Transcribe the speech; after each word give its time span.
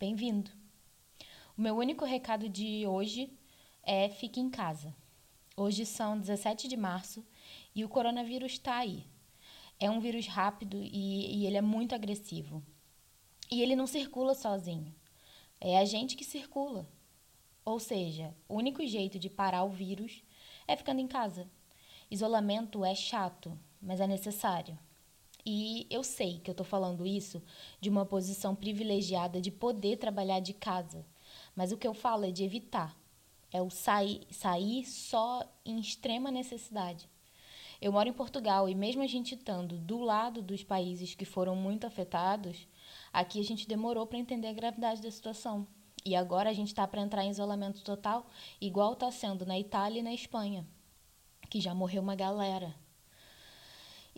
bem-vindo. 0.00 0.50
O 1.58 1.60
meu 1.60 1.76
único 1.76 2.06
recado 2.06 2.48
de 2.48 2.86
hoje 2.86 3.30
é 3.82 4.08
fique 4.08 4.40
em 4.40 4.48
casa. 4.48 4.96
Hoje 5.54 5.84
são 5.84 6.18
17 6.18 6.68
de 6.68 6.74
março 6.74 7.22
e 7.74 7.84
o 7.84 7.88
coronavírus 7.88 8.52
está 8.52 8.76
aí. 8.76 9.06
É 9.78 9.90
um 9.90 10.00
vírus 10.00 10.26
rápido 10.26 10.82
e, 10.82 11.36
e 11.36 11.46
ele 11.46 11.58
é 11.58 11.60
muito 11.60 11.94
agressivo. 11.94 12.62
E 13.52 13.60
ele 13.60 13.76
não 13.76 13.86
circula 13.86 14.34
sozinho. 14.34 14.94
É 15.60 15.78
a 15.78 15.84
gente 15.84 16.16
que 16.16 16.24
circula. 16.24 16.88
Ou 17.62 17.78
seja, 17.78 18.34
o 18.48 18.54
único 18.54 18.86
jeito 18.86 19.18
de 19.18 19.28
parar 19.28 19.64
o 19.64 19.68
vírus 19.68 20.24
é 20.66 20.74
ficando 20.76 21.02
em 21.02 21.06
casa. 21.06 21.46
Isolamento 22.10 22.86
é 22.86 22.94
chato, 22.94 23.52
mas 23.78 24.00
é 24.00 24.06
necessário. 24.06 24.78
E 25.52 25.84
eu 25.90 26.04
sei 26.04 26.38
que 26.38 26.48
eu 26.48 26.52
estou 26.52 26.64
falando 26.64 27.04
isso 27.04 27.42
de 27.80 27.90
uma 27.90 28.06
posição 28.06 28.54
privilegiada 28.54 29.40
de 29.40 29.50
poder 29.50 29.96
trabalhar 29.96 30.38
de 30.38 30.52
casa, 30.52 31.04
mas 31.56 31.72
o 31.72 31.76
que 31.76 31.88
eu 31.88 31.92
falo 31.92 32.24
é 32.24 32.30
de 32.30 32.44
evitar. 32.44 32.96
É 33.50 33.60
o 33.60 33.68
sair, 33.68 34.24
sair 34.30 34.86
só 34.86 35.42
em 35.64 35.80
extrema 35.80 36.30
necessidade. 36.30 37.10
Eu 37.80 37.90
moro 37.90 38.08
em 38.08 38.12
Portugal 38.12 38.68
e, 38.68 38.76
mesmo 38.76 39.02
a 39.02 39.08
gente 39.08 39.34
estando 39.34 39.76
do 39.76 39.98
lado 39.98 40.40
dos 40.40 40.62
países 40.62 41.16
que 41.16 41.24
foram 41.24 41.56
muito 41.56 41.84
afetados, 41.84 42.68
aqui 43.12 43.40
a 43.40 43.44
gente 43.44 43.66
demorou 43.66 44.06
para 44.06 44.18
entender 44.18 44.46
a 44.46 44.52
gravidade 44.52 45.02
da 45.02 45.10
situação. 45.10 45.66
E 46.04 46.14
agora 46.14 46.50
a 46.50 46.52
gente 46.52 46.68
está 46.68 46.86
para 46.86 47.02
entrar 47.02 47.24
em 47.24 47.30
isolamento 47.30 47.82
total, 47.82 48.24
igual 48.60 48.92
está 48.92 49.10
sendo 49.10 49.44
na 49.44 49.58
Itália 49.58 49.98
e 49.98 50.04
na 50.04 50.14
Espanha, 50.14 50.64
que 51.50 51.60
já 51.60 51.74
morreu 51.74 52.02
uma 52.02 52.14
galera. 52.14 52.72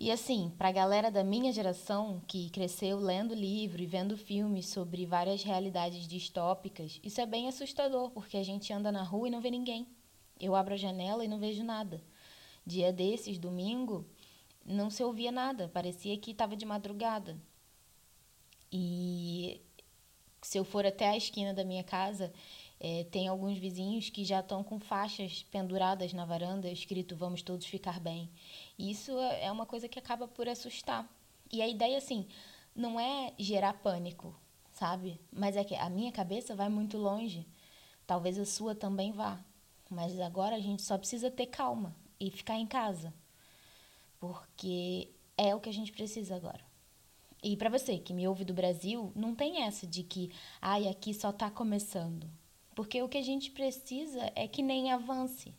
E 0.03 0.11
assim, 0.11 0.53
para 0.59 0.69
a 0.69 0.73
galera 0.73 1.13
da 1.13 1.23
minha 1.23 1.53
geração, 1.53 2.21
que 2.27 2.51
cresceu 2.51 2.99
lendo 2.99 3.37
livro 3.37 3.81
e 3.81 3.87
vendo 3.87 4.17
filmes 4.17 4.67
sobre 4.67 5.07
várias 5.07 5.45
realidades 5.45 6.09
distópicas, 6.09 6.99
isso 7.05 7.21
é 7.21 7.25
bem 7.25 7.47
assustador, 7.47 8.11
porque 8.11 8.37
a 8.37 8.43
gente 8.43 8.73
anda 8.73 8.91
na 8.91 9.05
rua 9.05 9.29
e 9.29 9.31
não 9.31 9.41
vê 9.41 9.49
ninguém. 9.49 9.87
Eu 10.41 10.57
abro 10.57 10.75
a 10.75 10.77
janela 10.77 11.25
e 11.25 11.29
não 11.29 11.39
vejo 11.39 11.63
nada. 11.63 12.03
Dia 12.67 12.93
desses, 12.93 13.39
domingo, 13.39 14.05
não 14.67 14.91
se 14.91 15.05
ouvia 15.05 15.31
nada, 15.31 15.69
parecia 15.69 16.19
que 16.19 16.33
estava 16.33 16.57
de 16.57 16.67
madrugada. 16.67 17.41
E 18.73 19.61
se 20.43 20.59
eu 20.59 20.65
for 20.65 20.85
até 20.85 21.11
a 21.11 21.17
esquina 21.17 21.55
da 21.55 21.65
minha 21.65 21.85
casa, 21.85 22.33
é, 22.85 23.05
tem 23.05 23.29
alguns 23.29 23.59
vizinhos 23.59 24.11
que 24.11 24.25
já 24.25 24.41
estão 24.41 24.65
com 24.65 24.81
faixas 24.81 25.45
penduradas 25.45 26.13
na 26.13 26.25
varanda, 26.25 26.69
escrito 26.69 27.15
Vamos 27.15 27.41
todos 27.41 27.65
ficar 27.65 28.01
bem. 28.01 28.29
E 28.77 28.91
isso 28.91 29.17
é, 29.21 29.45
é 29.45 29.53
uma 29.53 29.65
coisa 29.65 29.89
que 29.89 30.01
acaba 30.01 30.27
por 30.27 30.49
assustar. 30.49 31.09
E 31.53 31.63
a 31.63 31.69
ideia, 31.69 31.97
assim, 31.97 32.27
não 32.75 32.99
é 32.99 33.35
gerar 33.39 33.75
pânico, 33.75 34.35
sabe? 34.73 35.21
Mas 35.31 35.57
é 35.57 35.63
que 35.63 35.77
a 35.77 35.89
minha 35.89 36.11
cabeça 36.11 36.57
vai 36.57 36.69
muito 36.69 36.99
longe. 36.99 37.47
Talvez 38.05 38.37
a 38.37 38.45
sua 38.45 38.75
também 38.75 39.13
vá. 39.13 39.39
Mas 39.89 40.19
agora 40.19 40.57
a 40.57 40.61
gente 40.61 40.83
só 40.83 40.99
precisa 40.99 41.31
ter 41.31 41.47
calma 41.47 41.95
e 42.19 42.33
ficar 42.33 42.59
em 42.59 42.67
casa. 42.67 43.15
Porque 44.19 45.09
é 45.39 45.55
o 45.55 45.61
que 45.61 45.69
a 45.69 45.73
gente 45.73 45.93
precisa 45.93 46.35
agora. 46.35 46.65
E 47.45 47.57
para 47.57 47.71
você 47.71 47.97
que 47.99 48.13
me 48.13 48.27
ouve 48.27 48.45
do 48.45 48.53
Brasil, 48.53 49.13
não 49.15 49.37
tem 49.37 49.63
essa 49.63 49.87
de 49.87 50.03
que, 50.03 50.33
ai, 50.61 50.89
aqui 50.89 51.15
só 51.15 51.31
está 51.31 51.49
começando. 51.49 52.29
Porque 52.75 53.03
o 53.03 53.09
que 53.09 53.19
a 53.19 53.23
gente 53.23 53.51
precisa 53.51 54.33
é 54.35 54.49
que 54.49 54.63
nem 54.63 54.91
avance. 54.91 55.55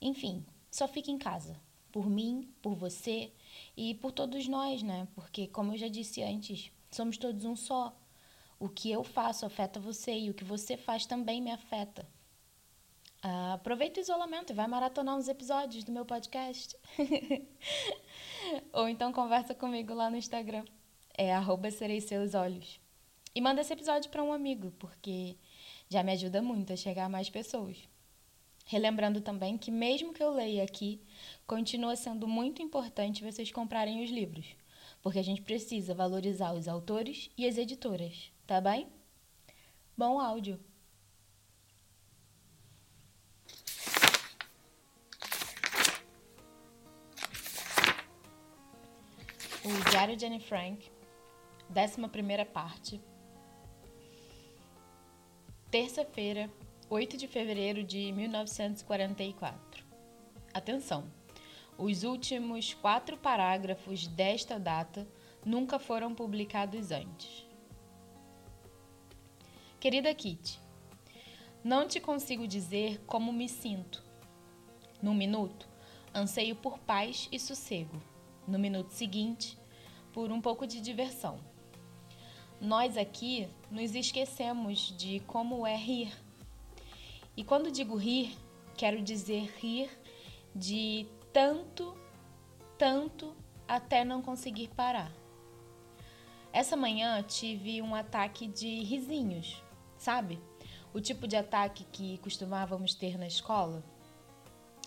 Enfim, 0.00 0.44
só 0.70 0.88
fique 0.88 1.10
em 1.10 1.18
casa. 1.18 1.60
Por 1.92 2.08
mim, 2.08 2.48
por 2.62 2.74
você 2.74 3.32
e 3.76 3.94
por 3.96 4.12
todos 4.12 4.46
nós, 4.46 4.82
né? 4.82 5.08
Porque, 5.14 5.46
como 5.48 5.72
eu 5.72 5.78
já 5.78 5.88
disse 5.88 6.22
antes, 6.22 6.70
somos 6.90 7.18
todos 7.18 7.44
um 7.44 7.56
só. 7.56 7.96
O 8.58 8.68
que 8.68 8.90
eu 8.90 9.02
faço 9.02 9.44
afeta 9.44 9.80
você 9.80 10.16
e 10.16 10.30
o 10.30 10.34
que 10.34 10.44
você 10.44 10.76
faz 10.76 11.06
também 11.06 11.40
me 11.42 11.50
afeta. 11.50 12.06
Ah, 13.22 13.54
aproveita 13.54 14.00
o 14.00 14.02
isolamento 14.02 14.52
e 14.52 14.54
vai 14.54 14.66
maratonar 14.66 15.16
uns 15.16 15.28
episódios 15.28 15.84
do 15.84 15.92
meu 15.92 16.06
podcast. 16.06 16.76
Ou 18.72 18.88
então 18.88 19.12
conversa 19.12 19.54
comigo 19.54 19.92
lá 19.92 20.08
no 20.08 20.16
Instagram. 20.16 20.64
É 21.16 21.34
arroba 21.34 21.70
serei 21.70 22.00
seus 22.00 22.34
olhos. 22.34 22.80
E 23.34 23.40
manda 23.40 23.60
esse 23.60 23.72
episódio 23.72 24.10
para 24.10 24.22
um 24.22 24.32
amigo, 24.32 24.72
porque 24.78 25.36
já 25.90 26.04
me 26.04 26.12
ajuda 26.12 26.40
muito 26.40 26.72
a 26.72 26.76
chegar 26.76 27.06
a 27.06 27.08
mais 27.08 27.28
pessoas. 27.28 27.76
Relembrando 28.64 29.20
também 29.20 29.58
que, 29.58 29.72
mesmo 29.72 30.14
que 30.14 30.22
eu 30.22 30.30
leia 30.30 30.62
aqui, 30.62 31.02
continua 31.44 31.96
sendo 31.96 32.28
muito 32.28 32.62
importante 32.62 33.24
vocês 33.24 33.50
comprarem 33.50 34.04
os 34.04 34.10
livros, 34.10 34.54
porque 35.02 35.18
a 35.18 35.24
gente 35.24 35.42
precisa 35.42 35.92
valorizar 35.92 36.52
os 36.52 36.68
autores 36.68 37.28
e 37.36 37.44
as 37.44 37.58
editoras, 37.58 38.30
tá 38.46 38.60
bem? 38.60 38.86
Bom 39.98 40.20
áudio! 40.20 40.60
O 49.64 49.90
Diário 49.90 50.16
de 50.16 50.24
Anne 50.24 50.40
Frank, 50.40 50.88
11 51.68 52.44
parte, 52.46 53.00
Terça-feira, 55.70 56.50
8 56.88 57.16
de 57.16 57.28
fevereiro 57.28 57.84
de 57.84 58.10
1944. 58.10 59.84
Atenção! 60.52 61.04
Os 61.78 62.02
últimos 62.02 62.74
quatro 62.74 63.16
parágrafos 63.16 64.08
desta 64.08 64.58
data 64.58 65.06
nunca 65.46 65.78
foram 65.78 66.12
publicados 66.12 66.90
antes. 66.90 67.46
Querida 69.78 70.12
Kitty, 70.12 70.58
não 71.62 71.86
te 71.86 72.00
consigo 72.00 72.48
dizer 72.48 73.00
como 73.06 73.32
me 73.32 73.48
sinto. 73.48 74.02
No 75.00 75.14
minuto, 75.14 75.68
anseio 76.12 76.56
por 76.56 76.80
paz 76.80 77.28
e 77.30 77.38
sossego. 77.38 78.02
No 78.44 78.58
minuto 78.58 78.90
seguinte, 78.90 79.56
por 80.12 80.32
um 80.32 80.40
pouco 80.40 80.66
de 80.66 80.80
diversão. 80.80 81.38
Nós 82.60 82.98
aqui 82.98 83.48
nos 83.70 83.94
esquecemos 83.94 84.94
de 84.94 85.20
como 85.20 85.66
é 85.66 85.74
rir. 85.74 86.12
E 87.34 87.42
quando 87.42 87.70
digo 87.70 87.96
rir, 87.96 88.36
quero 88.76 89.00
dizer 89.00 89.50
rir 89.58 89.88
de 90.54 91.06
tanto, 91.32 91.96
tanto 92.76 93.34
até 93.66 94.04
não 94.04 94.20
conseguir 94.20 94.68
parar. 94.68 95.10
Essa 96.52 96.76
manhã 96.76 97.22
tive 97.22 97.80
um 97.80 97.94
ataque 97.94 98.46
de 98.46 98.82
risinhos, 98.82 99.62
sabe? 99.96 100.38
O 100.92 101.00
tipo 101.00 101.26
de 101.26 101.36
ataque 101.36 101.84
que 101.90 102.18
costumávamos 102.18 102.94
ter 102.94 103.16
na 103.16 103.26
escola. 103.26 103.82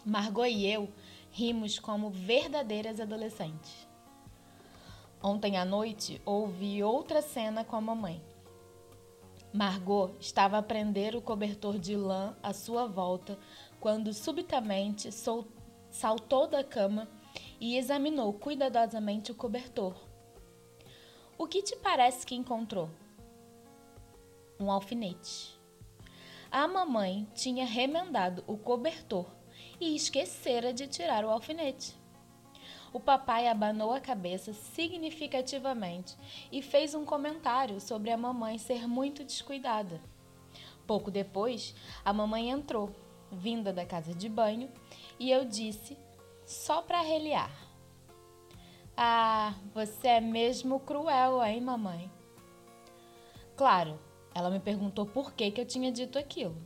Margot 0.05 0.45
e 0.45 0.67
eu 0.71 0.93
rimos 1.31 1.79
como 1.79 2.11
verdadeiras 2.11 2.99
adolescentes. 2.99 3.87
Ontem 5.25 5.57
à 5.57 5.63
noite 5.63 6.21
houve 6.25 6.83
outra 6.83 7.21
cena 7.21 7.63
com 7.63 7.77
a 7.77 7.81
mamãe. 7.81 8.21
Margot 9.53 10.11
estava 10.19 10.57
a 10.57 10.61
prender 10.61 11.15
o 11.15 11.21
cobertor 11.21 11.79
de 11.79 11.95
lã 11.95 12.35
à 12.43 12.51
sua 12.51 12.87
volta 12.87 13.39
quando 13.79 14.11
subitamente 14.13 15.09
saltou 15.89 16.45
da 16.45 16.61
cama 16.61 17.07
e 17.57 17.77
examinou 17.77 18.33
cuidadosamente 18.33 19.31
o 19.31 19.35
cobertor. 19.35 19.95
O 21.37 21.47
que 21.47 21.61
te 21.61 21.77
parece 21.77 22.25
que 22.25 22.35
encontrou? 22.35 22.89
Um 24.59 24.69
alfinete. 24.69 25.57
A 26.51 26.67
mamãe 26.67 27.25
tinha 27.33 27.65
remendado 27.65 28.43
o 28.45 28.57
cobertor 28.57 29.27
e 29.79 29.95
esquecera 29.95 30.73
de 30.73 30.85
tirar 30.85 31.23
o 31.23 31.29
alfinete. 31.29 32.02
O 32.93 32.99
papai 32.99 33.47
abanou 33.47 33.91
a 33.91 33.99
cabeça 33.99 34.53
significativamente 34.53 36.15
e 36.51 36.61
fez 36.61 36.93
um 36.93 37.03
comentário 37.03 37.81
sobre 37.81 38.11
a 38.11 38.17
mamãe 38.17 38.59
ser 38.59 38.87
muito 38.87 39.23
descuidada. 39.23 39.99
Pouco 40.85 41.09
depois, 41.09 41.73
a 42.05 42.13
mamãe 42.13 42.51
entrou, 42.51 42.91
vinda 43.31 43.73
da 43.73 43.83
casa 43.83 44.13
de 44.13 44.29
banho, 44.29 44.71
e 45.19 45.31
eu 45.31 45.43
disse, 45.43 45.97
só 46.45 46.83
para 46.83 47.01
reliar: 47.01 47.51
Ah, 48.95 49.55
você 49.73 50.09
é 50.09 50.21
mesmo 50.21 50.79
cruel, 50.79 51.43
hein, 51.43 51.61
mamãe? 51.61 52.11
Claro, 53.55 53.99
Ela 54.35 54.49
me 54.49 54.59
perguntou 54.59 55.05
por 55.05 55.33
que, 55.33 55.51
que 55.51 55.61
eu 55.61 55.65
tinha 55.65 55.91
dito 55.91 56.17
aquilo. 56.17 56.57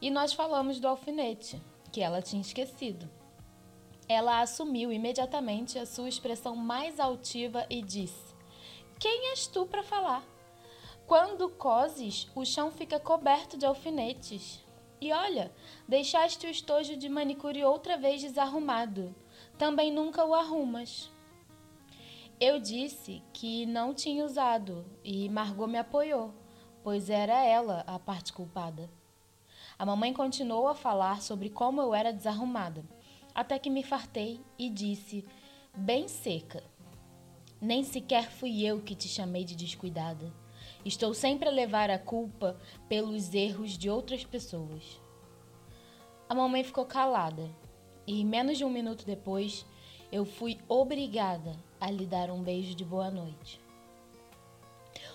E 0.00 0.08
nós 0.08 0.32
falamos 0.32 0.78
do 0.78 0.86
alfinete, 0.86 1.60
que 1.90 2.00
ela 2.00 2.22
tinha 2.22 2.40
esquecido. 2.40 3.10
Ela 4.08 4.40
assumiu 4.40 4.92
imediatamente 4.92 5.78
a 5.78 5.86
sua 5.86 6.08
expressão 6.08 6.54
mais 6.54 7.00
altiva 7.00 7.66
e 7.68 7.82
disse: 7.82 8.34
Quem 9.00 9.30
és 9.30 9.46
tu 9.46 9.66
para 9.66 9.82
falar? 9.82 10.24
Quando 11.06 11.48
coses, 11.48 12.28
o 12.34 12.44
chão 12.44 12.70
fica 12.70 13.00
coberto 13.00 13.56
de 13.56 13.66
alfinetes. 13.66 14.64
E 15.00 15.12
olha, 15.12 15.52
deixaste 15.86 16.46
o 16.46 16.50
estojo 16.50 16.96
de 16.96 17.08
manicure 17.08 17.64
outra 17.64 17.96
vez 17.96 18.22
desarrumado. 18.22 19.14
Também 19.58 19.92
nunca 19.92 20.24
o 20.24 20.34
arrumas. 20.34 21.10
Eu 22.40 22.60
disse 22.60 23.22
que 23.32 23.64
não 23.66 23.94
tinha 23.94 24.24
usado 24.24 24.84
e 25.02 25.28
Margot 25.28 25.66
me 25.66 25.78
apoiou, 25.78 26.34
pois 26.82 27.08
era 27.08 27.44
ela 27.44 27.82
a 27.86 27.98
parte 27.98 28.32
culpada. 28.32 28.90
A 29.78 29.86
mamãe 29.86 30.12
continuou 30.12 30.68
a 30.68 30.74
falar 30.74 31.22
sobre 31.22 31.50
como 31.50 31.80
eu 31.80 31.94
era 31.94 32.12
desarrumada, 32.12 32.84
até 33.36 33.58
que 33.58 33.68
me 33.68 33.82
fartei 33.82 34.40
e 34.58 34.70
disse, 34.70 35.22
bem 35.76 36.08
seca: 36.08 36.64
Nem 37.60 37.84
sequer 37.84 38.30
fui 38.30 38.64
eu 38.64 38.80
que 38.80 38.94
te 38.94 39.06
chamei 39.08 39.44
de 39.44 39.54
descuidada. 39.54 40.32
Estou 40.86 41.12
sempre 41.12 41.46
a 41.46 41.52
levar 41.52 41.90
a 41.90 41.98
culpa 41.98 42.58
pelos 42.88 43.34
erros 43.34 43.76
de 43.76 43.90
outras 43.90 44.24
pessoas. 44.24 44.98
A 46.26 46.34
mamãe 46.34 46.64
ficou 46.64 46.86
calada 46.86 47.50
e, 48.06 48.24
menos 48.24 48.56
de 48.56 48.64
um 48.64 48.70
minuto 48.70 49.04
depois, 49.04 49.66
eu 50.10 50.24
fui 50.24 50.58
obrigada 50.66 51.54
a 51.78 51.90
lhe 51.90 52.06
dar 52.06 52.30
um 52.30 52.42
beijo 52.42 52.74
de 52.74 52.86
boa 52.86 53.10
noite. 53.10 53.60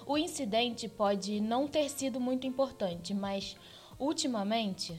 O 0.06 0.16
incidente 0.16 0.88
pode 0.88 1.42
não 1.42 1.68
ter 1.68 1.90
sido 1.90 2.20
muito 2.20 2.46
importante, 2.46 3.16
mas 3.16 3.58
ultimamente 3.98 4.96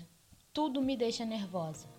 tudo 0.53 0.83
me 0.83 0.97
deixa 0.97 1.25
nervosa. 1.25 1.92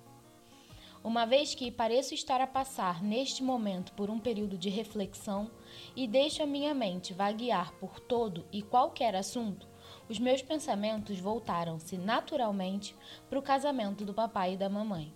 Uma 1.03 1.25
vez 1.25 1.53
que 1.53 1.69
pareço 1.69 2.13
estar 2.13 2.39
a 2.39 2.47
passar 2.47 3.03
neste 3.03 3.43
momento 3.43 3.91
por 3.91 4.09
um 4.09 4.17
período 4.17 4.57
de 4.57 4.69
reflexão 4.69 5.51
e 5.97 6.07
deixo 6.07 6.41
a 6.41 6.45
minha 6.45 6.73
mente 6.73 7.13
vaguear 7.13 7.73
por 7.73 7.99
todo 7.99 8.47
e 8.53 8.61
qualquer 8.61 9.13
assunto, 9.13 9.67
os 10.07 10.17
meus 10.17 10.41
pensamentos 10.41 11.19
voltaram-se 11.19 11.97
naturalmente 11.97 12.95
para 13.29 13.37
o 13.37 13.41
casamento 13.41 14.05
do 14.05 14.13
papai 14.13 14.53
e 14.53 14.57
da 14.57 14.69
mamãe. 14.69 15.13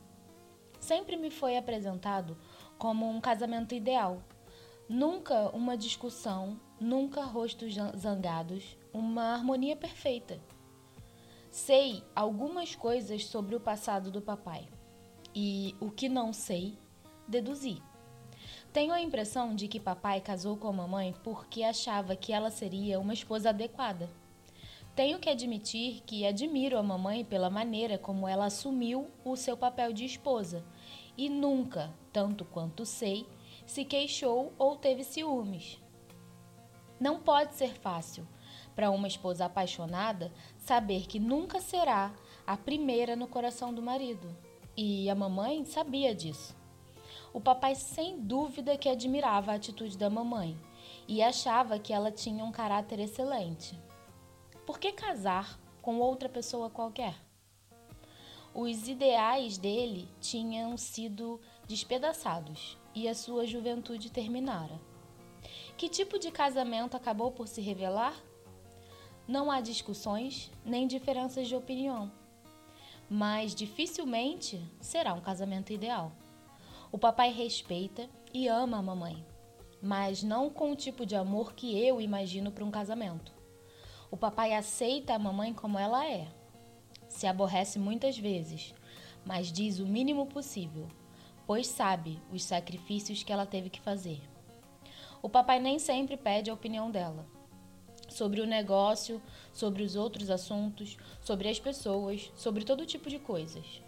Sempre 0.78 1.16
me 1.16 1.32
foi 1.32 1.56
apresentado 1.56 2.38
como 2.78 3.10
um 3.10 3.22
casamento 3.22 3.74
ideal. 3.74 4.22
Nunca 4.90 5.50
uma 5.56 5.78
discussão, 5.78 6.60
nunca 6.82 7.24
rostos 7.24 7.76
zangados, 7.98 8.78
uma 8.92 9.34
harmonia 9.34 9.76
perfeita. 9.76 10.38
Sei 11.50 12.04
algumas 12.14 12.76
coisas 12.76 13.26
sobre 13.26 13.56
o 13.56 13.60
passado 13.60 14.12
do 14.12 14.22
papai 14.22 14.68
e 15.40 15.76
o 15.80 15.92
que 15.92 16.10
não 16.10 16.34
sei, 16.34 16.76
deduzi. 17.28 17.80
Tenho 18.74 18.92
a 18.92 19.00
impressão 19.00 19.54
de 19.54 19.68
que 19.68 19.80
papai 19.80 20.20
casou 20.20 20.58
com 20.58 20.68
a 20.68 20.74
mamãe 20.74 21.14
porque 21.24 21.62
achava 21.62 22.16
que 22.16 22.34
ela 22.34 22.50
seria 22.50 23.00
uma 23.00 23.14
esposa 23.14 23.50
adequada. 23.50 24.10
Tenho 24.96 25.20
que 25.20 25.30
admitir 25.30 26.02
que 26.08 26.26
admiro 26.26 26.76
a 26.76 26.82
mamãe 26.82 27.24
pela 27.24 27.52
maneira 27.52 28.00
como 28.00 28.28
ela 28.28 28.46
assumiu 28.46 29.12
o 29.24 29.36
seu 29.36 29.56
papel 29.56 29.94
de 29.94 30.06
esposa 30.06 30.66
e 31.16 31.30
nunca, 31.30 31.94
tanto 32.12 32.44
quanto 32.44 32.84
sei, 32.84 33.28
se 33.64 33.86
queixou 33.86 34.52
ou 34.58 34.76
teve 34.76 35.04
ciúmes. 35.04 35.80
Não 37.00 37.20
pode 37.20 37.54
ser 37.54 37.76
fácil 37.76 38.28
para 38.76 38.90
uma 38.90 39.08
esposa 39.08 39.46
apaixonada 39.46 40.34
saber 40.58 41.06
que 41.06 41.20
nunca 41.20 41.62
será 41.62 42.12
a 42.48 42.58
primeira 42.58 43.16
no 43.16 43.28
coração 43.28 43.72
do 43.72 43.84
marido. 43.84 44.47
E 44.80 45.10
a 45.10 45.16
mamãe 45.16 45.66
sabia 45.66 46.14
disso. 46.14 46.56
O 47.34 47.42
papai, 47.42 47.74
sem 47.74 48.20
dúvida, 48.20 48.78
que 48.78 48.88
admirava 48.88 49.52
a 49.52 49.56
atitude 49.56 49.98
da 49.98 50.08
mamãe 50.08 50.56
e 51.08 51.24
achava 51.24 51.80
que 51.80 51.92
ela 51.92 52.12
tinha 52.12 52.46
um 52.46 52.52
caráter 52.52 53.00
excelente. 53.00 53.76
Por 54.68 54.78
que 54.78 54.92
casar 54.92 55.60
com 55.82 55.98
outra 56.00 56.30
pessoa 56.30 56.70
qualquer? 56.70 57.16
Os 58.54 58.88
ideais 58.88 59.58
dele 59.58 60.08
tinham 60.22 60.78
sido 60.78 61.42
despedaçados 61.68 62.78
e 62.94 63.08
a 63.08 63.16
sua 63.16 63.48
juventude 63.48 64.12
terminara. 64.12 64.80
Que 65.76 65.90
tipo 65.90 66.20
de 66.20 66.30
casamento 66.30 66.96
acabou 66.96 67.32
por 67.32 67.48
se 67.48 67.62
revelar? 67.62 68.16
Não 69.28 69.50
há 69.50 69.60
discussões 69.60 70.52
nem 70.64 70.86
diferenças 70.86 71.48
de 71.48 71.56
opinião 71.56 72.12
mas 73.10 73.56
dificilmente 73.56 74.62
será 74.82 75.14
um 75.14 75.22
casamento 75.22 75.72
ideal. 75.72 76.12
O 76.92 76.98
papai 76.98 77.32
respeita 77.32 78.10
e 78.34 78.48
ama 78.48 78.78
a 78.78 78.82
mamãe, 78.82 79.26
mas 79.82 80.24
não 80.24 80.50
com 80.50 80.72
o 80.72 80.76
tipo 80.76 81.06
de 81.06 81.16
amor 81.16 81.54
que 81.54 81.78
eu 81.80 82.02
imagino 82.02 82.52
para 82.52 82.66
um 82.66 82.72
casamento. 82.72 83.32
O 84.12 84.18
papai 84.18 84.54
aceita 84.54 85.14
a 85.14 85.20
mamãe 85.20 85.54
como 85.54 85.78
ela 85.78 86.06
é. 86.06 86.28
Se 87.08 87.28
aborrece 87.28 87.80
muitas 87.80 88.18
vezes, 88.18 88.74
mas 89.26 89.52
diz 89.52 89.80
o 89.80 89.86
mínimo 89.86 90.26
possível, 90.26 90.88
pois 91.46 91.68
sabe 91.68 92.22
os 92.32 92.44
sacrifícios 92.44 93.24
que 93.24 93.32
ela 93.32 93.46
teve 93.46 93.70
que 93.70 93.82
fazer. 93.82 94.22
O 95.22 95.30
papai 95.30 95.60
nem 95.60 95.80
sempre 95.80 96.16
pede 96.16 96.50
a 96.50 96.54
opinião 96.54 96.92
dela 96.92 97.37
sobre 98.08 98.42
o 98.42 98.46
negócio, 98.46 99.22
sobre 99.54 99.84
os 99.84 99.96
outros 99.96 100.30
assuntos, 100.30 100.98
sobre 101.22 101.50
as 101.50 101.60
pessoas, 101.60 102.32
sobre 102.36 102.64
todo 102.64 102.86
tipo 102.86 103.10
de 103.10 103.20
coisas. 103.20 103.82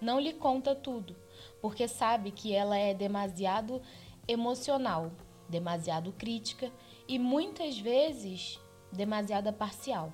Não 0.00 0.20
lhe 0.20 0.32
conta 0.32 0.74
tudo, 0.74 1.16
porque 1.60 1.88
sabe 1.88 2.30
que 2.30 2.52
ela 2.52 2.76
é 2.76 2.92
demasiado 2.92 3.80
emocional, 4.28 5.10
demasiado 5.48 6.12
crítica 6.12 6.70
e 7.08 7.18
muitas 7.18 7.78
vezes 7.78 8.60
demasiado 8.92 9.52
parcial. 9.52 10.12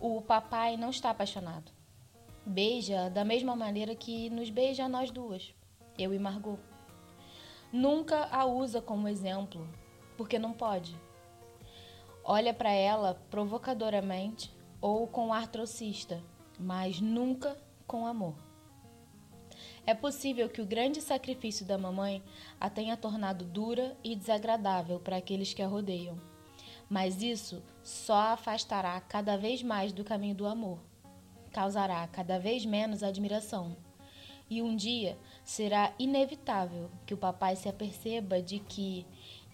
O 0.00 0.20
papai 0.20 0.76
não 0.76 0.90
está 0.90 1.10
apaixonado. 1.10 1.72
Beija 2.46 3.08
da 3.08 3.24
mesma 3.24 3.56
maneira 3.56 3.94
que 3.94 4.28
nos 4.28 4.50
beija 4.50 4.88
nós 4.88 5.10
duas, 5.10 5.54
eu 5.98 6.12
e 6.12 6.18
Margot. 6.18 6.58
Nunca 7.72 8.28
a 8.30 8.44
usa 8.44 8.80
como 8.80 9.08
exemplo, 9.08 9.66
porque 10.16 10.38
não 10.38 10.52
pode 10.52 10.94
olha 12.24 12.54
para 12.54 12.72
ela 12.72 13.22
provocadoramente 13.30 14.50
ou 14.80 15.06
com 15.06 15.32
ar 15.32 15.46
trocista, 15.46 16.22
mas 16.58 17.00
nunca 17.00 17.56
com 17.86 18.06
amor. 18.06 18.34
É 19.86 19.94
possível 19.94 20.48
que 20.48 20.62
o 20.62 20.66
grande 20.66 21.02
sacrifício 21.02 21.66
da 21.66 21.76
mamãe 21.76 22.22
a 22.58 22.70
tenha 22.70 22.96
tornado 22.96 23.44
dura 23.44 23.94
e 24.02 24.16
desagradável 24.16 24.98
para 24.98 25.18
aqueles 25.18 25.52
que 25.52 25.62
a 25.62 25.66
rodeiam, 25.66 26.18
mas 26.88 27.22
isso 27.22 27.62
só 27.82 28.14
a 28.14 28.32
afastará 28.32 28.98
cada 29.02 29.36
vez 29.36 29.62
mais 29.62 29.92
do 29.92 30.02
caminho 30.02 30.34
do 30.34 30.46
amor, 30.46 30.78
causará 31.52 32.06
cada 32.08 32.38
vez 32.38 32.64
menos 32.64 33.02
admiração. 33.02 33.76
E 34.48 34.62
um 34.62 34.74
dia 34.76 35.18
será 35.44 35.92
inevitável 35.98 36.90
que 37.06 37.14
o 37.14 37.18
papai 37.18 37.54
se 37.54 37.68
aperceba 37.68 38.42
de 38.42 38.58
que, 38.58 39.06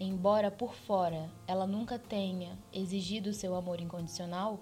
Embora 0.03 0.49
por 0.49 0.73
fora 0.73 1.29
ela 1.45 1.67
nunca 1.67 1.99
tenha 1.99 2.57
exigido 2.73 3.31
seu 3.35 3.53
amor 3.53 3.79
incondicional, 3.79 4.59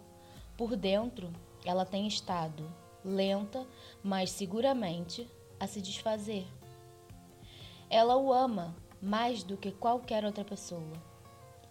por 0.58 0.76
dentro 0.76 1.32
ela 1.64 1.86
tem 1.86 2.06
estado 2.06 2.70
lenta, 3.06 3.66
mas 4.04 4.32
seguramente 4.32 5.26
a 5.58 5.66
se 5.66 5.82
desfazer. 5.82 6.46
Ela 7.90 8.18
o 8.18 8.34
ama 8.34 8.76
mais 9.02 9.44
do 9.44 9.56
que 9.56 9.72
qualquer 9.72 10.26
outra 10.26 10.44
pessoa. 10.44 10.92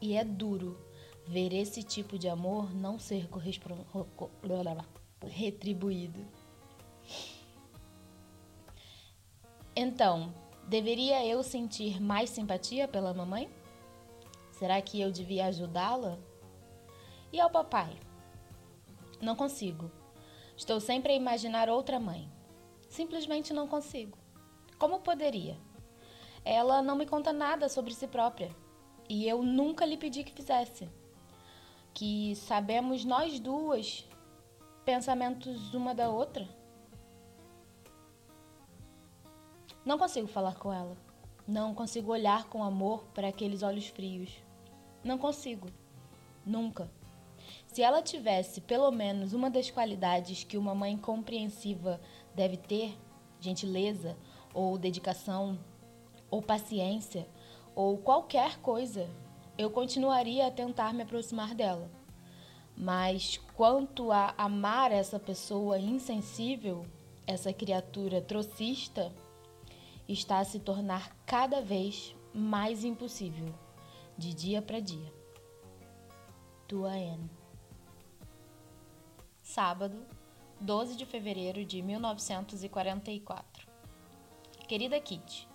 E 0.01 0.17
é 0.17 0.25
duro 0.25 0.79
ver 1.27 1.53
esse 1.53 1.83
tipo 1.83 2.19
de 2.19 2.27
amor 2.27 2.75
não 2.75 2.99
ser 2.99 3.29
retribuído. 5.27 6.25
Então, 9.81 10.35
deveria 10.67 11.25
eu 11.25 11.41
sentir 11.41 12.03
mais 12.03 12.31
simpatia 12.31 12.89
pela 12.89 13.15
mamãe? 13.15 13.49
Será 14.51 14.83
que 14.83 15.01
eu 15.01 15.13
devia 15.13 15.47
ajudá-la? 15.47 16.19
E 17.33 17.41
ao 17.41 17.49
papai? 17.49 17.97
Não 19.21 19.37
consigo. 19.37 19.89
Estou 20.57 20.81
sempre 20.81 21.13
a 21.13 21.15
imaginar 21.15 21.69
outra 21.69 22.01
mãe. 22.01 22.29
Simplesmente 22.89 23.53
não 23.55 23.69
consigo. 23.69 24.19
Como 24.81 24.99
poderia? 24.99 25.57
Ela 26.45 26.83
não 26.83 26.97
me 26.97 27.07
conta 27.07 27.33
nada 27.33 27.69
sobre 27.69 27.95
si 27.95 28.09
própria 28.09 28.51
e 29.09 29.29
eu 29.29 29.45
nunca 29.45 29.87
lhe 29.87 29.97
pedi 29.97 30.25
que 30.25 30.33
fizesse. 30.33 30.89
Que 31.95 32.35
sabemos 32.35 33.05
nós 33.05 33.39
duas 33.39 34.05
pensamentos 34.85 35.73
uma 35.73 35.95
da 35.95 36.09
outra. 36.11 36.58
Não 39.89 39.97
consigo 39.97 40.27
falar 40.27 40.55
com 40.57 40.71
ela. 40.71 40.95
Não 41.47 41.75
consigo 41.75 42.13
olhar 42.13 42.45
com 42.51 42.63
amor 42.63 43.05
para 43.15 43.29
aqueles 43.29 43.63
olhos 43.63 43.87
frios. 43.87 44.31
Não 45.03 45.17
consigo. 45.17 45.67
Nunca. 46.45 46.91
Se 47.69 47.81
ela 47.81 48.03
tivesse 48.03 48.61
pelo 48.61 48.91
menos 48.91 49.33
uma 49.33 49.49
das 49.49 49.71
qualidades 49.71 50.45
que 50.45 50.59
uma 50.59 50.75
mãe 50.75 50.95
compreensiva 50.95 51.99
deve 52.35 52.59
ter, 52.59 52.99
gentileza, 53.41 54.15
ou 54.53 54.77
dedicação, 54.77 55.59
ou 56.31 56.43
paciência, 56.43 57.27
ou 57.75 57.97
qualquer 57.97 58.59
coisa, 58.59 59.09
eu 59.57 59.71
continuaria 59.71 60.49
a 60.49 60.51
tentar 60.51 60.93
me 60.93 61.05
aproximar 61.05 61.55
dela. 61.55 61.91
Mas 62.77 63.41
quanto 63.57 64.13
a 64.13 64.35
amar 64.37 64.93
essa 64.93 65.19
pessoa 65.19 65.79
insensível, 65.79 66.85
essa 67.27 67.55
criatura 67.55 68.21
trocista, 68.21 69.11
está 70.09 70.39
a 70.39 70.45
se 70.45 70.59
tornar 70.59 71.15
cada 71.27 71.61
vez 71.61 72.17
mais 72.33 72.83
impossível, 72.83 73.55
de 74.17 74.33
dia 74.33 74.63
para 74.63 74.81
dia. 74.81 75.13
Tua 76.67 76.91
Anne. 76.91 77.31
Sábado, 79.43 80.07
12 80.61 80.97
de 80.97 81.05
fevereiro 81.05 81.65
de 81.65 81.83
1944. 81.83 83.69
Querida 84.67 85.01
Kitty, 85.01 85.49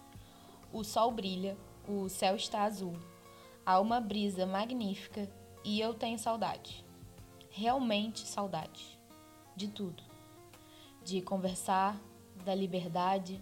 o 0.71 0.83
sol 0.83 1.11
brilha, 1.11 1.57
o 1.87 2.07
céu 2.09 2.35
está 2.35 2.63
azul, 2.63 2.97
há 3.65 3.79
uma 3.79 3.99
brisa 3.99 4.45
magnífica 4.45 5.29
e 5.63 5.79
eu 5.79 5.93
tenho 5.93 6.17
saudade. 6.17 6.83
Realmente 7.49 8.27
saudade. 8.27 8.99
De 9.55 9.67
tudo. 9.67 10.03
De 11.03 11.21
conversar, 11.21 12.01
da 12.43 12.55
liberdade, 12.55 13.39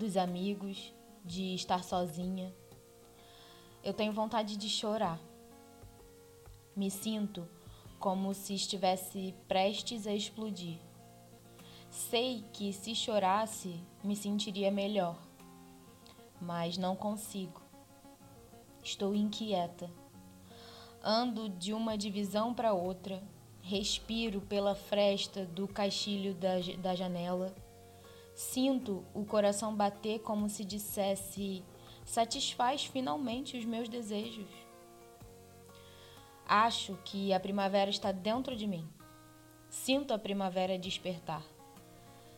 dos 0.00 0.16
amigos, 0.16 0.94
de 1.22 1.54
estar 1.54 1.84
sozinha. 1.84 2.54
Eu 3.84 3.92
tenho 3.92 4.14
vontade 4.14 4.56
de 4.56 4.66
chorar. 4.66 5.20
Me 6.74 6.90
sinto 6.90 7.46
como 7.98 8.32
se 8.32 8.54
estivesse 8.54 9.34
prestes 9.46 10.06
a 10.06 10.14
explodir. 10.14 10.78
Sei 11.90 12.42
que 12.50 12.72
se 12.72 12.94
chorasse 12.94 13.78
me 14.02 14.16
sentiria 14.16 14.70
melhor, 14.70 15.18
mas 16.40 16.78
não 16.78 16.96
consigo. 16.96 17.60
Estou 18.82 19.14
inquieta. 19.14 19.90
Ando 21.04 21.46
de 21.46 21.74
uma 21.74 21.98
divisão 21.98 22.54
para 22.54 22.72
outra, 22.72 23.22
respiro 23.60 24.40
pela 24.40 24.74
fresta 24.74 25.44
do 25.44 25.68
caixilho 25.68 26.32
da, 26.34 26.54
da 26.78 26.94
janela, 26.94 27.54
sinto 28.40 29.04
o 29.12 29.22
coração 29.22 29.76
bater 29.76 30.20
como 30.20 30.48
se 30.48 30.64
dissesse: 30.64 31.62
satisfaz 32.06 32.86
finalmente 32.86 33.58
os 33.58 33.66
meus 33.66 33.86
desejos. 33.86 34.48
Acho 36.46 36.98
que 37.04 37.34
a 37.34 37.38
primavera 37.38 37.90
está 37.90 38.10
dentro 38.10 38.56
de 38.56 38.66
mim. 38.66 38.88
Sinto 39.68 40.14
a 40.14 40.18
primavera 40.18 40.78
despertar. 40.78 41.44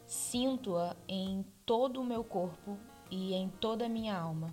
Sinto-a 0.04 0.96
em 1.06 1.46
todo 1.64 2.00
o 2.00 2.04
meu 2.04 2.24
corpo 2.24 2.76
e 3.08 3.32
em 3.32 3.48
toda 3.48 3.86
a 3.86 3.88
minha 3.88 4.18
alma. 4.18 4.52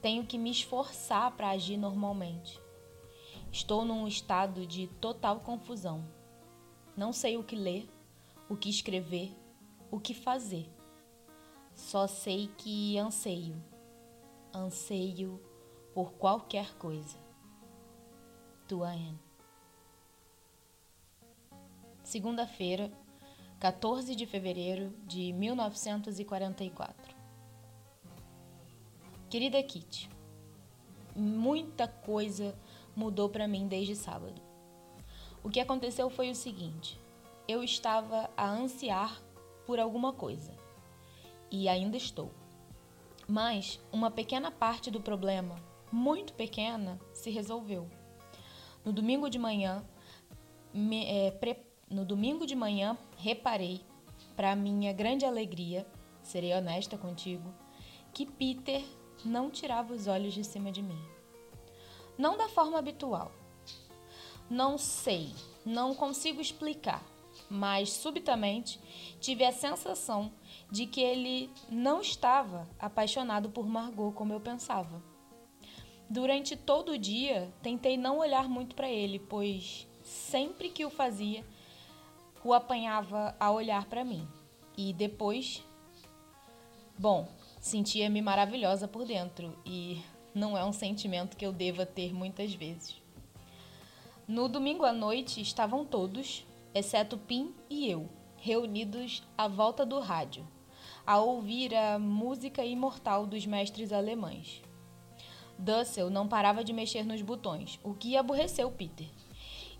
Tenho 0.00 0.24
que 0.24 0.38
me 0.38 0.50
esforçar 0.50 1.30
para 1.32 1.50
agir 1.50 1.76
normalmente. 1.76 2.58
Estou 3.52 3.84
num 3.84 4.08
estado 4.08 4.66
de 4.66 4.86
total 4.98 5.40
confusão. 5.40 6.02
Não 6.96 7.12
sei 7.12 7.36
o 7.36 7.44
que 7.44 7.54
ler, 7.54 7.88
o 8.48 8.56
que 8.56 8.68
escrever, 8.68 9.32
o 9.92 10.00
que 10.00 10.14
fazer. 10.14 10.68
Só 11.74 12.06
sei 12.06 12.48
que 12.56 12.98
anseio. 12.98 13.62
Anseio 14.52 15.40
por 15.94 16.14
qualquer 16.14 16.74
coisa 16.76 17.20
tua 18.66 18.88
Anne. 18.88 19.18
Segunda-feira, 22.02 22.90
14 23.60 24.16
de 24.16 24.24
fevereiro 24.24 24.94
de 25.06 25.30
1944. 25.32 27.14
Querida 29.28 29.62
Kitty, 29.62 30.08
muita 31.14 31.86
coisa 31.86 32.54
mudou 32.96 33.28
para 33.28 33.46
mim 33.46 33.68
desde 33.68 33.94
sábado. 33.94 34.40
O 35.42 35.50
que 35.50 35.60
aconteceu 35.60 36.08
foi 36.08 36.30
o 36.30 36.34
seguinte: 36.34 36.98
eu 37.46 37.62
estava 37.62 38.30
a 38.36 38.48
ansiar 38.48 39.22
por 39.72 39.80
alguma 39.80 40.12
coisa 40.12 40.52
e 41.50 41.66
ainda 41.66 41.96
estou. 41.96 42.30
Mas 43.26 43.80
uma 43.90 44.10
pequena 44.10 44.50
parte 44.50 44.90
do 44.90 45.00
problema, 45.00 45.56
muito 45.90 46.34
pequena, 46.34 47.00
se 47.14 47.30
resolveu. 47.30 47.88
No 48.84 48.92
domingo 48.92 49.30
de 49.30 49.38
manhã, 49.38 49.82
me, 50.74 51.06
é, 51.06 51.30
pre, 51.30 51.56
no 51.88 52.04
domingo 52.04 52.44
de 52.44 52.54
manhã, 52.54 52.98
reparei, 53.16 53.80
para 54.36 54.54
minha 54.54 54.92
grande 54.92 55.24
alegria, 55.24 55.86
serei 56.22 56.52
honesta 56.52 56.98
contigo, 56.98 57.50
que 58.12 58.26
Peter 58.26 58.84
não 59.24 59.48
tirava 59.48 59.94
os 59.94 60.06
olhos 60.06 60.34
de 60.34 60.44
cima 60.44 60.70
de 60.70 60.82
mim. 60.82 61.02
Não 62.18 62.36
da 62.36 62.50
forma 62.50 62.78
habitual. 62.78 63.32
Não 64.50 64.76
sei, 64.76 65.34
não 65.64 65.94
consigo 65.94 66.42
explicar, 66.42 67.02
mas 67.52 67.90
subitamente 67.90 68.80
tive 69.20 69.44
a 69.44 69.52
sensação 69.52 70.32
de 70.70 70.86
que 70.86 71.02
ele 71.02 71.50
não 71.68 72.00
estava 72.00 72.66
apaixonado 72.78 73.50
por 73.50 73.68
Margot 73.68 74.12
como 74.12 74.32
eu 74.32 74.40
pensava. 74.40 75.02
Durante 76.08 76.56
todo 76.56 76.92
o 76.92 76.98
dia, 76.98 77.52
tentei 77.62 77.96
não 77.96 78.18
olhar 78.18 78.48
muito 78.48 78.74
para 78.74 78.88
ele, 78.88 79.18
pois 79.18 79.86
sempre 80.02 80.70
que 80.70 80.84
o 80.84 80.90
fazia, 80.90 81.44
o 82.42 82.52
apanhava 82.52 83.36
a 83.38 83.50
olhar 83.50 83.84
para 83.84 84.04
mim. 84.04 84.26
E 84.76 84.92
depois, 84.92 85.62
bom, 86.98 87.28
sentia-me 87.60 88.22
maravilhosa 88.22 88.88
por 88.88 89.04
dentro 89.04 89.56
e 89.64 90.02
não 90.34 90.56
é 90.56 90.64
um 90.64 90.72
sentimento 90.72 91.36
que 91.36 91.46
eu 91.46 91.52
deva 91.52 91.84
ter 91.84 92.14
muitas 92.14 92.54
vezes. 92.54 93.00
No 94.26 94.48
domingo 94.48 94.84
à 94.84 94.92
noite 94.92 95.40
estavam 95.40 95.84
todos, 95.84 96.46
exceto 96.74 97.16
Pim 97.18 97.54
e 97.68 97.88
eu, 97.90 98.08
reunidos 98.36 99.22
à 99.36 99.46
volta 99.46 99.84
do 99.84 100.00
rádio, 100.00 100.46
a 101.06 101.18
ouvir 101.18 101.74
a 101.74 101.98
música 101.98 102.64
imortal 102.64 103.26
dos 103.26 103.46
mestres 103.46 103.92
alemães. 103.92 104.62
Dussel 105.58 106.10
não 106.10 106.26
parava 106.26 106.64
de 106.64 106.72
mexer 106.72 107.04
nos 107.04 107.22
botões, 107.22 107.78
o 107.84 107.94
que 107.94 108.16
aborreceu 108.16 108.70
Peter. 108.70 109.06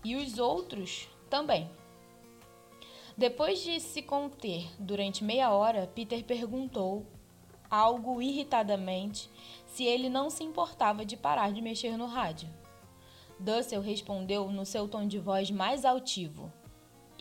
E 0.03 0.15
os 0.15 0.37
outros 0.37 1.07
também. 1.29 1.69
Depois 3.17 3.61
de 3.61 3.79
se 3.79 4.01
conter 4.01 4.69
durante 4.79 5.23
meia 5.23 5.51
hora, 5.51 5.89
Peter 5.93 6.23
perguntou, 6.23 7.05
algo 7.69 8.21
irritadamente, 8.21 9.29
se 9.65 9.83
ele 9.83 10.09
não 10.09 10.29
se 10.29 10.43
importava 10.43 11.05
de 11.05 11.17
parar 11.17 11.51
de 11.51 11.61
mexer 11.61 11.97
no 11.97 12.05
rádio. 12.05 12.49
Dussel 13.39 13.81
respondeu 13.81 14.49
no 14.51 14.65
seu 14.65 14.87
tom 14.87 15.07
de 15.07 15.19
voz 15.19 15.49
mais 15.49 15.83
altivo: 15.83 16.51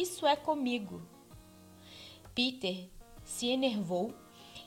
Isso 0.03 0.27
é 0.27 0.37
comigo. 0.37 1.03
Peter 2.35 2.89
se 3.25 3.47
enervou 3.49 4.15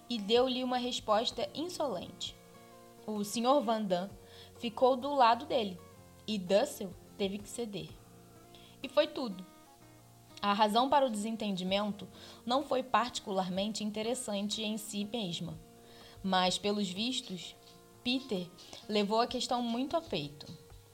e 0.09 0.17
deu-lhe 0.17 0.63
uma 0.63 0.77
resposta 0.77 1.49
insolente 1.53 2.35
o 3.05 3.23
Sr. 3.23 3.61
Van 3.63 3.83
Damme 3.83 4.11
ficou 4.57 4.95
do 4.95 5.13
lado 5.13 5.45
dele 5.45 5.79
e 6.27 6.37
Dussel 6.37 6.91
teve 7.17 7.37
que 7.37 7.47
ceder. 7.47 7.89
E 8.81 8.89
foi 8.89 9.07
tudo. 9.07 9.45
A 10.41 10.53
razão 10.53 10.89
para 10.89 11.05
o 11.05 11.09
desentendimento 11.09 12.07
não 12.45 12.63
foi 12.63 12.83
particularmente 12.83 13.83
interessante 13.83 14.63
em 14.63 14.77
si 14.77 15.05
mesma, 15.05 15.57
mas, 16.23 16.57
pelos 16.57 16.89
vistos, 16.89 17.55
Peter 18.03 18.47
levou 18.87 19.21
a 19.21 19.27
questão 19.27 19.61
muito 19.61 19.95
a 19.95 20.01
peito, 20.01 20.45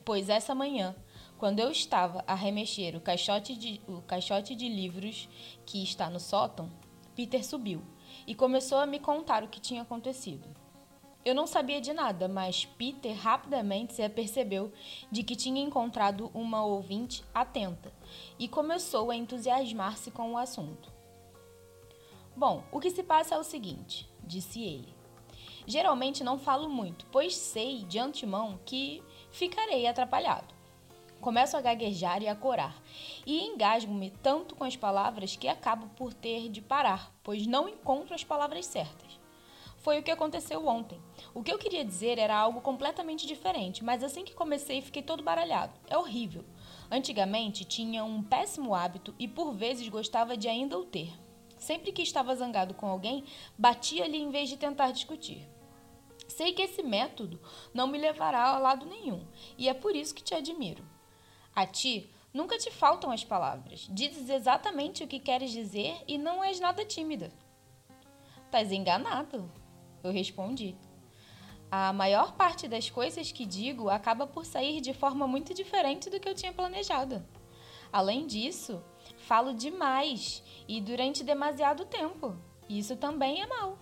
pois 0.05 0.29
essa 0.29 0.55
manhã, 0.55 0.95
quando 1.41 1.59
eu 1.59 1.71
estava 1.71 2.23
a 2.27 2.35
remexer 2.35 2.95
o 2.95 3.01
caixote 3.01 3.55
de, 3.55 3.81
o 3.87 3.99
caixote 4.03 4.53
de 4.53 4.69
livros 4.69 5.27
que 5.65 5.81
está 5.81 6.07
no 6.07 6.19
sótão, 6.19 6.71
Peter 7.15 7.43
subiu 7.43 7.81
e 8.27 8.35
começou 8.35 8.77
a 8.77 8.85
me 8.85 8.99
contar 8.99 9.43
o 9.43 9.47
que 9.47 9.59
tinha 9.59 9.81
acontecido. 9.81 10.47
Eu 11.25 11.33
não 11.33 11.47
sabia 11.47 11.81
de 11.81 11.93
nada, 11.93 12.27
mas 12.27 12.65
Peter 12.65 13.15
rapidamente 13.15 13.95
se 13.95 14.03
apercebeu 14.03 14.71
de 15.11 15.23
que 15.23 15.35
tinha 15.35 15.63
encontrado 15.63 16.29
uma 16.31 16.63
ouvinte 16.63 17.23
atenta 17.33 17.91
e 18.37 18.47
começou 18.47 19.09
a 19.09 19.15
entusiasmar-se 19.15 20.11
com 20.11 20.33
o 20.33 20.37
assunto. 20.37 20.93
Bom, 22.35 22.63
o 22.71 22.79
que 22.79 22.91
se 22.91 23.01
passa 23.01 23.33
é 23.33 23.39
o 23.39 23.43
seguinte, 23.43 24.07
disse 24.23 24.61
ele. 24.61 24.93
Geralmente 25.65 26.23
não 26.23 26.37
falo 26.37 26.69
muito, 26.69 27.07
pois 27.07 27.35
sei 27.35 27.83
de 27.85 27.97
antemão 27.97 28.59
que 28.63 29.01
ficarei 29.31 29.87
atrapalhado. 29.87 30.60
Começo 31.21 31.55
a 31.55 31.61
gaguejar 31.61 32.23
e 32.23 32.27
a 32.27 32.35
corar, 32.35 32.81
e 33.27 33.45
engasgo-me 33.45 34.09
tanto 34.23 34.55
com 34.55 34.63
as 34.63 34.75
palavras 34.75 35.35
que 35.35 35.47
acabo 35.47 35.85
por 35.95 36.15
ter 36.15 36.49
de 36.49 36.63
parar, 36.63 37.13
pois 37.21 37.45
não 37.45 37.69
encontro 37.69 38.15
as 38.15 38.23
palavras 38.23 38.65
certas. 38.65 39.19
Foi 39.77 39.99
o 39.99 40.03
que 40.03 40.09
aconteceu 40.09 40.65
ontem. 40.67 40.99
O 41.31 41.43
que 41.43 41.51
eu 41.53 41.59
queria 41.59 41.85
dizer 41.85 42.17
era 42.17 42.35
algo 42.35 42.59
completamente 42.59 43.27
diferente, 43.27 43.83
mas 43.83 44.03
assim 44.03 44.25
que 44.25 44.33
comecei 44.33 44.81
fiquei 44.81 45.03
todo 45.03 45.21
baralhado. 45.21 45.79
É 45.87 45.95
horrível. 45.95 46.43
Antigamente 46.89 47.65
tinha 47.65 48.03
um 48.03 48.23
péssimo 48.23 48.73
hábito 48.73 49.13
e 49.19 49.27
por 49.27 49.53
vezes 49.53 49.87
gostava 49.89 50.35
de 50.35 50.47
ainda 50.47 50.75
o 50.75 50.85
ter. 50.85 51.13
Sempre 51.55 51.91
que 51.91 52.01
estava 52.01 52.35
zangado 52.35 52.73
com 52.73 52.87
alguém, 52.87 53.25
batia-lhe 53.55 54.17
em 54.17 54.31
vez 54.31 54.49
de 54.49 54.57
tentar 54.57 54.89
discutir. 54.89 55.47
Sei 56.27 56.51
que 56.51 56.63
esse 56.63 56.81
método 56.81 57.39
não 57.71 57.85
me 57.85 57.99
levará 57.99 58.55
a 58.55 58.57
lado 58.57 58.87
nenhum, 58.87 59.23
e 59.55 59.69
é 59.69 59.73
por 59.75 59.95
isso 59.95 60.15
que 60.15 60.23
te 60.23 60.33
admiro. 60.33 60.83
A 61.55 61.65
ti 61.65 62.09
nunca 62.33 62.57
te 62.57 62.71
faltam 62.71 63.11
as 63.11 63.23
palavras. 63.23 63.87
Dizes 63.91 64.29
exatamente 64.29 65.03
o 65.03 65.07
que 65.07 65.19
queres 65.19 65.51
dizer 65.51 66.01
e 66.07 66.17
não 66.17 66.43
és 66.43 66.59
nada 66.59 66.85
tímida. 66.85 67.31
Estás 68.45 68.71
enganado, 68.71 69.51
eu 70.03 70.11
respondi. 70.11 70.75
A 71.69 71.93
maior 71.93 72.33
parte 72.33 72.67
das 72.67 72.89
coisas 72.89 73.31
que 73.31 73.45
digo 73.45 73.89
acaba 73.89 74.27
por 74.27 74.45
sair 74.45 74.81
de 74.81 74.93
forma 74.93 75.25
muito 75.25 75.53
diferente 75.53 76.09
do 76.09 76.19
que 76.19 76.27
eu 76.27 76.35
tinha 76.35 76.51
planejado. 76.51 77.25
Além 77.91 78.27
disso, 78.27 78.83
falo 79.17 79.53
demais 79.53 80.43
e 80.67 80.79
durante 80.81 81.23
demasiado 81.23 81.85
tempo. 81.85 82.35
Isso 82.67 82.95
também 82.95 83.41
é 83.41 83.47
mal. 83.47 83.77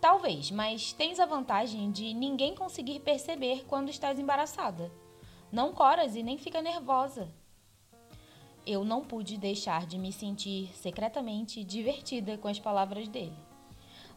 Talvez, 0.00 0.50
mas 0.50 0.92
tens 0.92 1.18
a 1.18 1.24
vantagem 1.24 1.90
de 1.90 2.12
ninguém 2.12 2.54
conseguir 2.54 3.00
perceber 3.00 3.64
quando 3.66 3.88
estás 3.88 4.18
embaraçada. 4.18 4.92
Não 5.54 5.72
coras 5.72 6.16
e 6.16 6.22
nem 6.24 6.36
fica 6.36 6.60
nervosa. 6.60 7.28
Eu 8.66 8.84
não 8.84 9.04
pude 9.04 9.38
deixar 9.38 9.86
de 9.86 9.96
me 9.96 10.10
sentir 10.10 10.68
secretamente 10.74 11.62
divertida 11.62 12.36
com 12.36 12.48
as 12.48 12.58
palavras 12.58 13.06
dele. 13.06 13.38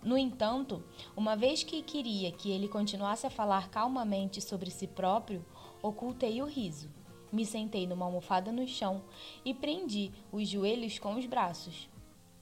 No 0.02 0.18
entanto, 0.18 0.84
uma 1.16 1.36
vez 1.36 1.62
que 1.62 1.84
queria 1.84 2.32
que 2.32 2.50
ele 2.50 2.68
continuasse 2.68 3.28
a 3.28 3.30
falar 3.30 3.70
calmamente 3.70 4.42
sobre 4.42 4.72
si 4.72 4.88
próprio, 4.88 5.46
ocultei 5.80 6.42
o 6.42 6.48
riso. 6.48 6.90
Me 7.32 7.46
sentei 7.46 7.86
numa 7.86 8.06
almofada 8.06 8.52
no 8.52 8.68
chão 8.68 9.04
e 9.46 9.54
prendi 9.54 10.12
os 10.32 10.50
joelhos 10.50 10.98
com 10.98 11.14
os 11.14 11.28
braços. 11.28 11.88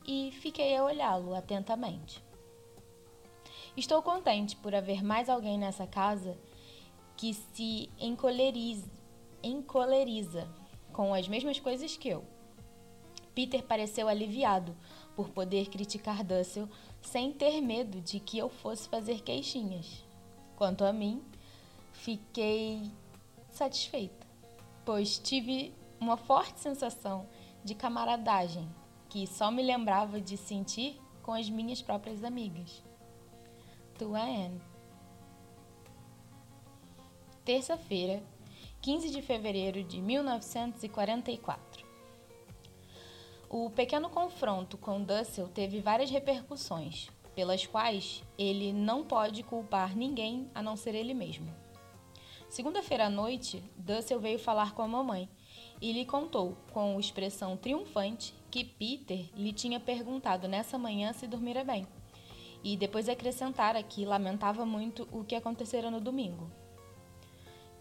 E 0.08 0.32
fiquei 0.40 0.74
a 0.74 0.86
olhá-lo 0.86 1.36
atentamente. 1.36 2.24
Estou 3.76 4.02
contente 4.02 4.56
por 4.56 4.74
haver 4.74 5.04
mais 5.04 5.28
alguém 5.28 5.58
nessa 5.58 5.86
casa 5.86 6.38
que 7.26 7.34
se 7.34 7.90
encoleriza, 8.00 8.86
encoleriza 9.42 10.48
com 10.94 11.12
as 11.12 11.28
mesmas 11.28 11.60
coisas 11.60 11.98
que 11.98 12.08
eu. 12.08 12.24
Peter 13.34 13.64
pareceu 13.64 14.08
aliviado 14.08 14.78
por 15.16 15.30
poder 15.30 15.68
criticar 15.70 16.24
Dussel 16.24 16.70
sem 17.02 17.32
ter 17.32 17.62
medo 17.62 18.00
de 18.00 18.20
que 18.20 18.38
eu 18.38 18.48
fosse 18.48 18.88
fazer 18.88 19.24
queixinhas. 19.24 20.06
Quanto 20.56 20.86
a 20.86 20.94
mim, 20.94 21.24
fiquei 21.94 22.92
satisfeita, 23.50 24.28
pois 24.86 25.18
tive 25.18 25.74
uma 26.00 26.18
forte 26.18 26.60
sensação 26.60 27.28
de 27.64 27.74
camaradagem 27.74 28.70
que 29.10 29.26
só 29.26 29.50
me 29.50 29.64
lembrava 29.64 30.22
de 30.22 30.38
sentir 30.38 31.02
com 31.24 31.34
as 31.34 31.50
minhas 31.50 31.82
próprias 31.82 32.24
amigas. 32.24 32.84
Tua 33.98 34.22
Anne. 34.22 34.75
Terça-feira, 37.46 38.24
15 38.82 39.12
de 39.12 39.22
fevereiro 39.22 39.84
de 39.84 40.02
1944. 40.02 41.86
O 43.48 43.70
pequeno 43.70 44.10
confronto 44.10 44.80
com 44.80 45.04
Dussel 45.04 45.48
teve 45.50 45.80
várias 45.80 46.10
repercussões, 46.10 47.08
pelas 47.36 47.68
quais 47.68 48.24
ele 48.36 48.74
não 48.74 49.04
pode 49.04 49.44
culpar 49.44 49.96
ninguém 49.96 50.50
a 50.56 50.64
não 50.64 50.76
ser 50.76 50.96
ele 50.96 51.14
mesmo. 51.14 51.54
Segunda-feira 52.50 53.06
à 53.06 53.10
noite, 53.12 53.64
Dussel 53.78 54.20
veio 54.20 54.40
falar 54.40 54.74
com 54.74 54.82
a 54.82 54.88
mamãe 54.88 55.30
e 55.80 55.92
lhe 55.92 56.04
contou, 56.04 56.58
com 56.74 57.00
expressão 57.00 57.56
triunfante, 57.56 58.34
que 58.50 58.66
Peter 58.66 59.30
lhe 59.36 59.54
tinha 59.54 59.80
perguntado 59.80 60.48
nessa 60.48 60.80
manhã 60.80 61.14
se 61.14 61.28
dormira 61.28 61.64
bem, 61.64 61.86
e 62.64 62.76
depois 62.76 63.08
acrescentara 63.08 63.84
que 63.84 64.04
lamentava 64.04 64.66
muito 64.66 65.08
o 65.12 65.24
que 65.24 65.36
acontecera 65.36 65.92
no 65.92 66.02
domingo. 66.02 66.65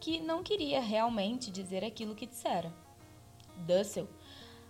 Que 0.04 0.20
não 0.20 0.42
queria 0.42 0.82
realmente 0.82 1.50
dizer 1.50 1.82
aquilo 1.82 2.14
que 2.14 2.26
dissera. 2.26 2.70
Dussel 3.56 4.06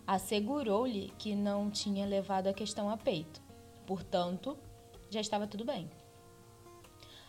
assegurou-lhe 0.07 1.12
que 1.18 1.35
não 1.35 1.73
tinha 1.73 2.07
levado 2.07 2.47
a 2.47 2.55
questão 2.55 2.88
a 2.88 2.97
peito. 2.97 3.42
Portanto, 3.85 4.57
já 5.11 5.20
estava 5.20 5.49
tudo 5.49 5.64
bem. 5.64 5.90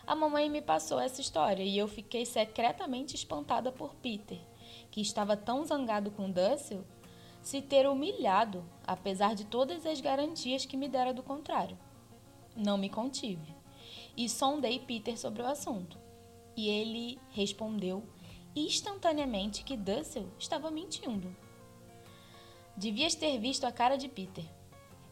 A 0.06 0.14
mamãe 0.14 0.48
me 0.48 0.62
passou 0.62 1.00
essa 1.00 1.20
história 1.20 1.64
e 1.64 1.76
eu 1.76 1.88
fiquei 1.88 2.24
secretamente 2.24 3.16
espantada 3.16 3.72
por 3.72 3.96
Peter, 3.96 4.38
que 4.88 5.00
estava 5.00 5.36
tão 5.36 5.64
zangado 5.64 6.12
com 6.12 6.30
Dussel, 6.30 6.84
se 7.42 7.60
ter 7.60 7.88
humilhado, 7.88 8.64
apesar 8.86 9.34
de 9.34 9.46
todas 9.46 9.84
as 9.84 10.00
garantias 10.00 10.64
que 10.64 10.76
me 10.76 10.88
dera 10.88 11.12
do 11.12 11.24
contrário. 11.24 11.76
Não 12.54 12.78
me 12.78 12.88
contive 12.88 13.52
e 14.16 14.28
sondei 14.28 14.78
Peter 14.78 15.18
sobre 15.18 15.42
o 15.42 15.46
assunto. 15.46 16.05
E 16.56 16.68
ele 16.68 17.18
respondeu 17.30 18.02
instantaneamente 18.54 19.62
que 19.62 19.76
Dussel 19.76 20.28
estava 20.38 20.70
mentindo. 20.70 21.34
Devias 22.76 23.14
ter 23.14 23.38
visto 23.38 23.64
a 23.64 23.72
cara 23.72 23.96
de 23.96 24.08
Peter. 24.08 24.44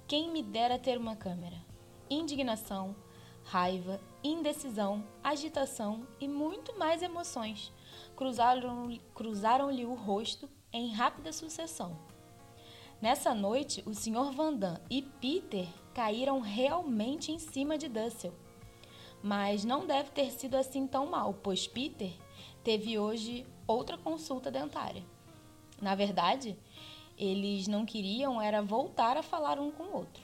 Quem 0.08 0.30
me 0.30 0.42
dera 0.42 0.78
ter 0.78 0.98
uma 0.98 1.16
câmera. 1.16 1.56
Indignação, 2.08 2.96
raiva, 3.44 4.00
indecisão, 4.22 5.04
agitação 5.22 6.06
e 6.20 6.26
muito 6.26 6.78
mais 6.78 7.02
emoções 7.02 7.72
cruzaram-lhe 8.16 9.00
cruzaram 9.14 9.70
o 9.70 9.94
rosto 9.94 10.48
em 10.72 10.92
rápida 10.92 11.32
sucessão. 11.32 11.98
Nessa 13.00 13.34
noite, 13.34 13.82
o 13.86 13.94
Sr. 13.94 14.32
Vandam 14.32 14.78
e 14.90 15.02
Peter 15.02 15.68
caíram 15.92 16.40
realmente 16.40 17.32
em 17.32 17.38
cima 17.38 17.76
de 17.76 17.88
Dussel. 17.88 18.34
Mas 19.24 19.64
não 19.64 19.86
deve 19.86 20.10
ter 20.10 20.30
sido 20.30 20.54
assim 20.54 20.86
tão 20.86 21.06
mal, 21.06 21.32
pois 21.42 21.66
Peter 21.66 22.12
teve 22.62 22.98
hoje 22.98 23.46
outra 23.66 23.96
consulta 23.96 24.50
dentária. 24.50 25.02
Na 25.80 25.94
verdade, 25.94 26.54
eles 27.16 27.66
não 27.66 27.86
queriam 27.86 28.38
era 28.38 28.60
voltar 28.60 29.16
a 29.16 29.22
falar 29.22 29.58
um 29.58 29.70
com 29.70 29.84
o 29.84 29.96
outro. 29.96 30.22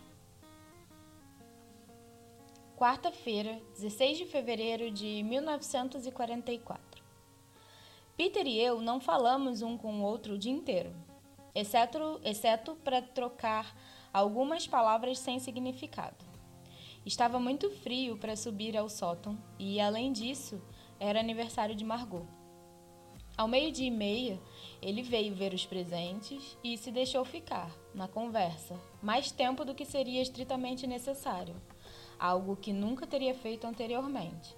Quarta-feira, 2.76 3.58
16 3.72 4.18
de 4.18 4.26
fevereiro 4.26 4.90
de 4.90 5.22
1944. 5.22 7.02
Peter 8.18 8.46
e 8.46 8.60
eu 8.60 8.82
não 8.82 9.00
falamos 9.00 9.62
um 9.62 9.78
com 9.78 10.00
o 10.00 10.02
outro 10.02 10.34
o 10.34 10.38
dia 10.38 10.52
inteiro, 10.52 10.94
exceto, 11.54 12.20
exceto 12.22 12.74
para 12.84 13.00
trocar 13.00 13.74
algumas 14.12 14.66
palavras 14.66 15.18
sem 15.18 15.38
significado. 15.38 16.29
Estava 17.04 17.40
muito 17.40 17.70
frio 17.70 18.18
para 18.18 18.36
subir 18.36 18.76
ao 18.76 18.88
sótão 18.88 19.38
e, 19.58 19.80
além 19.80 20.12
disso, 20.12 20.60
era 20.98 21.18
aniversário 21.18 21.74
de 21.74 21.84
Margot. 21.84 22.26
Ao 23.38 23.48
meio-dia 23.48 23.86
e 23.86 23.90
meia, 23.90 24.38
ele 24.82 25.02
veio 25.02 25.34
ver 25.34 25.54
os 25.54 25.64
presentes 25.64 26.58
e 26.62 26.76
se 26.76 26.92
deixou 26.92 27.24
ficar, 27.24 27.74
na 27.94 28.06
conversa, 28.06 28.78
mais 29.02 29.32
tempo 29.32 29.64
do 29.64 29.74
que 29.74 29.86
seria 29.86 30.20
estritamente 30.20 30.86
necessário, 30.86 31.56
algo 32.18 32.54
que 32.54 32.70
nunca 32.70 33.06
teria 33.06 33.34
feito 33.34 33.66
anteriormente. 33.66 34.54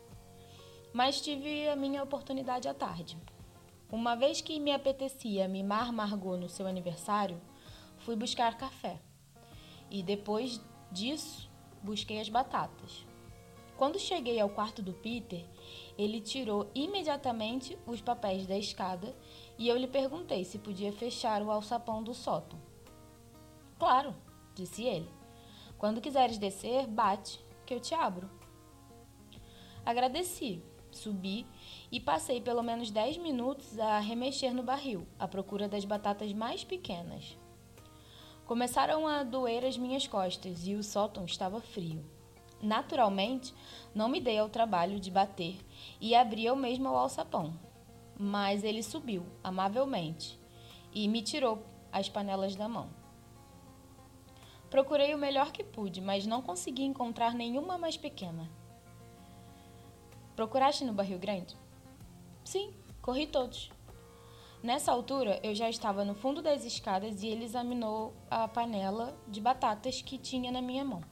Mas 0.93 1.21
tive 1.21 1.69
a 1.69 1.77
minha 1.77 2.03
oportunidade 2.03 2.67
à 2.67 2.75
tarde. 2.75 3.17
Uma 3.89 4.17
vez 4.17 4.41
que 4.41 4.59
me 4.59 4.73
apetecia 4.73 5.47
mimar 5.47 5.93
Margot 5.93 6.37
no 6.37 6.49
seu 6.49 6.67
aniversário, 6.67 7.41
fui 7.99 8.17
buscar 8.17 8.59
café. 8.59 9.01
E 9.89 10.03
depois 10.03 10.61
disso, 10.91 11.52
busquei 11.83 12.21
as 12.21 12.29
batatas. 12.29 13.07
Quando 13.77 13.99
cheguei 13.99 14.39
ao 14.39 14.49
quarto 14.49 14.81
do 14.83 14.93
Peter, 14.93 15.45
ele 15.99 16.21
tirou 16.21 16.71
imediatamente 16.75 17.77
os 17.87 18.01
papéis 18.01 18.47
da 18.47 18.57
escada 18.57 19.17
e 19.59 19.69
eu 19.69 19.77
lhe 19.77 19.89
perguntei 19.89 20.45
se 20.45 20.59
podia 20.59 20.93
fechar 20.93 21.43
o 21.43 21.51
alçapão 21.51 22.03
do 22.03 22.15
sótão. 22.15 22.61
Claro, 23.79 24.15
disse 24.55 24.85
ele. 24.85 25.11
Quando 25.77 26.01
quiseres 26.01 26.39
descer, 26.39 26.87
bate, 26.87 27.45
que 27.67 27.75
eu 27.75 27.81
te 27.81 27.93
abro. 27.95 28.31
Agradeci, 29.85 30.63
subi 30.93 31.45
e 31.91 31.99
passei 31.99 32.41
pelo 32.41 32.63
menos 32.63 32.91
dez 32.91 33.17
minutos 33.17 33.79
a 33.81 33.99
remexer 33.99 34.55
no 34.55 34.63
barril, 34.63 35.07
à 35.19 35.27
procura 35.27 35.69
das 35.69 35.85
batatas 35.85 36.33
mais 36.33 36.63
pequenas. 36.63 37.37
Começaram 38.47 39.07
a 39.07 39.23
doer 39.23 39.65
as 39.65 39.79
minhas 39.79 40.07
costas 40.07 40.67
e 40.67 40.75
o 40.75 40.83
sótão 40.83 41.25
estava 41.25 41.61
frio. 41.61 42.05
Naturalmente, 42.61 43.55
não 43.95 44.09
me 44.09 44.21
dei 44.21 44.39
ao 44.39 44.49
trabalho 44.49 45.01
de 45.01 45.11
bater 45.11 45.57
e 46.01 46.15
abri 46.15 46.45
eu 46.45 46.55
mesmo 46.55 46.89
o 46.89 46.97
alçapão. 46.97 47.55
Mas 48.19 48.63
ele 48.63 48.83
subiu, 48.83 49.25
amavelmente, 49.43 50.39
e 50.93 51.09
me 51.09 51.23
tirou 51.23 51.65
as 51.91 52.09
panelas 52.09 52.55
da 52.55 52.69
mão. 52.69 52.89
Procurei 54.69 55.15
o 55.15 55.19
melhor 55.19 55.53
que 55.53 55.63
pude, 55.63 56.01
mas 56.01 56.27
não 56.27 56.41
consegui 56.41 56.83
encontrar 56.83 57.35
nenhuma 57.35 57.77
mais 57.77 57.97
pequena. 57.97 58.49
Procuraste 60.35 60.85
no 60.85 60.93
barril 60.93 61.19
grande? 61.19 61.57
Sim, 62.45 62.73
corri 63.01 63.27
todos. 63.27 63.71
Nessa 64.63 64.93
altura, 64.93 65.41
eu 65.43 65.57
já 65.57 65.69
estava 65.69 66.05
no 66.05 66.15
fundo 66.15 66.41
das 66.41 66.65
escadas 66.65 67.21
e 67.21 67.27
ele 67.27 67.45
examinou 67.45 68.15
a 68.31 68.47
panela 68.47 69.13
de 69.27 69.41
batatas 69.41 70.01
que 70.01 70.17
tinha 70.17 70.53
na 70.53 70.63
minha 70.63 70.85
mão. 70.85 71.03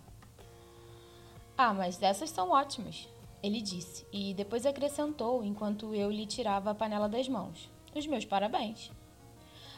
Ah, 1.58 1.74
mas 1.74 1.96
dessas 1.96 2.30
são 2.30 2.50
ótimas, 2.52 3.08
ele 3.42 3.60
disse, 3.60 4.06
e 4.12 4.32
depois 4.34 4.64
acrescentou 4.64 5.42
enquanto 5.42 5.92
eu 5.96 6.12
lhe 6.12 6.26
tirava 6.26 6.70
a 6.70 6.74
panela 6.76 7.08
das 7.08 7.28
mãos. 7.28 7.68
Os 7.92 8.06
meus 8.06 8.24
parabéns. 8.24 8.92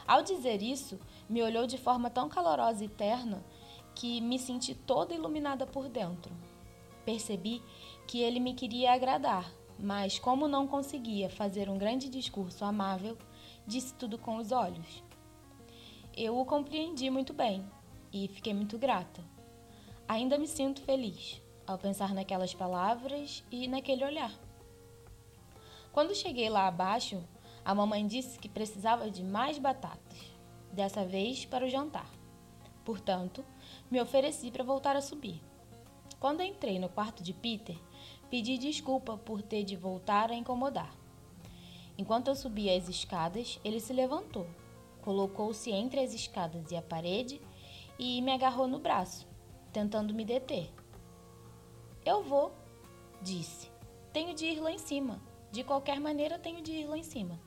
Ao 0.07 0.21
dizer 0.21 0.61
isso, 0.61 0.99
me 1.27 1.41
olhou 1.41 1.65
de 1.65 1.79
forma 1.79 2.11
tão 2.11 2.29
calorosa 2.29 2.85
e 2.85 2.87
terna 2.87 3.43
que 3.95 4.21
me 4.21 4.37
senti 4.37 4.75
toda 4.75 5.15
iluminada 5.15 5.65
por 5.65 5.89
dentro. 5.89 6.31
Percebi 7.03 7.59
que 8.07 8.21
ele 8.21 8.39
me 8.39 8.53
queria 8.53 8.93
agradar, 8.93 9.51
mas 9.79 10.19
como 10.19 10.47
não 10.47 10.67
conseguia 10.67 11.27
fazer 11.27 11.69
um 11.69 11.77
grande 11.77 12.07
discurso 12.07 12.63
amável, 12.63 13.17
disse 13.65 13.93
tudo 13.93 14.17
com 14.17 14.37
os 14.37 14.51
olhos. 14.51 15.03
Eu 16.15 16.37
o 16.37 16.45
compreendi 16.45 17.09
muito 17.09 17.33
bem 17.33 17.65
e 18.11 18.27
fiquei 18.27 18.53
muito 18.53 18.77
grata. 18.77 19.23
Ainda 20.07 20.37
me 20.37 20.47
sinto 20.47 20.81
feliz 20.81 21.41
ao 21.65 21.77
pensar 21.77 22.13
naquelas 22.13 22.53
palavras 22.53 23.43
e 23.51 23.67
naquele 23.67 24.05
olhar. 24.05 24.31
Quando 25.91 26.15
cheguei 26.15 26.49
lá 26.49 26.67
abaixo, 26.67 27.23
a 27.63 27.73
mamãe 27.73 28.05
disse 28.05 28.37
que 28.37 28.49
precisava 28.49 29.09
de 29.09 29.23
mais 29.23 29.57
batatas, 29.57 30.17
dessa 30.71 31.05
vez 31.05 31.45
para 31.45 31.65
o 31.65 31.69
jantar. 31.69 32.09
Portanto, 32.83 33.45
me 33.89 34.01
ofereci 34.01 34.51
para 34.51 34.63
voltar 34.63 34.95
a 34.95 35.01
subir. 35.01 35.41
Quando 36.19 36.41
entrei 36.41 36.79
no 36.79 36.89
quarto 36.89 37.23
de 37.23 37.33
Peter, 37.33 37.77
pedi 38.29 38.57
desculpa 38.57 39.17
por 39.17 39.41
ter 39.41 39.63
de 39.63 39.75
voltar 39.75 40.31
a 40.31 40.35
incomodar. 40.35 41.02
Enquanto 41.97 42.29
eu 42.29 42.35
subia 42.35 42.75
as 42.75 42.89
escadas, 42.89 43.59
ele 43.63 43.79
se 43.79 43.93
levantou, 43.93 44.47
colocou-se 45.01 45.71
entre 45.71 45.99
as 45.99 46.13
escadas 46.13 46.71
e 46.71 46.75
a 46.75 46.81
parede 46.81 47.39
e 47.99 48.21
me 48.21 48.31
agarrou 48.31 48.67
no 48.67 48.79
braço, 48.79 49.27
tentando 49.71 50.13
me 50.13 50.25
deter. 50.25 50.69
Eu 52.05 52.23
vou, 52.23 52.53
disse. 53.21 53.71
Tenho 54.11 54.33
de 54.33 54.45
ir 54.45 54.59
lá 54.59 54.71
em 54.71 54.77
cima. 54.77 55.21
De 55.51 55.63
qualquer 55.63 55.99
maneira, 55.99 56.39
tenho 56.39 56.61
de 56.61 56.71
ir 56.71 56.85
lá 56.85 56.97
em 56.97 57.03
cima. 57.03 57.39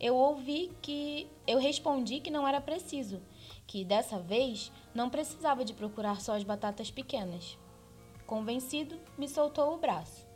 Eu 0.00 0.16
ouvi 0.16 0.72
que. 0.80 1.28
Eu 1.46 1.58
respondi 1.58 2.20
que 2.20 2.30
não 2.30 2.46
era 2.46 2.60
preciso, 2.60 3.20
que 3.66 3.84
dessa 3.84 4.18
vez 4.20 4.70
não 4.94 5.10
precisava 5.10 5.64
de 5.64 5.74
procurar 5.74 6.20
só 6.20 6.36
as 6.36 6.44
batatas 6.44 6.90
pequenas. 6.90 7.58
Convencido, 8.26 8.98
me 9.16 9.28
soltou 9.28 9.74
o 9.74 9.78
braço. 9.78 10.26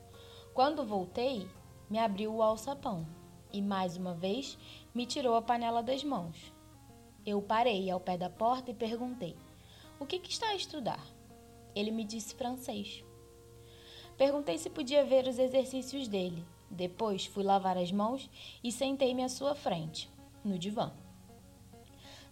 Quando 0.53 0.85
voltei, 0.85 1.49
me 1.88 1.99
abriu 1.99 2.35
o 2.35 2.42
alçapão 2.42 3.07
e, 3.53 3.61
mais 3.61 3.97
uma 3.97 4.14
vez, 4.14 4.59
me 4.95 5.07
tirou 5.07 5.35
a 5.35 5.42
panela 5.42 5.83
das 5.83 6.03
mãos. 6.03 6.53
Eu 7.25 7.40
parei 7.40 7.90
ao 7.90 8.01
pé 8.01 8.16
da 8.16 8.31
porta 8.31 8.71
e 8.71 8.75
perguntei: 8.75 9.37
O 10.01 10.07
que, 10.07 10.18
que 10.18 10.31
está 10.31 10.49
a 10.49 10.57
estudar? 10.57 11.05
Ele 11.75 11.90
me 11.90 12.05
disse 12.05 12.35
francês. 12.35 13.05
Perguntei 14.16 14.59
se 14.59 14.71
podia 14.71 15.05
ver 15.05 15.27
os 15.27 15.38
exercícios 15.38 16.09
dele. 16.09 16.45
Depois 16.71 17.27
fui 17.27 17.45
lavar 17.45 17.77
as 17.77 17.92
mãos 17.92 18.31
e 18.64 18.73
sentei-me 18.73 19.23
à 19.23 19.29
sua 19.29 19.55
frente, 19.55 20.11
no 20.45 20.59
divã. 20.59 20.92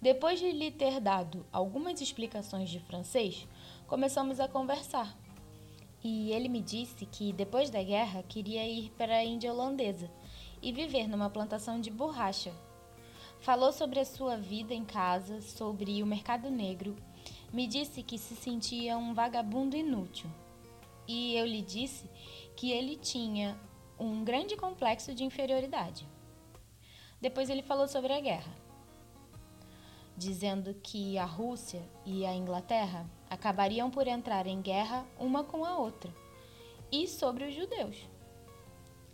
Depois 0.00 0.40
de 0.40 0.50
lhe 0.50 0.70
ter 0.70 0.98
dado 0.98 1.44
algumas 1.52 2.00
explicações 2.00 2.70
de 2.70 2.80
francês, 2.80 3.46
começamos 3.86 4.40
a 4.40 4.48
conversar 4.48 5.14
e 6.02 6.32
ele 6.32 6.48
me 6.48 6.62
disse 6.62 7.04
que 7.04 7.32
depois 7.32 7.68
da 7.68 7.82
guerra 7.82 8.22
queria 8.22 8.66
ir 8.66 8.90
para 8.92 9.16
a 9.16 9.24
Índia 9.24 9.52
holandesa 9.52 10.10
e 10.62 10.72
viver 10.72 11.06
numa 11.06 11.28
plantação 11.28 11.80
de 11.80 11.90
borracha. 11.90 12.52
Falou 13.40 13.72
sobre 13.72 14.00
a 14.00 14.04
sua 14.04 14.36
vida 14.36 14.74
em 14.74 14.84
casa, 14.84 15.40
sobre 15.40 16.02
o 16.02 16.06
mercado 16.06 16.50
negro. 16.50 16.96
Me 17.52 17.66
disse 17.66 18.02
que 18.02 18.18
se 18.18 18.34
sentia 18.34 18.96
um 18.96 19.14
vagabundo 19.14 19.76
inútil. 19.76 20.30
E 21.06 21.34
eu 21.34 21.46
lhe 21.46 21.62
disse 21.62 22.08
que 22.56 22.70
ele 22.70 22.96
tinha 22.96 23.58
um 23.98 24.24
grande 24.24 24.56
complexo 24.56 25.14
de 25.14 25.24
inferioridade. 25.24 26.06
Depois 27.20 27.50
ele 27.50 27.62
falou 27.62 27.86
sobre 27.86 28.12
a 28.12 28.20
guerra, 28.20 28.54
dizendo 30.16 30.72
que 30.82 31.18
a 31.18 31.26
Rússia 31.26 31.82
e 32.06 32.24
a 32.24 32.34
Inglaterra 32.34 33.06
acabariam 33.30 33.88
por 33.88 34.08
entrar 34.08 34.48
em 34.48 34.60
guerra 34.60 35.06
uma 35.18 35.44
com 35.44 35.64
a 35.64 35.78
outra, 35.78 36.12
e 36.90 37.06
sobre 37.06 37.44
os 37.44 37.54
judeus. 37.54 37.96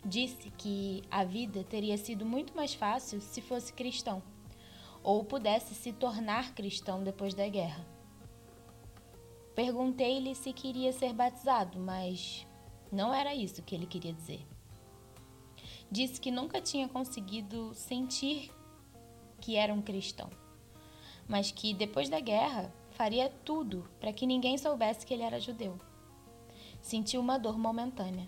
Disse 0.03 0.49
que 0.57 1.03
a 1.11 1.23
vida 1.23 1.63
teria 1.63 1.97
sido 1.97 2.25
muito 2.25 2.55
mais 2.55 2.73
fácil 2.73 3.21
se 3.21 3.41
fosse 3.41 3.71
cristão, 3.71 4.23
ou 5.03 5.23
pudesse 5.23 5.75
se 5.75 5.93
tornar 5.93 6.55
cristão 6.55 7.03
depois 7.03 7.35
da 7.35 7.47
guerra. 7.47 7.85
Perguntei-lhe 9.53 10.33
se 10.35 10.51
queria 10.53 10.91
ser 10.91 11.13
batizado, 11.13 11.79
mas 11.79 12.45
não 12.91 13.13
era 13.13 13.35
isso 13.35 13.61
que 13.61 13.75
ele 13.75 13.85
queria 13.85 14.13
dizer. 14.13 14.45
Disse 15.89 16.19
que 16.19 16.31
nunca 16.31 16.59
tinha 16.61 16.87
conseguido 16.87 17.73
sentir 17.73 18.51
que 19.39 19.55
era 19.55 19.73
um 19.73 19.81
cristão, 19.81 20.29
mas 21.27 21.51
que 21.51 21.73
depois 21.73 22.09
da 22.09 22.19
guerra 22.19 22.73
faria 22.97 23.29
tudo 23.45 23.87
para 23.99 24.11
que 24.11 24.25
ninguém 24.25 24.57
soubesse 24.57 25.05
que 25.05 25.13
ele 25.13 25.21
era 25.21 25.39
judeu. 25.39 25.79
Sentiu 26.81 27.21
uma 27.21 27.37
dor 27.37 27.55
momentânea. 27.55 28.27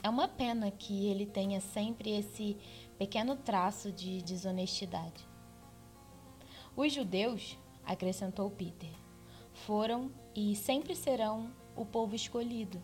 É 0.00 0.08
uma 0.08 0.28
pena 0.28 0.70
que 0.70 1.06
ele 1.08 1.26
tenha 1.26 1.60
sempre 1.60 2.10
esse 2.10 2.56
pequeno 2.96 3.34
traço 3.34 3.90
de 3.90 4.22
desonestidade. 4.22 5.28
Os 6.76 6.92
judeus, 6.92 7.58
acrescentou 7.84 8.48
Peter, 8.48 8.92
foram 9.52 10.08
e 10.32 10.54
sempre 10.54 10.94
serão 10.94 11.50
o 11.74 11.84
povo 11.84 12.14
escolhido. 12.14 12.80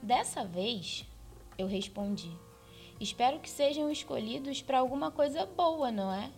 Dessa 0.00 0.44
vez, 0.44 1.04
eu 1.58 1.66
respondi, 1.66 2.30
espero 3.00 3.40
que 3.40 3.50
sejam 3.50 3.90
escolhidos 3.90 4.62
para 4.62 4.78
alguma 4.78 5.10
coisa 5.10 5.44
boa, 5.44 5.90
não 5.90 6.12
é? 6.12 6.30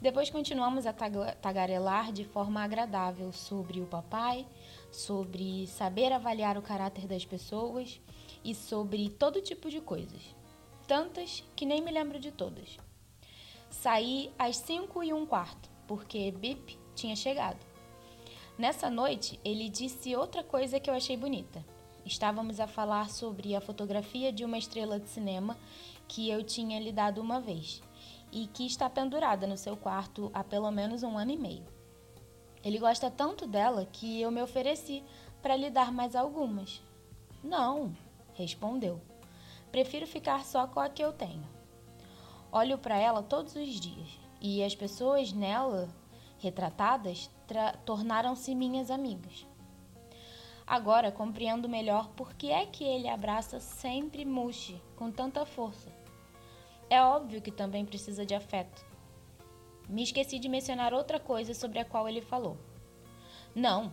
Depois 0.00 0.30
continuamos 0.30 0.86
a 0.86 0.92
tagarelar 0.92 2.12
de 2.12 2.24
forma 2.24 2.62
agradável 2.62 3.32
sobre 3.32 3.80
o 3.80 3.86
papai, 3.86 4.46
sobre 4.92 5.66
saber 5.66 6.12
avaliar 6.12 6.56
o 6.56 6.62
caráter 6.62 7.08
das 7.08 7.24
pessoas 7.24 8.00
e 8.44 8.54
sobre 8.54 9.08
todo 9.08 9.42
tipo 9.42 9.68
de 9.68 9.80
coisas. 9.80 10.22
Tantas 10.86 11.42
que 11.56 11.66
nem 11.66 11.82
me 11.82 11.90
lembro 11.90 12.20
de 12.20 12.30
todas. 12.30 12.78
Saí 13.70 14.30
às 14.38 14.58
cinco 14.58 15.02
e 15.02 15.12
um 15.12 15.26
quarto, 15.26 15.68
porque 15.88 16.30
Bip 16.30 16.78
tinha 16.94 17.16
chegado. 17.16 17.58
Nessa 18.56 18.88
noite, 18.88 19.40
ele 19.44 19.68
disse 19.68 20.14
outra 20.14 20.44
coisa 20.44 20.78
que 20.78 20.88
eu 20.88 20.94
achei 20.94 21.16
bonita. 21.16 21.64
Estávamos 22.06 22.60
a 22.60 22.68
falar 22.68 23.10
sobre 23.10 23.56
a 23.56 23.60
fotografia 23.60 24.32
de 24.32 24.44
uma 24.44 24.58
estrela 24.58 25.00
de 25.00 25.08
cinema 25.08 25.58
que 26.06 26.30
eu 26.30 26.44
tinha 26.44 26.78
lhe 26.78 26.92
dado 26.92 27.20
uma 27.20 27.40
vez 27.40 27.82
e 28.32 28.46
que 28.46 28.66
está 28.66 28.88
pendurada 28.88 29.46
no 29.46 29.56
seu 29.56 29.76
quarto 29.76 30.30
há 30.34 30.44
pelo 30.44 30.70
menos 30.70 31.02
um 31.02 31.16
ano 31.16 31.30
e 31.30 31.36
meio. 31.36 31.66
Ele 32.64 32.78
gosta 32.78 33.10
tanto 33.10 33.46
dela 33.46 33.86
que 33.86 34.20
eu 34.20 34.30
me 34.30 34.42
ofereci 34.42 35.04
para 35.40 35.56
lhe 35.56 35.70
dar 35.70 35.92
mais 35.92 36.16
algumas. 36.16 36.82
Não, 37.42 37.94
respondeu. 38.34 39.00
Prefiro 39.70 40.06
ficar 40.06 40.44
só 40.44 40.66
com 40.66 40.80
a 40.80 40.88
que 40.88 41.02
eu 41.02 41.12
tenho. 41.12 41.46
Olho 42.50 42.78
para 42.78 42.96
ela 42.96 43.22
todos 43.22 43.54
os 43.54 43.68
dias 43.68 44.18
e 44.40 44.62
as 44.62 44.74
pessoas 44.74 45.32
nela 45.32 45.88
retratadas 46.38 47.30
tornaram-se 47.84 48.54
minhas 48.54 48.90
amigas. 48.90 49.46
Agora 50.66 51.10
compreendo 51.10 51.68
melhor 51.68 52.08
por 52.10 52.34
que 52.34 52.50
é 52.50 52.66
que 52.66 52.84
ele 52.84 53.08
abraça 53.08 53.58
sempre 53.60 54.24
Mushi 54.24 54.82
com 54.96 55.10
tanta 55.10 55.46
força 55.46 55.97
é 56.90 57.02
óbvio 57.02 57.42
que 57.42 57.50
também 57.50 57.84
precisa 57.84 58.24
de 58.24 58.34
afeto. 58.34 58.84
Me 59.88 60.02
esqueci 60.02 60.38
de 60.38 60.48
mencionar 60.48 60.92
outra 60.92 61.18
coisa 61.18 61.54
sobre 61.54 61.78
a 61.78 61.84
qual 61.84 62.08
ele 62.08 62.20
falou. 62.20 62.58
Não, 63.54 63.92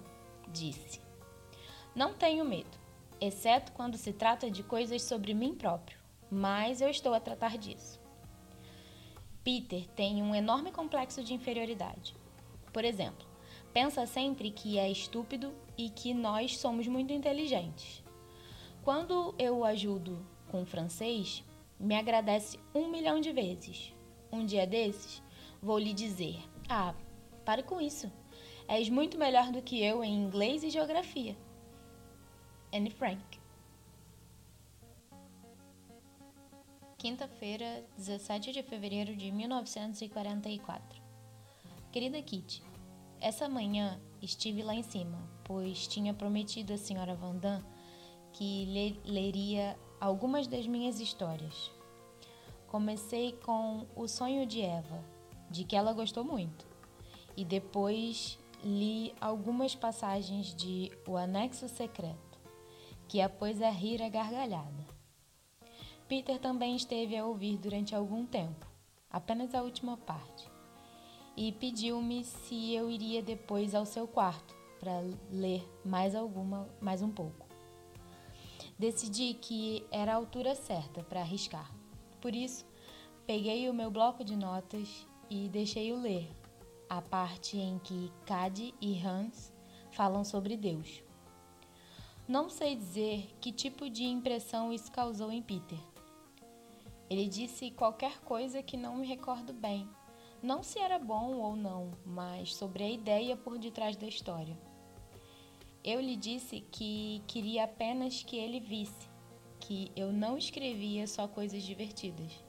disse. 0.52 1.02
Não 1.96 2.14
tenho 2.14 2.44
medo, 2.44 2.78
exceto 3.22 3.72
quando 3.72 3.98
se 3.98 4.12
trata 4.12 4.52
de 4.52 4.64
coisas 4.64 5.02
sobre 5.02 5.34
mim 5.34 5.56
próprio, 5.56 5.98
mas 6.30 6.82
eu 6.82 6.90
estou 6.90 7.14
a 7.14 7.20
tratar 7.20 7.58
disso. 7.58 8.02
Peter 9.46 9.88
tem 9.90 10.24
um 10.24 10.34
enorme 10.34 10.72
complexo 10.72 11.24
de 11.24 11.34
inferioridade. 11.34 12.16
Por 12.74 12.84
exemplo, 12.84 13.26
pensa 13.72 14.06
sempre 14.06 14.50
que 14.52 14.78
é 14.78 14.90
estúpido 14.90 15.54
e 15.78 15.90
que 15.90 16.14
nós 16.14 16.58
somos 16.58 16.88
muito 16.88 17.14
inteligentes. 17.14 18.04
Quando 18.84 19.36
eu 19.38 19.60
o 19.60 19.64
ajudo 19.64 20.26
com 20.50 20.66
francês, 20.66 21.45
me 21.80 21.96
agradece 21.96 22.60
um 22.74 22.90
milhão 22.90 23.20
de 23.20 23.32
vezes. 23.32 23.94
Um 24.32 24.46
dia 24.46 24.66
desses, 24.66 25.22
vou 25.62 25.78
lhe 25.78 25.94
dizer: 25.94 26.38
Ah, 26.70 26.94
pare 27.44 27.64
com 27.64 27.80
isso. 27.80 28.12
És 28.68 28.90
muito 28.90 29.18
melhor 29.18 29.52
do 29.52 29.62
que 29.62 29.84
eu 29.84 30.04
em 30.04 30.14
inglês 30.14 30.64
e 30.64 30.70
geografia. 30.70 31.38
Anne 32.74 32.90
Frank. 32.90 33.46
quinta-feira, 37.06 37.86
17 37.98 38.52
de 38.52 38.64
fevereiro 38.64 39.16
de 39.16 39.32
1944. 39.32 41.00
Querida 41.92 42.20
Kitty, 42.20 42.64
essa 43.22 43.48
manhã 43.48 44.02
estive 44.20 44.64
lá 44.64 44.74
em 44.74 44.82
cima, 44.82 45.22
pois 45.44 45.88
tinha 45.88 46.16
prometido 46.16 46.74
à 46.74 46.78
senhora 46.80 47.14
Vandam 47.14 47.64
que 48.34 48.66
lhe, 48.66 49.00
leria 49.06 49.78
algumas 50.00 50.48
das 50.48 50.68
minhas 50.68 51.00
histórias. 51.00 51.72
Comecei 52.68 53.32
com 53.32 53.86
O 53.96 54.08
Sonho 54.08 54.46
de 54.46 54.62
Eva, 54.62 55.04
de 55.50 55.64
que 55.64 55.76
ela 55.76 55.94
gostou 55.94 56.24
muito, 56.24 56.66
e 57.38 57.46
depois 57.46 58.38
li 58.64 59.14
algumas 59.22 59.76
passagens 59.76 60.54
de 60.54 60.92
O 61.08 61.16
Anexo 61.16 61.68
Secreto, 61.70 62.40
que 63.08 63.22
a 63.22 63.30
pôs 63.30 63.62
a 63.62 63.70
rir 63.70 64.02
a 64.02 64.10
gargalhada. 64.10 64.86
Peter 66.08 66.40
também 66.40 66.76
esteve 66.76 67.16
a 67.18 67.26
ouvir 67.26 67.58
durante 67.58 67.96
algum 67.96 68.26
tempo, 68.26 68.68
apenas 69.10 69.56
a 69.56 69.62
última 69.62 69.98
parte, 69.98 70.50
e 71.38 71.52
pediu-me 71.52 72.24
se 72.24 72.74
eu 72.74 72.90
iria 72.90 73.22
depois 73.22 73.74
ao 73.74 73.86
seu 73.86 74.08
quarto 74.08 74.56
para 74.80 75.02
ler 75.32 75.68
mais 75.84 76.16
alguma, 76.16 76.68
mais 76.80 77.02
um 77.02 77.10
pouco. 77.10 77.45
Decidi 78.78 79.34
que 79.34 79.86
era 79.92 80.14
a 80.14 80.16
altura 80.16 80.56
certa 80.56 81.04
para 81.04 81.22
arriscar. 81.22 81.72
Por 82.20 82.36
isso, 82.36 82.66
peguei 83.26 83.70
o 83.70 83.74
meu 83.74 83.90
bloco 83.90 84.24
de 84.24 84.36
notas 84.36 85.08
e 85.30 85.48
deixei-o 85.50 86.00
ler 86.00 86.30
a 86.90 87.02
parte 87.02 87.58
em 87.58 87.80
que 87.80 88.12
Cade 88.26 88.74
e 88.82 89.00
Hans 89.00 89.54
falam 89.92 90.24
sobre 90.24 90.58
Deus. 90.58 91.04
Não 92.28 92.50
sei 92.50 92.76
dizer 92.76 93.36
que 93.40 93.52
tipo 93.52 93.90
de 93.90 94.04
impressão 94.04 94.74
isso 94.74 94.92
causou 94.92 95.32
em 95.32 95.42
Peter 95.42 95.80
ele 97.10 97.28
disse 97.28 97.70
qualquer 97.70 98.20
coisa 98.22 98.64
que 98.64 98.76
não 98.76 98.98
me 98.98 99.08
recordo 99.08 99.54
bem. 99.54 99.88
Não 100.42 100.64
se 100.64 100.80
era 100.80 100.98
bom 100.98 101.36
ou 101.36 101.56
não, 101.56 101.92
mas 102.04 102.56
sobre 102.56 102.84
a 102.84 102.90
ideia 102.90 103.38
por 103.38 103.58
detrás 103.60 103.96
da 103.96 104.08
história. 104.08 104.58
Eu 105.86 106.02
lhe 106.02 106.16
disse 106.16 106.62
que 106.72 107.22
queria 107.28 107.66
apenas 107.66 108.24
que 108.24 108.38
ele 108.38 108.60
visse 108.60 109.08
que 109.60 109.92
eu 109.96 110.12
não 110.12 110.38
escrevia 110.38 111.06
só 111.06 111.28
coisas 111.28 111.62
divertidas. 111.62 112.44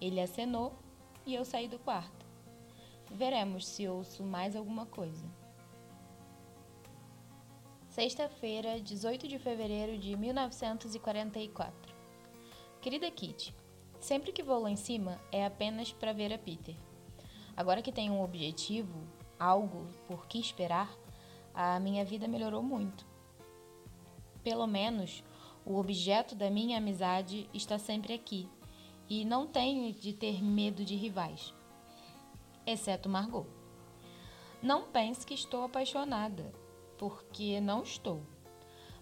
Ele 0.00 0.20
acenou 0.20 0.78
e 1.26 1.34
eu 1.34 1.44
saí 1.44 1.68
do 1.68 1.78
quarto. 1.78 2.24
Veremos 3.10 3.66
se 3.66 3.86
ouço 3.86 4.24
mais 4.24 4.56
alguma 4.56 4.86
coisa. 4.86 5.30
Sexta-feira, 7.90 8.80
18 8.80 9.28
de 9.28 9.38
fevereiro 9.38 9.98
de 9.98 10.16
1944. 10.16 11.94
Querida 12.80 13.10
Kitty, 13.10 13.54
Sempre 14.00 14.30
que 14.30 14.42
vou 14.42 14.60
lá 14.60 14.70
em 14.70 14.76
cima 14.76 15.20
é 15.32 15.44
apenas 15.44 15.92
para 15.92 16.12
ver 16.12 16.32
a 16.32 16.38
Peter. 16.38 16.76
Agora 17.56 17.82
que 17.82 17.90
tenho 17.90 18.12
um 18.12 18.22
objetivo, 18.22 19.02
algo 19.38 19.88
por 20.06 20.26
que 20.26 20.38
esperar, 20.38 20.96
a 21.56 21.80
minha 21.80 22.04
vida 22.04 22.28
melhorou 22.28 22.62
muito. 22.62 23.06
Pelo 24.44 24.66
menos 24.66 25.24
o 25.64 25.78
objeto 25.78 26.34
da 26.34 26.50
minha 26.50 26.76
amizade 26.76 27.48
está 27.54 27.78
sempre 27.78 28.12
aqui 28.12 28.46
e 29.08 29.24
não 29.24 29.46
tenho 29.46 29.92
de 29.92 30.12
ter 30.12 30.42
medo 30.44 30.84
de 30.84 30.94
rivais, 30.94 31.54
exceto 32.66 33.08
Margot. 33.08 33.46
Não 34.62 34.84
pense 34.84 35.26
que 35.26 35.34
estou 35.34 35.64
apaixonada, 35.64 36.52
porque 36.98 37.60
não 37.60 37.82
estou, 37.82 38.22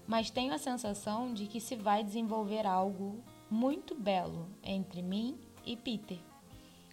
mas 0.07 0.31
tenho 0.31 0.55
a 0.55 0.59
sensação 0.59 1.35
de 1.35 1.47
que 1.47 1.61
se 1.61 1.75
vai 1.75 2.05
desenvolver 2.05 2.67
algo 2.67 3.23
muito 3.51 3.95
belo 3.95 4.49
entre 4.63 5.03
mim 5.03 5.39
e 5.67 5.77
Peter, 5.77 6.19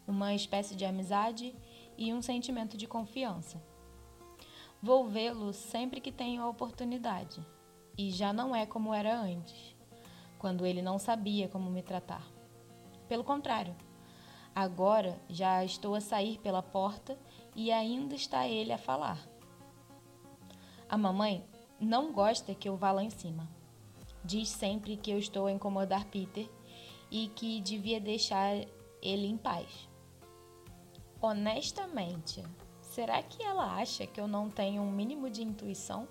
uma 0.07 0.33
espécie 0.33 0.75
de 0.75 0.85
amizade 0.85 1.53
e 1.97 2.13
um 2.13 2.21
sentimento 2.21 2.75
de 2.75 2.87
confiança. 2.87 3.61
Vou 4.81 5.07
vê-lo 5.07 5.53
sempre 5.53 6.01
que 6.01 6.11
tenho 6.11 6.41
a 6.41 6.49
oportunidade, 6.49 7.45
e 7.97 8.09
já 8.09 8.33
não 8.33 8.55
é 8.55 8.65
como 8.65 8.93
era 8.93 9.19
antes, 9.19 9.75
quando 10.39 10.65
ele 10.65 10.81
não 10.81 10.97
sabia 10.97 11.47
como 11.47 11.69
me 11.69 11.83
tratar. 11.83 12.25
Pelo 13.07 13.23
contrário, 13.23 13.75
agora 14.55 15.21
já 15.29 15.63
estou 15.63 15.95
a 15.95 16.01
sair 16.01 16.39
pela 16.39 16.63
porta 16.63 17.17
e 17.55 17.71
ainda 17.71 18.15
está 18.15 18.47
ele 18.47 18.71
a 18.71 18.77
falar. 18.77 19.19
A 20.89 20.97
mamãe 20.97 21.45
não 21.79 22.11
gosta 22.11 22.55
que 22.55 22.67
eu 22.67 22.75
vá 22.75 22.91
lá 22.91 23.03
em 23.03 23.09
cima 23.09 23.47
Diz 24.23 24.49
sempre 24.49 24.95
que 24.97 25.09
eu 25.09 25.17
estou 25.17 25.47
a 25.47 25.51
incomodar 25.51 26.05
Peter 26.05 26.47
e 27.09 27.27
que 27.29 27.59
devia 27.59 27.99
deixar 27.99 28.55
ele 29.01 29.27
em 29.27 29.35
paz. 29.35 29.89
Honestamente, 31.19 32.43
será 32.91 33.23
que 33.23 33.41
ela 33.41 33.77
acha 33.77 34.05
que 34.05 34.19
eu 34.19 34.27
não 34.27 34.49
tenho 34.49 34.81
um 34.81 34.91
mínimo 34.91 35.29
de 35.29 35.41
intuição? 35.41 36.09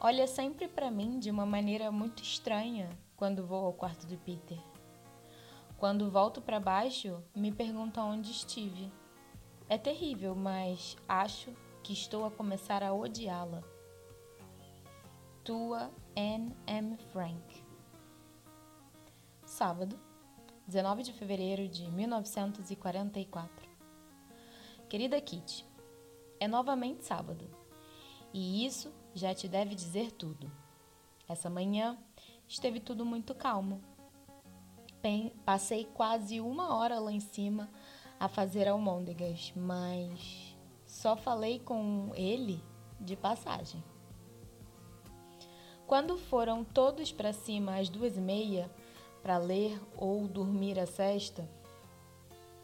Olha 0.00 0.26
sempre 0.26 0.66
para 0.66 0.90
mim 0.90 1.20
de 1.20 1.30
uma 1.30 1.46
maneira 1.46 1.92
muito 1.92 2.20
estranha 2.20 2.90
quando 3.16 3.46
vou 3.46 3.66
ao 3.66 3.72
quarto 3.72 4.04
de 4.04 4.16
Peter. 4.16 4.58
Quando 5.78 6.10
volto 6.10 6.42
para 6.42 6.58
baixo, 6.58 7.22
me 7.32 7.52
pergunta 7.52 8.02
onde 8.02 8.32
estive. 8.32 8.92
É 9.68 9.78
terrível, 9.78 10.34
mas 10.34 10.96
acho 11.08 11.52
que 11.84 11.92
estou 11.92 12.24
a 12.24 12.30
começar 12.30 12.82
a 12.82 12.92
odiá-la. 12.92 13.62
Tua 15.44 15.92
Anne 16.16 16.56
M. 16.66 16.96
Frank. 17.12 17.64
Sábado, 19.46 19.96
19 20.66 21.04
de 21.04 21.12
fevereiro 21.12 21.68
de 21.68 21.88
1944. 21.88 23.61
Querida 24.92 25.18
Kitty, 25.22 25.64
é 26.38 26.46
novamente 26.46 27.06
sábado 27.06 27.48
e 28.30 28.66
isso 28.66 28.92
já 29.14 29.34
te 29.34 29.48
deve 29.48 29.74
dizer 29.74 30.12
tudo. 30.12 30.52
Essa 31.26 31.48
manhã 31.48 31.96
esteve 32.46 32.78
tudo 32.78 33.02
muito 33.02 33.34
calmo. 33.34 33.80
Passei 35.46 35.86
quase 35.94 36.42
uma 36.42 36.76
hora 36.76 36.98
lá 36.98 37.10
em 37.10 37.20
cima 37.20 37.70
a 38.20 38.28
fazer 38.28 38.68
almôndegas, 38.68 39.54
mas 39.56 40.54
só 40.84 41.16
falei 41.16 41.58
com 41.58 42.10
ele 42.14 42.62
de 43.00 43.16
passagem. 43.16 43.82
Quando 45.86 46.18
foram 46.18 46.62
todos 46.62 47.10
para 47.10 47.32
cima 47.32 47.78
às 47.78 47.88
duas 47.88 48.18
e 48.18 48.20
meia 48.20 48.70
para 49.22 49.38
ler 49.38 49.80
ou 49.96 50.28
dormir 50.28 50.78
a 50.78 50.84
cesta, 50.84 51.48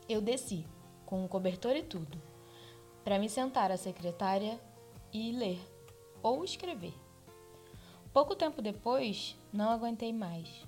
eu 0.06 0.20
desci, 0.20 0.66
com 1.08 1.24
o 1.24 1.28
cobertor 1.28 1.74
e 1.74 1.82
tudo, 1.82 2.20
para 3.02 3.18
me 3.18 3.30
sentar 3.30 3.72
à 3.72 3.78
secretária 3.78 4.60
e 5.10 5.32
ler 5.32 5.58
ou 6.22 6.44
escrever. 6.44 6.92
Pouco 8.12 8.36
tempo 8.36 8.60
depois, 8.60 9.34
não 9.50 9.70
aguentei 9.70 10.12
mais. 10.12 10.66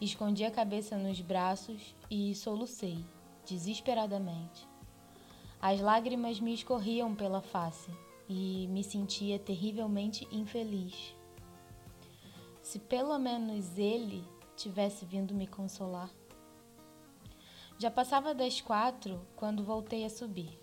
Escondi 0.00 0.42
a 0.42 0.50
cabeça 0.50 0.96
nos 0.96 1.20
braços 1.20 1.94
e 2.10 2.34
solucei, 2.34 3.04
desesperadamente. 3.44 4.66
As 5.60 5.80
lágrimas 5.80 6.40
me 6.40 6.54
escorriam 6.54 7.14
pela 7.14 7.42
face 7.42 7.90
e 8.26 8.66
me 8.68 8.82
sentia 8.82 9.38
terrivelmente 9.38 10.26
infeliz. 10.32 11.14
Se 12.62 12.78
pelo 12.78 13.18
menos 13.18 13.76
ele 13.76 14.24
tivesse 14.56 15.04
vindo 15.04 15.34
me 15.34 15.46
consolar. 15.46 16.08
Já 17.78 17.90
passava 17.90 18.34
das 18.34 18.60
quatro 18.60 19.26
quando 19.36 19.64
voltei 19.64 20.04
a 20.04 20.10
subir. 20.10 20.58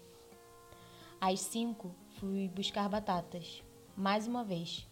Às 1.20 1.40
cinco 1.40 1.96
fui 2.20 2.48
buscar 2.50 2.90
batatas, 2.90 3.64
mais 3.96 4.28
uma 4.28 4.44
vez, 4.44 4.88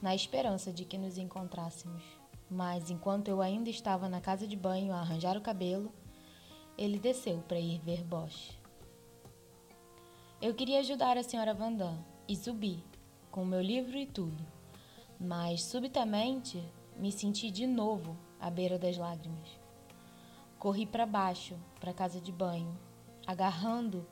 na 0.00 0.14
esperança 0.14 0.72
de 0.72 0.84
que 0.84 0.96
nos 0.96 1.18
encontrássemos. 1.18 2.02
Mas 2.50 2.90
enquanto 2.90 3.28
eu 3.28 3.42
ainda 3.42 3.68
estava 3.68 4.08
na 4.08 4.20
casa 4.20 4.46
de 4.46 4.56
banho 4.56 4.92
a 4.92 5.00
arranjar 5.00 5.36
o 5.36 5.42
cabelo, 5.42 5.92
ele 6.76 6.98
desceu 6.98 7.38
para 7.46 7.60
ir 7.60 7.78
ver 7.80 8.02
Bosch. 8.02 8.58
Eu 10.40 10.54
queria 10.54 10.80
ajudar 10.80 11.18
a 11.18 11.22
senhora 11.22 11.52
Vandam 11.52 12.02
e 12.26 12.34
subi, 12.34 12.82
com 13.30 13.44
meu 13.44 13.60
livro 13.60 13.98
e 13.98 14.06
tudo 14.06 14.58
mas 15.18 15.64
subitamente 15.64 16.62
me 16.96 17.10
senti 17.10 17.50
de 17.50 17.66
novo 17.66 18.16
à 18.38 18.48
beira 18.50 18.78
das 18.78 18.96
lágrimas. 18.96 19.57
Corri 20.58 20.84
para 20.84 21.06
baixo, 21.06 21.56
para 21.78 21.92
a 21.92 21.94
casa 21.94 22.20
de 22.20 22.32
banho, 22.32 22.76
agarrando 23.24 24.04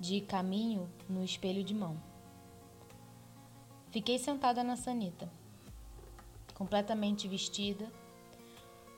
de 0.00 0.20
caminho 0.20 0.90
no 1.08 1.22
espelho 1.22 1.62
de 1.62 1.72
mão. 1.72 2.02
Fiquei 3.90 4.18
sentada 4.18 4.64
na 4.64 4.74
sanita, 4.74 5.30
completamente 6.54 7.28
vestida. 7.28 7.88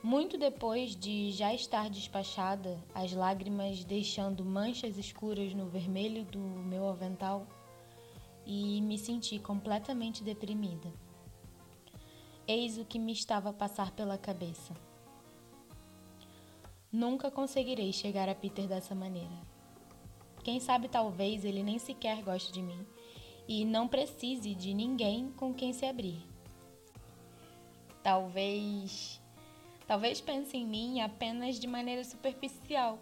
Muito 0.01 0.35
depois 0.37 0.95
de 0.95 1.31
já 1.31 1.53
estar 1.53 1.89
despachada, 1.89 2.83
as 2.93 3.11
lágrimas 3.13 3.83
deixando 3.83 4.43
manchas 4.43 4.97
escuras 4.97 5.53
no 5.53 5.67
vermelho 5.67 6.25
do 6.25 6.39
meu 6.39 6.87
avental, 6.87 7.45
e 8.45 8.81
me 8.81 8.97
senti 8.97 9.37
completamente 9.37 10.23
deprimida. 10.23 10.91
Eis 12.47 12.77
o 12.77 12.85
que 12.85 12.97
me 12.97 13.11
estava 13.11 13.49
a 13.49 13.53
passar 13.53 13.91
pela 13.91 14.17
cabeça. 14.17 14.73
Nunca 16.95 17.29
conseguirei 17.29 17.91
chegar 17.91 18.29
a 18.29 18.33
Peter 18.33 18.69
dessa 18.69 18.95
maneira. 18.95 19.35
Quem 20.45 20.61
sabe 20.61 20.87
talvez 20.87 21.43
ele 21.43 21.61
nem 21.61 21.77
sequer 21.77 22.23
goste 22.23 22.53
de 22.53 22.61
mim 22.61 22.87
e 23.49 23.65
não 23.65 23.85
precise 23.85 24.55
de 24.55 24.73
ninguém 24.73 25.29
com 25.31 25.53
quem 25.53 25.73
se 25.73 25.85
abrir. 25.85 26.25
Talvez. 28.01 29.21
Talvez 29.85 30.21
pense 30.21 30.55
em 30.55 30.65
mim 30.65 31.01
apenas 31.01 31.59
de 31.59 31.67
maneira 31.67 32.01
superficial. 32.05 32.97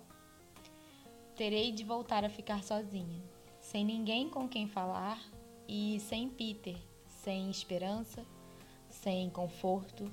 Terei 1.36 1.71
de 1.71 1.84
voltar 1.84 2.25
a 2.25 2.29
ficar 2.29 2.63
sozinha, 2.63 3.21
sem 3.60 3.86
ninguém 3.86 4.27
com 4.27 4.49
quem 4.49 4.67
falar 4.67 5.21
e 5.67 5.99
sem 5.99 6.29
Peter, 6.29 6.77
sem 7.08 7.47
esperança, 7.47 8.25
sem 8.89 9.29
conforto, 9.29 10.12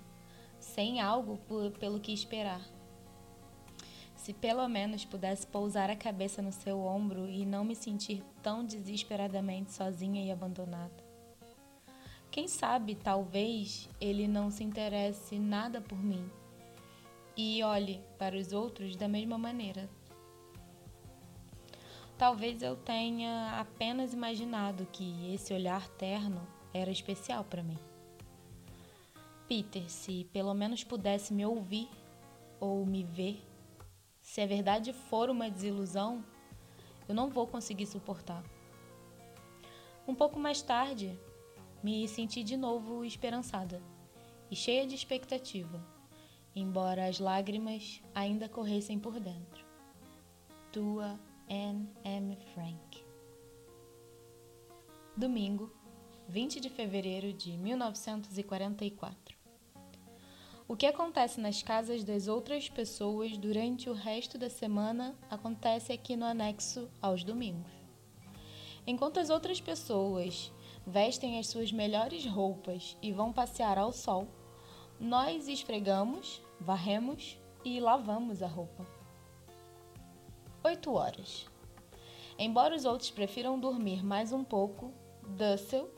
sem 0.59 1.01
algo 1.01 1.39
pelo 1.79 1.99
que 1.99 2.13
esperar. 2.13 2.61
Se 4.21 4.35
pelo 4.35 4.69
menos 4.69 5.03
pudesse 5.03 5.47
pousar 5.47 5.89
a 5.89 5.97
cabeça 5.97 6.43
no 6.43 6.53
seu 6.53 6.79
ombro 6.85 7.27
e 7.27 7.47
não 7.47 7.65
me 7.65 7.75
sentir 7.75 8.23
tão 8.43 8.63
desesperadamente 8.63 9.73
sozinha 9.73 10.23
e 10.23 10.31
abandonada. 10.31 11.03
Quem 12.31 12.47
sabe, 12.47 12.95
talvez, 12.95 13.89
ele 13.99 14.29
não 14.29 14.51
se 14.51 14.63
interesse 14.63 15.39
nada 15.39 15.81
por 15.81 15.97
mim 15.97 16.31
e 17.35 17.63
olhe 17.63 17.99
para 18.19 18.37
os 18.37 18.53
outros 18.53 18.95
da 18.95 19.09
mesma 19.09 19.39
maneira. 19.39 19.89
Talvez 22.19 22.61
eu 22.63 22.77
tenha 22.77 23.59
apenas 23.59 24.13
imaginado 24.13 24.87
que 24.93 25.35
esse 25.35 25.55
olhar 25.55 25.89
terno 25.97 26.47
era 26.75 26.91
especial 26.91 27.43
para 27.43 27.63
mim. 27.63 27.79
Peter, 29.49 29.91
se 29.91 30.25
pelo 30.31 30.53
menos 30.53 30.85
pudesse 30.85 31.33
me 31.33 31.47
ouvir 31.47 31.89
ou 32.61 32.85
me 32.85 33.03
ver, 33.03 33.50
se 34.23 34.41
a 34.41 34.47
verdade 34.47 34.93
for 34.93 35.31
uma 35.31 35.51
desilusão, 35.51 36.25
eu 37.09 37.15
não 37.15 37.29
vou 37.29 37.47
conseguir 37.47 37.87
suportar. 37.87 38.45
Um 40.07 40.15
pouco 40.15 40.39
mais 40.39 40.63
tarde, 40.63 41.19
me 41.83 42.07
senti 42.07 42.43
de 42.43 42.57
novo 42.57 43.05
esperançada 43.05 43.83
e 44.51 44.57
cheia 44.57 44.87
de 44.87 44.95
expectativa, 44.95 45.85
embora 46.55 47.07
as 47.07 47.19
lágrimas 47.19 48.03
ainda 48.15 48.49
corressem 48.49 48.99
por 48.99 49.19
dentro. 49.19 49.65
Tua 50.73 51.19
Anne 51.49 51.89
M. 52.05 52.37
Frank. 52.55 53.05
Domingo, 55.17 55.73
20 56.29 56.61
de 56.61 56.71
fevereiro 56.71 57.33
de 57.33 57.57
1944. 57.57 59.30
O 60.71 60.77
que 60.77 60.87
acontece 60.87 61.41
nas 61.41 61.65
casas 61.65 62.05
das 62.05 62.29
outras 62.29 62.69
pessoas 62.69 63.37
durante 63.37 63.91
o 63.91 63.93
resto 63.93 64.39
da 64.39 64.49
semana 64.49 65.17
acontece 65.29 65.93
aqui 65.93 66.15
no 66.15 66.25
anexo 66.25 66.89
aos 67.03 67.25
domingos. 67.25 67.73
Enquanto 68.87 69.19
as 69.19 69.31
outras 69.31 69.61
pessoas 69.61 70.53
vestem 70.87 71.41
as 71.41 71.49
suas 71.49 71.73
melhores 71.73 72.25
roupas 72.25 72.97
e 73.03 73.11
vão 73.11 73.33
passear 73.33 73.79
ao 73.79 73.91
sol, 73.91 74.29
nós 75.01 75.49
esfregamos, 75.49 76.41
varremos 76.61 77.37
e 77.65 77.81
lavamos 77.81 78.41
a 78.41 78.47
roupa. 78.47 78.87
8 80.63 80.95
horas. 80.95 81.51
Embora 82.39 82.77
os 82.77 82.85
outros 82.85 83.11
prefiram 83.11 83.59
dormir 83.59 84.05
mais 84.05 84.33
um 84.33 84.45
pouco, 84.45 84.95
Dussel 85.37 85.91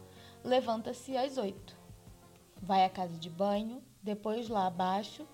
levanta-se 0.42 1.14
às 1.14 1.36
8. 1.36 1.76
Vai 2.56 2.86
à 2.86 2.88
casa 2.88 3.18
de 3.18 3.28
banho, 3.28 3.82
depois 4.02 4.48
lá 4.48 4.66
abaixo, 4.66 5.26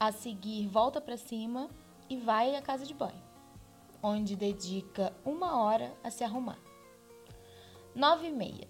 a 0.00 0.10
seguir 0.10 0.66
volta 0.66 1.00
para 1.00 1.16
cima 1.16 1.68
e 2.08 2.16
vai 2.16 2.56
à 2.56 2.62
casa 2.62 2.84
de 2.86 2.94
banho, 2.94 3.22
onde 4.02 4.34
dedica 4.34 5.12
uma 5.24 5.60
hora 5.62 5.94
a 6.02 6.10
se 6.10 6.24
arrumar. 6.24 6.58
Nove 7.94 8.28
e 8.28 8.32
meia. 8.32 8.68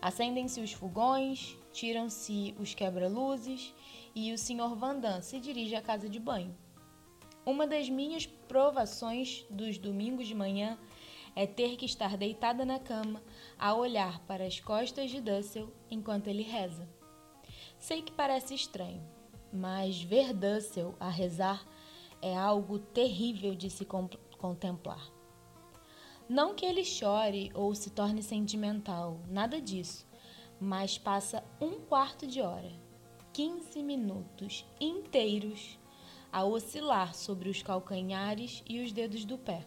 Acendem-se 0.00 0.60
os 0.60 0.72
fogões, 0.72 1.56
tiram-se 1.72 2.54
os 2.58 2.74
quebra-luzes 2.74 3.74
e 4.14 4.32
o 4.32 4.38
Sr. 4.38 4.74
Vandam 4.74 5.22
se 5.22 5.38
dirige 5.38 5.74
à 5.74 5.82
casa 5.82 6.08
de 6.08 6.18
banho. 6.18 6.56
Uma 7.46 7.66
das 7.66 7.88
minhas 7.88 8.26
provações 8.26 9.44
dos 9.50 9.76
domingos 9.76 10.26
de 10.26 10.34
manhã 10.34 10.78
é 11.36 11.46
ter 11.46 11.76
que 11.76 11.84
estar 11.84 12.16
deitada 12.16 12.64
na 12.64 12.78
cama 12.78 13.22
a 13.58 13.74
olhar 13.74 14.20
para 14.20 14.46
as 14.46 14.60
costas 14.60 15.10
de 15.10 15.20
Dussel 15.20 15.72
enquanto 15.90 16.28
ele 16.28 16.42
reza. 16.42 16.88
Sei 17.78 18.02
que 18.02 18.12
parece 18.12 18.54
estranho, 18.54 19.02
mas 19.52 20.02
ver 20.02 20.32
Dussel 20.32 20.94
a 20.98 21.08
rezar 21.08 21.66
é 22.20 22.36
algo 22.36 22.78
terrível 22.78 23.54
de 23.54 23.68
se 23.68 23.86
contemplar. 24.38 25.12
Não 26.28 26.54
que 26.54 26.64
ele 26.64 26.84
chore 26.84 27.50
ou 27.54 27.74
se 27.74 27.90
torne 27.90 28.22
sentimental, 28.22 29.20
nada 29.28 29.60
disso, 29.60 30.06
mas 30.58 30.96
passa 30.96 31.44
um 31.60 31.80
quarto 31.80 32.26
de 32.26 32.40
hora, 32.40 32.72
15 33.34 33.82
minutos 33.82 34.64
inteiros, 34.80 35.78
a 36.32 36.42
oscilar 36.44 37.14
sobre 37.14 37.48
os 37.48 37.62
calcanhares 37.62 38.64
e 38.66 38.80
os 38.80 38.90
dedos 38.90 39.24
do 39.24 39.36
pé, 39.36 39.66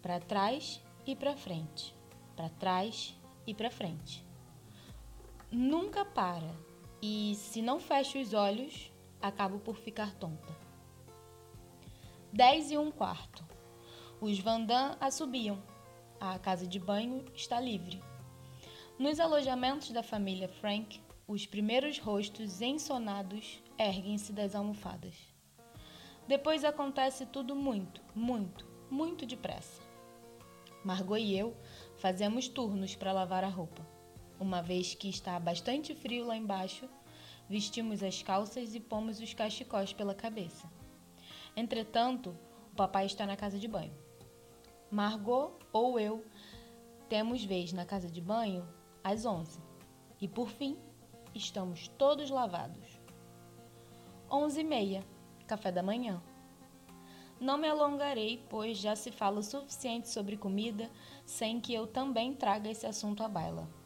para 0.00 0.20
trás 0.20 0.80
e 1.04 1.16
para 1.16 1.36
frente, 1.36 1.94
para 2.36 2.48
trás 2.48 3.14
e 3.46 3.52
para 3.52 3.70
frente. 3.70 4.24
Nunca 5.50 6.04
para 6.04 6.54
e 7.06 7.34
se 7.34 7.60
não 7.60 7.78
fecho 7.78 8.18
os 8.18 8.32
olhos, 8.32 8.90
acabo 9.20 9.58
por 9.58 9.76
ficar 9.76 10.14
tonta. 10.14 10.56
Dez 12.32 12.70
e 12.70 12.78
um 12.78 12.90
quarto. 12.90 13.44
Os 14.22 14.38
Vandam 14.38 14.96
a 14.98 15.10
subiam. 15.10 15.62
A 16.18 16.38
casa 16.38 16.66
de 16.66 16.78
banho 16.80 17.22
está 17.34 17.60
livre. 17.60 18.02
Nos 18.98 19.20
alojamentos 19.20 19.90
da 19.90 20.02
família 20.02 20.48
Frank, 20.48 20.98
os 21.28 21.44
primeiros 21.44 21.98
rostos 21.98 22.62
ensonados 22.62 23.62
erguem-se 23.78 24.32
das 24.32 24.54
almofadas. 24.54 25.14
Depois 26.26 26.64
acontece 26.64 27.26
tudo 27.26 27.54
muito, 27.54 28.00
muito, 28.14 28.66
muito 28.90 29.26
depressa. 29.26 29.82
Margot 30.82 31.18
e 31.18 31.38
eu 31.38 31.54
fazemos 31.98 32.48
turnos 32.48 32.96
para 32.96 33.12
lavar 33.12 33.44
a 33.44 33.48
roupa. 33.48 33.93
Uma 34.38 34.60
vez 34.60 34.94
que 34.94 35.08
está 35.08 35.38
bastante 35.38 35.94
frio 35.94 36.26
lá 36.26 36.36
embaixo, 36.36 36.88
vestimos 37.48 38.02
as 38.02 38.22
calças 38.22 38.74
e 38.74 38.80
pomos 38.80 39.20
os 39.20 39.32
cachecóis 39.32 39.92
pela 39.92 40.14
cabeça. 40.14 40.68
Entretanto, 41.56 42.36
o 42.72 42.74
papai 42.74 43.06
está 43.06 43.24
na 43.26 43.36
casa 43.36 43.58
de 43.58 43.68
banho. 43.68 43.96
Margot 44.90 45.58
ou 45.72 46.00
eu 46.00 46.24
temos 47.08 47.44
vez 47.44 47.72
na 47.72 47.84
casa 47.84 48.10
de 48.10 48.20
banho 48.20 48.68
às 49.04 49.24
11. 49.24 49.60
E 50.20 50.26
por 50.26 50.48
fim, 50.48 50.76
estamos 51.32 51.86
todos 51.88 52.28
lavados. 52.28 53.00
11 54.30 54.60
e 54.60 54.64
meia, 54.64 55.04
café 55.46 55.70
da 55.70 55.82
manhã. 55.82 56.20
Não 57.40 57.56
me 57.56 57.68
alongarei, 57.68 58.44
pois 58.48 58.78
já 58.78 58.96
se 58.96 59.12
fala 59.12 59.38
o 59.38 59.42
suficiente 59.42 60.08
sobre 60.08 60.36
comida 60.36 60.90
sem 61.24 61.60
que 61.60 61.72
eu 61.72 61.86
também 61.86 62.34
traga 62.34 62.68
esse 62.68 62.86
assunto 62.86 63.22
à 63.22 63.28
baila 63.28 63.83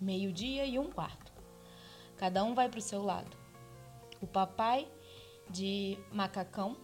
meio-dia 0.00 0.64
e 0.64 0.78
um 0.78 0.90
quarto. 0.90 1.32
Cada 2.16 2.42
um 2.44 2.54
vai 2.54 2.68
para 2.68 2.78
o 2.78 2.82
seu 2.82 3.02
lado. 3.02 3.36
O 4.20 4.26
papai, 4.26 4.88
de 5.48 5.98
macacão, 6.12 6.76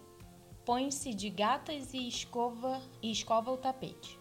põe-se 0.64 1.14
de 1.14 1.30
gatas 1.30 1.94
e 1.94 2.08
escova, 2.08 2.80
e 3.02 3.10
escova 3.10 3.50
o 3.50 3.56
tapete, 3.56 4.18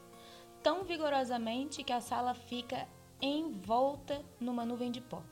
tão 0.61 0.83
vigorosamente 0.83 1.83
que 1.83 1.93
a 1.93 2.01
sala 2.01 2.33
fica 2.33 2.87
envolta 3.21 4.23
numa 4.39 4.65
nuvem 4.65 4.91
de 4.91 5.01
pó. 5.01 5.23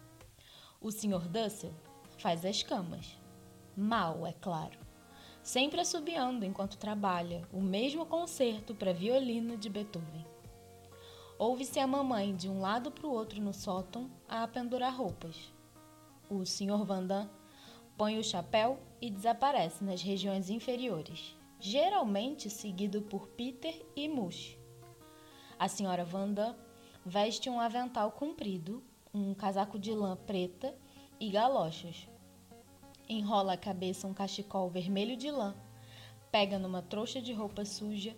O 0.82 0.92
Sr. 0.92 1.28
Dussel 1.28 1.74
faz 2.18 2.46
as 2.46 2.64
camas. 2.64 3.18
Mal, 3.76 4.26
é 4.26 4.34
claro. 4.34 4.80
Sempre 5.42 5.82
assobiando 5.82 6.46
enquanto 6.46 6.78
trabalha 6.78 7.48
o 7.52 7.62
mesmo 7.62 8.06
concerto 8.06 8.74
para 8.74 8.94
violino 8.94 9.58
de 9.58 9.70
Beethoven. 9.70 10.33
Ouve-se 11.38 11.80
a 11.80 11.88
mamãe 11.88 12.36
de 12.36 12.48
um 12.48 12.62
lado 12.62 12.92
para 12.92 13.08
o 13.08 13.12
outro 13.12 13.42
no 13.42 13.54
sótão 13.54 14.10
a 14.30 14.48
pendurar 14.48 14.96
roupas. 14.96 15.52
O 16.30 16.46
Sr. 16.46 16.86
Vandam 16.86 17.30
põe 17.98 18.20
o 18.20 18.24
chapéu 18.24 18.80
e 19.02 19.10
desaparece 19.10 19.84
nas 19.84 20.02
regiões 20.02 20.50
inferiores, 20.50 21.36
geralmente 21.60 22.50
seguido 22.50 23.02
por 23.02 23.28
Peter 23.30 23.84
e 23.96 24.08
Mush. 24.08 24.58
A 25.58 25.66
Sra. 25.66 26.04
Vandam 26.04 26.56
veste 27.04 27.50
um 27.50 27.60
avental 27.60 28.12
comprido, 28.12 28.84
um 29.14 29.34
casaco 29.34 29.80
de 29.80 29.92
lã 29.92 30.16
preta 30.16 30.76
e 31.20 31.30
galochas. 31.30 32.08
Enrola 33.10 33.54
a 33.54 33.58
cabeça 33.58 34.08
um 34.08 34.14
cachecol 34.14 34.70
vermelho 34.70 35.18
de 35.18 35.32
lã, 35.32 35.56
pega 36.32 36.58
numa 36.60 36.82
trouxa 36.82 37.22
de 37.22 37.34
roupa 37.34 37.66
suja 37.66 38.16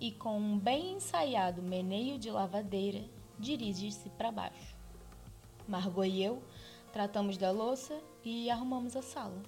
e, 0.00 0.10
com 0.10 0.38
um 0.38 0.58
bem 0.58 0.94
ensaiado 0.94 1.62
meneio 1.62 2.18
de 2.18 2.30
lavadeira, 2.30 3.04
dirige-se 3.38 4.08
para 4.10 4.32
baixo. 4.32 4.76
Margot 5.68 6.04
e 6.04 6.22
eu 6.22 6.42
tratamos 6.92 7.36
da 7.36 7.50
louça 7.50 8.00
e 8.24 8.50
arrumamos 8.50 8.96
a 8.96 9.02
sala. 9.02 9.42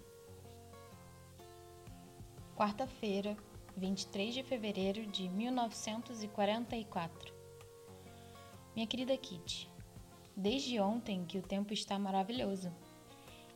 quarta-feira, 2.54 3.36
23 3.76 4.34
de 4.34 4.42
fevereiro 4.42 5.06
de 5.06 5.28
1944. 5.28 7.32
Minha 8.74 8.86
querida 8.86 9.16
Kitty, 9.16 9.70
desde 10.36 10.78
ontem 10.78 11.24
que 11.24 11.38
o 11.38 11.42
tempo 11.42 11.72
está 11.72 11.98
maravilhoso 11.98 12.70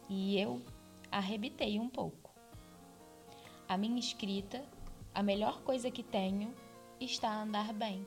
e 0.08 0.40
eu 0.40 0.62
arrebitei 1.10 1.78
um 1.78 1.88
pouco. 1.88 2.34
A 3.68 3.76
minha 3.76 3.98
escrita, 3.98 4.64
a 5.14 5.22
melhor 5.22 5.60
coisa 5.62 5.90
que 5.90 6.02
tenho, 6.02 6.54
está 7.00 7.28
a 7.28 7.42
andar 7.42 7.72
bem. 7.72 8.06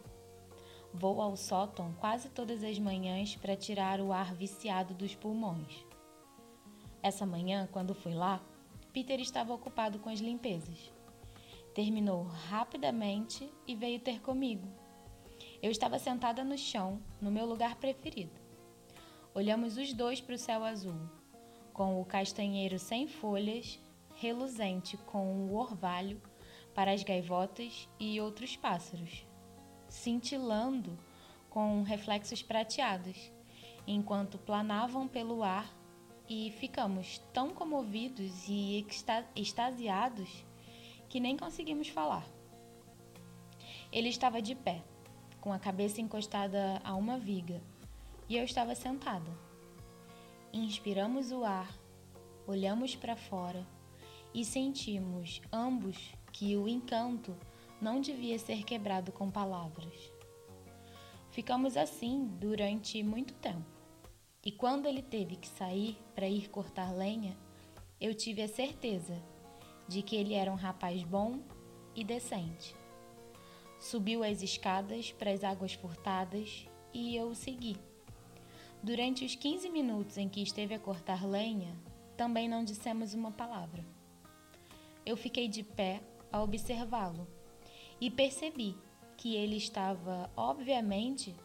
Vou 0.94 1.22
ao 1.22 1.36
sótão 1.38 1.94
quase 2.00 2.30
todas 2.30 2.64
as 2.64 2.80
manhãs 2.80 3.36
para 3.36 3.56
tirar 3.56 4.02
o 4.02 4.12
ar 4.12 4.34
viciado 4.34 4.94
dos 4.94 5.14
pulmões. 5.14 5.86
Essa 7.02 7.26
manhã, 7.26 7.70
quando 7.72 7.94
fui 7.94 8.14
lá, 8.14 8.42
Peter 8.92 9.20
estava 9.20 9.54
ocupado 9.54 10.00
com 10.00 10.10
as 10.10 10.20
limpezas. 10.20 10.92
Terminou 11.74 12.24
rapidamente 12.24 13.50
e 13.68 13.76
veio 13.76 14.00
ter 14.00 14.20
comigo. 14.20 14.68
Eu 15.62 15.72
estava 15.72 16.00
sentada 16.00 16.44
no 16.44 16.58
chão, 16.58 17.00
no 17.22 17.30
meu 17.30 17.46
lugar 17.46 17.76
preferido. 17.76 18.40
Olhamos 19.34 19.78
os 19.78 19.94
dois 19.94 20.20
para 20.20 20.36
o 20.36 20.40
céu 20.40 20.64
azul, 20.64 21.00
com 21.72 22.02
o 22.02 22.06
castanheiro 22.06 22.80
sem 22.80 23.08
folhas, 23.08 23.80
reluzente 24.16 24.98
com 24.98 25.48
o 25.48 25.56
orvalho 25.56 26.20
para 26.80 26.94
as 26.94 27.04
gaivotas 27.04 27.90
e 28.00 28.22
outros 28.22 28.56
pássaros, 28.56 29.28
cintilando 29.90 30.98
com 31.50 31.84
reflexos 31.84 32.42
prateados, 32.42 33.34
enquanto 33.86 34.38
planavam 34.38 35.06
pelo 35.06 35.44
ar 35.44 35.70
e 36.30 36.52
ficamos 36.52 37.18
tão 37.34 37.50
comovidos 37.50 38.48
e 38.48 38.88
extasiados 39.36 40.46
que 41.10 41.20
nem 41.20 41.36
conseguimos 41.36 41.90
falar. 41.90 42.26
Ele 43.92 44.08
estava 44.08 44.42
de 44.42 44.56
pé, 44.56 44.82
com 45.42 45.52
a 45.52 45.60
cabeça 45.60 46.00
encostada 46.00 46.80
a 46.82 46.96
uma 46.96 47.20
viga, 47.20 47.62
e 48.30 48.38
eu 48.38 48.46
estava 48.46 48.74
sentada. 48.74 49.38
Inspiramos 50.54 51.34
o 51.34 51.44
ar, 51.44 51.78
olhamos 52.48 52.96
para 52.96 53.18
fora 53.18 53.68
e 54.34 54.46
sentimos 54.46 55.42
ambos 55.52 56.18
que 56.40 56.56
o 56.56 56.70
encanto 56.70 57.36
não 57.82 58.00
devia 58.00 58.40
ser 58.40 58.64
quebrado 58.64 59.12
com 59.12 59.30
palavras. 59.30 59.94
Ficamos 61.32 61.76
assim 61.76 62.28
durante 62.40 63.04
muito 63.04 63.34
tempo. 63.34 63.66
E 64.46 64.50
quando 64.50 64.86
ele 64.86 65.02
teve 65.02 65.36
que 65.36 65.50
sair 65.50 65.98
para 66.16 66.30
ir 66.30 66.50
cortar 66.50 66.96
lenha, 66.96 67.38
eu 68.00 68.16
tive 68.16 68.42
a 68.42 68.48
certeza 68.48 69.22
de 69.86 70.02
que 70.02 70.16
ele 70.16 70.34
era 70.34 70.50
um 70.50 70.56
rapaz 70.56 71.04
bom 71.04 71.42
e 71.94 72.06
decente. 72.06 72.74
Subiu 73.78 74.24
as 74.24 74.42
escadas 74.42 75.12
para 75.12 75.32
as 75.32 75.44
águas 75.44 75.74
furtadas 75.74 76.66
e 76.94 77.18
eu 77.18 77.28
o 77.32 77.36
segui. 77.36 77.76
Durante 78.82 79.26
os 79.26 79.36
15 79.36 79.70
minutos 79.70 80.18
em 80.18 80.30
que 80.30 80.42
esteve 80.42 80.74
a 80.74 80.80
cortar 80.80 81.28
lenha, 81.28 81.76
também 82.16 82.48
não 82.48 82.64
dissemos 82.64 83.14
uma 83.14 83.30
palavra. 83.30 83.86
Eu 85.06 85.18
fiquei 85.18 85.50
de 85.50 85.64
pé 85.64 86.02
a 86.32 86.42
observá-lo 86.42 87.28
e 88.00 88.10
percebi 88.10 88.78
que 89.18 89.36
ele 89.36 89.58
estava, 89.58 90.30
obviamente, 90.36 91.36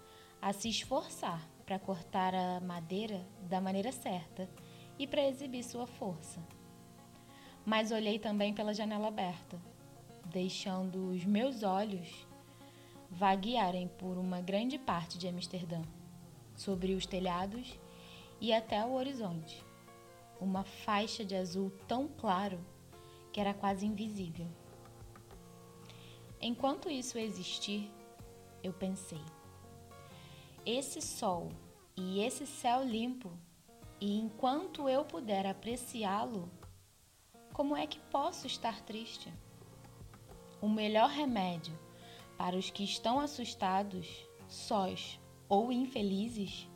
a 0.41 0.53
se 0.53 0.69
esforçar 0.69 1.49
para 1.65 1.79
cortar 1.79 2.35
a 2.35 2.61
madeira 2.61 3.27
da 3.49 3.61
maneira 3.61 3.91
certa 3.91 4.49
e 4.99 5.07
para 5.07 5.27
exibir 5.27 5.65
sua 5.65 5.87
força. 5.87 6.41
Mas 7.65 7.91
olhei 7.91 8.19
também 8.19 8.53
pela 8.53 8.75
janela 8.75 9.09
aberta, 9.09 9.61
deixando 10.27 11.11
os 11.11 11.25
meus 11.25 11.63
olhos 11.63 12.27
vaguearem 13.11 13.89
por 13.89 14.19
uma 14.19 14.41
grande 14.41 14.79
parte 14.79 15.17
de 15.19 15.29
Amsterdã, 15.29 15.83
sobre 16.55 16.95
os 16.95 17.07
telhados 17.07 17.79
e 18.41 18.53
até 18.53 18.85
o 18.85 18.93
horizonte. 18.93 19.65
Uma 20.41 20.65
faixa 20.65 21.25
de 21.25 21.35
azul 21.35 21.71
tão 21.89 22.07
claro 22.07 22.61
que 23.33 23.41
era 23.41 23.55
quase 23.55 23.87
invisível. 23.87 24.47
Enquanto 26.47 26.91
isso 26.91 27.17
existir, 27.17 27.91
eu 28.63 28.71
pensei: 28.71 29.25
esse 30.67 31.01
sol 31.01 31.49
e 31.97 32.21
esse 32.21 32.47
céu 32.47 32.85
limpo, 32.85 33.33
e 33.99 34.19
enquanto 34.19 34.87
eu 34.87 35.07
puder 35.07 35.47
apreciá-lo, 35.47 36.53
como 37.55 37.75
é 37.75 37.87
que 37.87 37.99
posso 37.99 38.47
estar 38.47 38.83
triste? 38.83 39.33
O 40.61 40.69
melhor 40.69 41.09
remédio 41.09 41.73
para 42.37 42.59
os 42.59 42.69
que 42.69 42.85
estão 42.85 43.19
assustados, 43.21 44.07
sós 44.47 45.19
ou 45.49 45.73
infelizes 45.73 46.69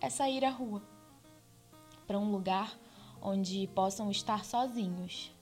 é 0.00 0.10
sair 0.10 0.44
à 0.44 0.50
rua 0.50 0.82
para 2.08 2.18
um 2.18 2.32
lugar 2.32 2.76
onde 3.22 3.68
possam 3.68 4.10
estar 4.10 4.44
sozinhos, 4.44 5.32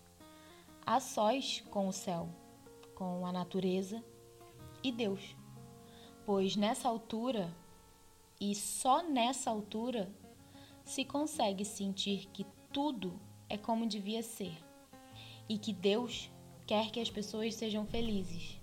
a 0.84 1.00
sós 1.00 1.62
com 1.70 1.88
o 1.88 1.92
céu, 1.92 2.28
com 3.02 3.26
a 3.26 3.32
natureza 3.32 4.04
e 4.84 4.92
Deus 4.92 5.34
pois 6.24 6.56
nessa 6.56 6.88
altura, 6.88 7.52
e 8.40 8.54
só 8.54 9.02
nessa 9.02 9.50
altura, 9.50 10.10
se 10.84 11.04
consegue 11.04 11.64
sentir 11.64 12.28
que 12.32 12.46
tudo 12.72 13.18
é 13.48 13.56
como 13.56 13.86
devia 13.86 14.22
ser 14.22 14.56
e 15.48 15.58
que 15.58 15.72
Deus 15.72 16.30
quer 16.66 16.90
que 16.90 17.00
as 17.00 17.10
pessoas 17.10 17.54
sejam 17.54 17.84
felizes, 17.86 18.60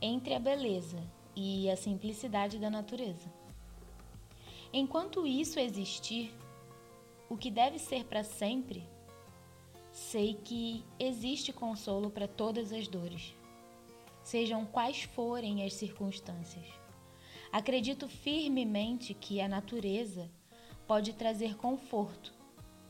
entre 0.00 0.34
a 0.34 0.38
beleza 0.38 1.02
e 1.34 1.68
a 1.70 1.76
simplicidade 1.76 2.58
da 2.58 2.70
natureza. 2.70 3.28
Enquanto 4.72 5.26
isso 5.26 5.58
existir, 5.58 6.34
o 7.28 7.36
que 7.36 7.50
deve 7.50 7.78
ser 7.78 8.04
para 8.04 8.22
sempre, 8.22 8.88
sei 9.90 10.34
que 10.34 10.84
existe 10.98 11.52
consolo 11.52 12.10
para 12.10 12.28
todas 12.28 12.72
as 12.72 12.86
dores 12.86 13.37
sejam 14.28 14.66
quais 14.66 15.04
forem 15.04 15.64
as 15.64 15.72
circunstâncias. 15.72 16.66
Acredito 17.50 18.06
firmemente 18.06 19.14
que 19.14 19.40
a 19.40 19.48
natureza 19.48 20.30
pode 20.86 21.14
trazer 21.14 21.56
conforto 21.56 22.34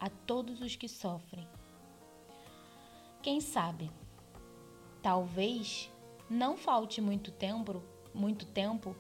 a 0.01 0.11
todos 0.11 0.61
os 0.61 0.75
que 0.75 0.89
sofrem. 0.89 1.47
Quem 3.23 3.41
sabe, 3.41 3.89
talvez 5.01 5.93
não 6.29 6.57
falte 6.57 7.01
muito 7.01 7.31
tempo, 7.31 7.85
muito 8.13 8.45
tempo 8.45 8.97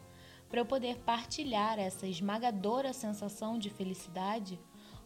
para 0.49 0.61
eu 0.61 0.66
poder 0.66 0.97
partilhar 0.99 1.76
essa 1.76 2.07
esmagadora 2.07 2.93
sensação 2.93 3.59
de 3.59 3.68
felicidade 3.68 4.61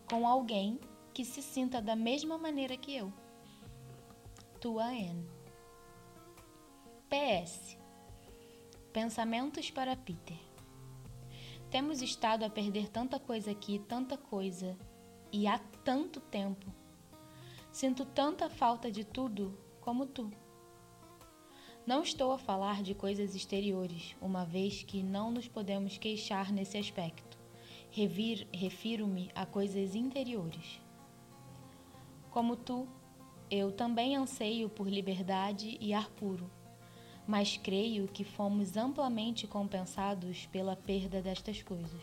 com 0.06 0.28
alguém 0.28 0.78
que 1.14 1.24
se 1.24 1.40
sinta 1.40 1.80
da 1.80 1.96
mesma 1.96 2.36
maneira 2.36 2.76
que 2.76 2.94
eu. 2.94 3.10
Tua 4.60 4.84
Anne. 4.84 5.41
PS. 7.12 7.76
Pensamentos 8.90 9.70
para 9.70 9.94
Peter. 9.94 10.38
Temos 11.70 12.00
estado 12.00 12.42
a 12.42 12.48
perder 12.48 12.88
tanta 12.88 13.20
coisa 13.20 13.50
aqui, 13.50 13.78
tanta 13.80 14.16
coisa, 14.16 14.78
e 15.30 15.46
há 15.46 15.58
tanto 15.84 16.20
tempo. 16.20 16.72
Sinto 17.70 18.06
tanta 18.06 18.48
falta 18.48 18.90
de 18.90 19.04
tudo 19.04 19.58
como 19.82 20.06
tu. 20.06 20.30
Não 21.86 22.02
estou 22.02 22.32
a 22.32 22.38
falar 22.38 22.82
de 22.82 22.94
coisas 22.94 23.34
exteriores, 23.34 24.16
uma 24.18 24.46
vez 24.46 24.82
que 24.82 25.02
não 25.02 25.30
nos 25.30 25.46
podemos 25.46 25.98
queixar 25.98 26.50
nesse 26.50 26.78
aspecto. 26.78 27.36
Refiro-me 27.90 29.30
a 29.34 29.44
coisas 29.44 29.94
interiores. 29.94 30.80
Como 32.30 32.56
tu, 32.56 32.88
eu 33.50 33.70
também 33.70 34.16
anseio 34.16 34.70
por 34.70 34.88
liberdade 34.88 35.76
e 35.78 35.92
ar 35.92 36.08
puro 36.12 36.50
mas 37.26 37.56
creio 37.56 38.08
que 38.08 38.24
fomos 38.24 38.76
amplamente 38.76 39.46
compensados 39.46 40.46
pela 40.46 40.76
perda 40.76 41.22
destas 41.22 41.62
coisas. 41.62 42.02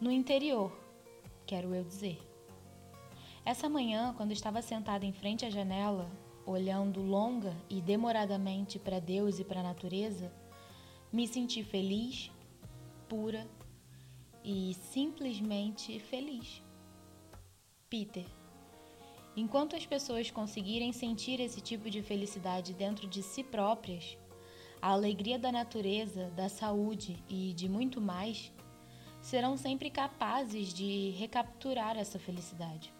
No 0.00 0.10
interior, 0.10 0.72
quero 1.46 1.74
eu 1.74 1.84
dizer. 1.84 2.18
Essa 3.44 3.68
manhã, 3.68 4.12
quando 4.16 4.32
estava 4.32 4.60
sentada 4.60 5.06
em 5.06 5.12
frente 5.12 5.44
à 5.44 5.50
janela, 5.50 6.10
olhando 6.44 7.00
longa 7.00 7.56
e 7.68 7.80
demoradamente 7.80 8.78
para 8.78 8.98
Deus 8.98 9.38
e 9.38 9.44
para 9.44 9.60
a 9.60 9.64
natureza, 9.64 10.32
me 11.12 11.26
senti 11.26 11.62
feliz, 11.62 12.30
pura 13.08 13.46
e 14.44 14.74
simplesmente 14.74 15.98
feliz. 16.00 16.62
Peter 17.88 18.26
Enquanto 19.36 19.76
as 19.76 19.84
pessoas 19.84 20.30
conseguirem 20.30 20.94
sentir 20.94 21.40
esse 21.40 21.60
tipo 21.60 21.90
de 21.90 22.00
felicidade 22.02 22.72
dentro 22.72 23.06
de 23.06 23.22
si 23.22 23.44
próprias, 23.44 24.16
a 24.80 24.92
alegria 24.92 25.38
da 25.38 25.52
natureza, 25.52 26.30
da 26.30 26.48
saúde 26.48 27.22
e 27.28 27.52
de 27.52 27.68
muito 27.68 28.00
mais, 28.00 28.50
serão 29.20 29.54
sempre 29.58 29.90
capazes 29.90 30.72
de 30.72 31.10
recapturar 31.10 31.98
essa 31.98 32.18
felicidade. 32.18 32.94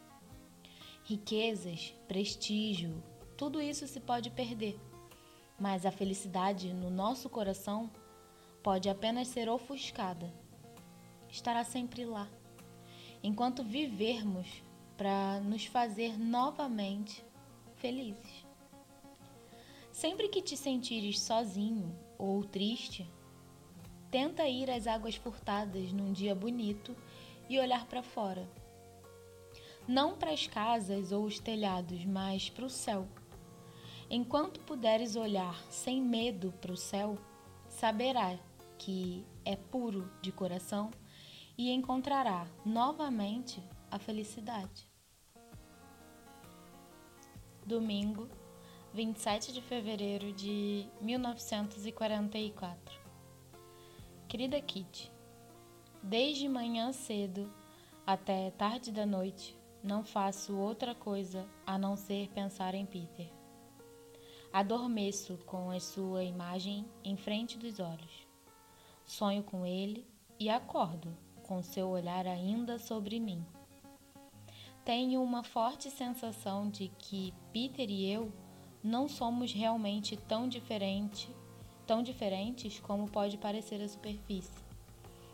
Riquezas, 1.05 1.95
prestígio, 2.07 3.03
tudo 3.35 3.63
isso 3.63 3.87
se 3.87 4.01
pode 4.01 4.29
perder, 4.29 4.79
mas 5.59 5.87
a 5.87 5.91
felicidade 5.91 6.75
no 6.75 6.91
nosso 6.91 7.31
coração 7.31 7.91
pode 8.63 8.91
apenas 8.91 9.29
ser 9.29 9.49
ofuscada. 9.49 10.31
Estará 11.31 11.65
sempre 11.65 12.05
lá, 12.05 12.29
enquanto 13.23 13.65
vivermos 13.65 14.66
para 14.97 15.41
nos 15.41 15.67
fazer 15.67 16.19
novamente 16.19 17.25
felizes. 17.77 18.47
Sempre 19.93 20.29
que 20.29 20.43
te 20.43 20.57
sentires 20.57 21.21
sozinho 21.21 21.95
ou 22.19 22.45
triste, 22.45 23.11
tenta 24.11 24.47
ir 24.47 24.71
às 24.71 24.87
águas 24.87 25.17
furtadas 25.17 25.93
num 25.93 26.13
dia 26.13 26.35
bonito 26.35 26.95
e 27.49 27.59
olhar 27.59 27.87
para 27.87 28.03
fora. 28.03 28.49
Não 29.87 30.17
para 30.17 30.33
as 30.33 30.47
casas 30.47 31.13
ou 31.13 31.25
os 31.25 31.39
telhados, 31.39 32.05
mas 32.05 32.51
para 32.51 32.67
o 32.67 32.71
céu. 32.71 33.07
Enquanto 34.11 34.61
puderes 34.61 35.17
olhar 35.17 35.61
sem 35.71 36.01
medo 36.01 36.53
para 36.61 36.73
o 36.73 36.77
céu, 36.77 37.19
saberá 37.69 38.39
que 38.79 39.25
é 39.45 39.57
puro 39.57 40.11
de 40.21 40.31
coração 40.31 40.91
e 41.57 41.71
encontrará 41.73 42.47
novamente 42.65 43.63
a 43.91 43.99
felicidade. 43.99 44.89
Domingo, 47.65 48.29
27 48.93 49.53
de 49.53 49.61
fevereiro 49.61 50.33
de 50.33 50.87
1944. 51.01 53.01
Querida 54.29 54.61
Kitty, 54.61 55.11
desde 56.03 56.49
manhã 56.49 56.93
cedo 56.93 57.53
até 58.07 58.51
tarde 58.53 58.93
da 58.93 59.05
noite, 59.05 59.59
não 59.83 60.05
faço 60.05 60.57
outra 60.57 60.95
coisa 60.95 61.49
a 61.67 61.79
não 61.79 61.97
ser 61.97 62.29
pensar 62.31 62.75
em 62.75 62.87
Peter. 62.87 63.31
Adormeço 64.53 65.39
com 65.47 65.71
a 65.71 65.79
sua 65.79 66.25
imagem 66.25 66.87
em 67.05 67.17
frente 67.17 67.59
dos 67.59 67.79
olhos. 67.79 68.27
Sonho 69.05 69.43
com 69.43 69.67
ele 69.67 70.07
e 70.39 70.49
acordo 70.49 71.17
com 71.43 71.63
seu 71.63 71.89
olhar 71.89 72.27
ainda 72.27 72.79
sobre 72.79 73.21
mim. 73.21 73.45
Tenho 74.87 75.21
uma 75.21 75.43
forte 75.43 75.91
sensação 75.91 76.71
de 76.71 76.87
que 76.97 77.35
Peter 77.53 77.91
e 77.91 78.09
eu 78.09 78.33
não 78.81 79.09
somos 79.09 79.53
realmente 79.53 80.17
tão 80.17 80.49
diferentes, 80.49 81.29
tão 81.85 82.05
diferentes 82.05 82.79
como 82.79 83.11
pode 83.11 83.37
parecer 83.37 83.83
à 83.83 83.89
superfície. 83.89 84.65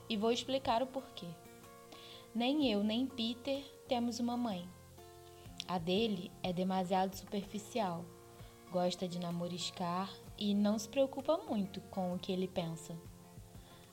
E 0.09 0.17
vou 0.17 0.33
explicar 0.33 0.83
o 0.83 0.87
porquê. 0.87 1.27
Nem 2.35 2.73
eu 2.73 2.83
nem 2.83 3.07
Peter 3.07 3.63
temos 3.87 4.19
uma 4.19 4.39
mãe. 4.39 4.67
A 5.69 5.77
dele 5.77 6.33
é 6.43 6.51
demasiado 6.51 7.15
superficial, 7.15 8.07
gosta 8.71 9.07
de 9.07 9.21
namoriscar 9.21 10.11
e 10.39 10.55
não 10.55 10.79
se 10.79 10.89
preocupa 10.89 11.37
muito 11.47 11.83
com 11.91 12.15
o 12.15 12.19
que 12.19 12.33
ele 12.33 12.49
pensa. 12.49 12.97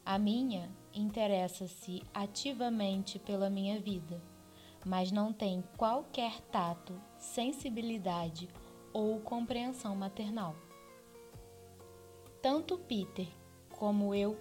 A 0.06 0.18
minha 0.18 0.72
interessa-se 0.94 2.02
ativamente 2.14 3.20
pela 3.20 3.50
minha 3.50 3.78
vida, 3.78 4.22
mas 4.86 5.12
não 5.12 5.34
tem 5.34 5.64
qualquer 5.78 6.40
tato, 6.52 7.00
sensibilidade 7.18 8.50
ou 8.94 9.20
compreensão 9.20 9.96
maternal. 9.96 10.56
Tanto 12.42 12.78
Peter 12.78 13.28
como 13.70 14.16
eu 14.16 14.38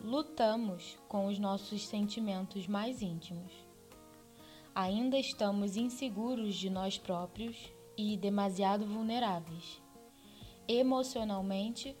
lutamos 0.00 0.98
com 1.08 1.26
os 1.26 1.38
nossos 1.38 1.86
sentimentos 1.86 2.66
mais 2.66 3.02
íntimos. 3.02 3.52
Ainda 4.74 5.16
estamos 5.18 5.76
inseguros 5.76 6.56
de 6.56 6.68
nós 6.68 6.98
próprios 6.98 7.72
e 7.96 8.16
demasiado 8.16 8.86
vulneráveis, 8.86 9.80
emocionalmente 10.66 11.96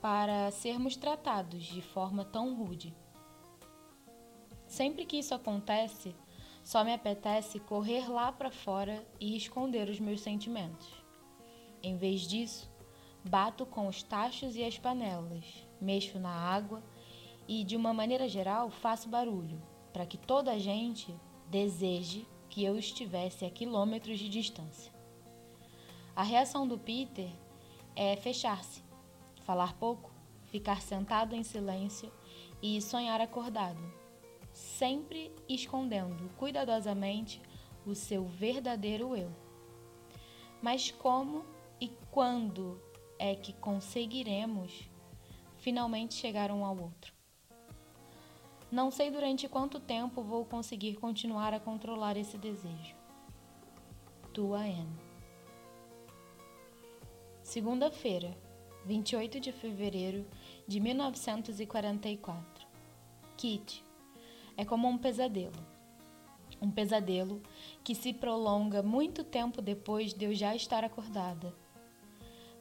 para 0.00 0.50
sermos 0.50 0.96
tratados 0.96 1.64
de 1.64 1.82
forma 1.82 2.24
tão 2.24 2.54
rude. 2.54 2.94
Sempre 4.74 5.06
que 5.06 5.18
isso 5.18 5.32
acontece, 5.32 6.16
só 6.64 6.82
me 6.82 6.92
apetece 6.92 7.60
correr 7.60 8.10
lá 8.10 8.32
para 8.32 8.50
fora 8.50 9.06
e 9.20 9.36
esconder 9.36 9.88
os 9.88 10.00
meus 10.00 10.20
sentimentos. 10.20 10.88
Em 11.80 11.96
vez 11.96 12.22
disso, 12.22 12.68
bato 13.24 13.64
com 13.64 13.86
os 13.86 14.02
tachos 14.02 14.56
e 14.56 14.64
as 14.64 14.76
panelas, 14.76 15.44
mexo 15.80 16.18
na 16.18 16.28
água 16.28 16.82
e, 17.46 17.62
de 17.62 17.76
uma 17.76 17.94
maneira 17.94 18.28
geral, 18.28 18.68
faço 18.68 19.08
barulho, 19.08 19.62
para 19.92 20.04
que 20.04 20.18
toda 20.18 20.50
a 20.50 20.58
gente 20.58 21.14
deseje 21.48 22.26
que 22.50 22.64
eu 22.64 22.76
estivesse 22.76 23.44
a 23.44 23.50
quilômetros 23.50 24.18
de 24.18 24.28
distância. 24.28 24.92
A 26.16 26.24
reação 26.24 26.66
do 26.66 26.76
Peter 26.76 27.30
é 27.94 28.16
fechar-se 28.16 28.82
falar 29.44 29.74
pouco, 29.74 30.10
ficar 30.46 30.82
sentado 30.82 31.32
em 31.32 31.44
silêncio 31.44 32.12
e 32.60 32.82
sonhar 32.82 33.20
acordado, 33.20 34.02
sempre 34.54 35.32
escondendo 35.48 36.30
cuidadosamente 36.36 37.42
o 37.84 37.94
seu 37.94 38.24
verdadeiro 38.24 39.16
eu. 39.16 39.30
Mas 40.62 40.90
como 40.90 41.44
e 41.80 41.88
quando 42.10 42.80
é 43.18 43.34
que 43.34 43.52
conseguiremos 43.52 44.88
finalmente 45.58 46.14
chegar 46.14 46.50
um 46.50 46.64
ao 46.64 46.78
outro? 46.78 47.12
Não 48.70 48.90
sei 48.90 49.10
durante 49.10 49.48
quanto 49.48 49.78
tempo 49.78 50.22
vou 50.22 50.44
conseguir 50.44 50.94
continuar 50.96 51.52
a 51.52 51.60
controlar 51.60 52.16
esse 52.16 52.38
desejo. 52.38 52.96
Tua 54.32 54.60
Anne. 54.60 54.98
Segunda-feira, 57.42 58.36
28 58.84 59.38
de 59.38 59.52
fevereiro 59.52 60.26
de 60.66 60.80
1944. 60.80 62.66
Kit 63.36 63.84
é 64.56 64.64
como 64.64 64.88
um 64.88 64.98
pesadelo. 64.98 65.74
Um 66.60 66.70
pesadelo 66.70 67.42
que 67.82 67.94
se 67.94 68.12
prolonga 68.12 68.82
muito 68.82 69.24
tempo 69.24 69.60
depois 69.60 70.14
de 70.14 70.24
eu 70.24 70.34
já 70.34 70.54
estar 70.54 70.84
acordada. 70.84 71.54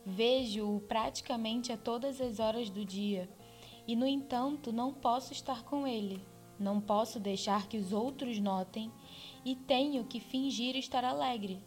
Vejo-o 0.05 0.81
praticamente 0.81 1.71
a 1.71 1.77
todas 1.77 2.19
as 2.19 2.39
horas 2.39 2.69
do 2.69 2.83
dia 2.83 3.29
e, 3.87 3.95
no 3.95 4.05
entanto, 4.05 4.71
não 4.71 4.93
posso 4.93 5.31
estar 5.31 5.63
com 5.63 5.87
ele. 5.87 6.21
Não 6.59 6.79
posso 6.79 7.19
deixar 7.19 7.67
que 7.67 7.77
os 7.77 7.93
outros 7.93 8.39
notem 8.39 8.91
e 9.43 9.55
tenho 9.55 10.03
que 10.05 10.19
fingir 10.19 10.75
estar 10.75 11.03
alegre, 11.03 11.61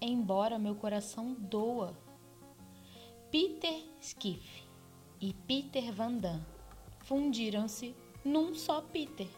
embora 0.00 0.58
meu 0.58 0.74
coração 0.74 1.34
doa. 1.34 1.96
Peter 3.30 3.82
Skiff 4.00 4.64
e 5.20 5.32
Peter 5.32 5.92
Van 5.92 6.14
Damme 6.14 6.44
fundiram-se 6.98 7.94
num 8.24 8.54
só 8.54 8.80
Peter, 8.80 9.28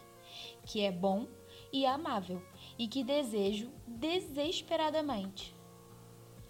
que 0.64 0.82
é 0.82 0.90
bom 0.90 1.26
e 1.72 1.84
amável 1.86 2.42
e 2.78 2.86
que 2.86 3.04
desejo 3.04 3.70
desesperadamente. 3.86 5.54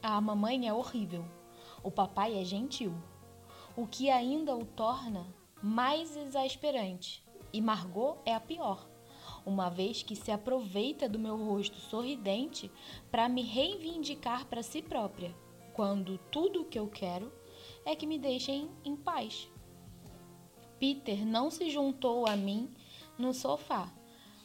A 0.03 0.21
mamãe 0.21 0.69
é 0.69 0.73
horrível, 0.73 1.25
o 1.83 1.91
papai 1.91 2.39
é 2.39 2.45
gentil, 2.45 2.95
o 3.77 3.87
que 3.87 4.11
ainda 4.11 4.55
o 4.55 4.65
torna 4.65 5.27
mais 5.63 6.17
exasperante, 6.17 7.25
e 7.53 7.61
Margot 7.61 8.19
é 8.25 8.35
a 8.35 8.41
pior, 8.41 8.87
uma 9.47 9.69
vez 9.69 10.03
que 10.03 10.15
se 10.15 10.31
aproveita 10.31 11.09
do 11.09 11.19
meu 11.19 11.37
rosto 11.37 11.79
sorridente 11.79 12.71
para 13.11 13.29
me 13.29 13.43
reivindicar 13.43 14.47
para 14.47 14.63
si 14.63 14.83
própria 14.83 15.35
quando 15.73 16.19
tudo 16.31 16.63
o 16.63 16.65
que 16.65 16.79
eu 16.79 16.87
quero 16.89 17.33
é 17.85 17.97
que 17.97 18.07
me 18.07 18.19
deixem 18.19 18.71
em 18.85 18.95
paz. 18.95 19.51
Peter 20.79 21.25
não 21.27 21.51
se 21.51 21.71
juntou 21.71 22.29
a 22.29 22.37
mim 22.37 22.73
no 23.19 23.33
sofá, 23.33 23.93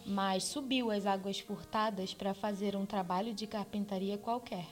mas 0.09 0.43
subiu 0.43 0.89
as 0.91 1.05
águas 1.05 1.39
furtadas 1.39 2.13
para 2.13 2.33
fazer 2.33 2.75
um 2.75 2.85
trabalho 2.85 3.33
de 3.33 3.45
carpintaria 3.45 4.17
qualquer. 4.17 4.67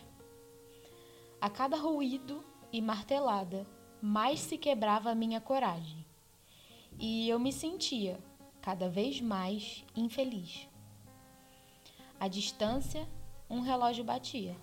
A 1.40 1.50
cada 1.50 1.78
ruído 1.78 2.44
e 2.74 2.82
martelada, 2.82 3.66
mais 4.02 4.40
se 4.40 4.58
quebrava 4.58 5.12
a 5.12 5.16
minha 5.16 5.40
coragem. 5.40 6.04
E 7.00 7.30
eu 7.30 7.40
me 7.40 7.54
sentia 7.54 8.20
cada 8.62 8.90
vez 8.90 9.22
mais 9.22 9.86
infeliz. 9.96 10.68
À 12.20 12.28
distância, 12.28 13.08
um 13.50 13.62
relógio 13.62 14.04
batia 14.04 14.56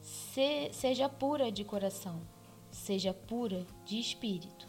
se, 0.00 0.70
seja 0.72 1.08
pura 1.08 1.50
de 1.52 1.64
coração, 1.64 2.22
seja 2.70 3.12
pura 3.12 3.66
de 3.84 3.98
espírito. 3.98 4.66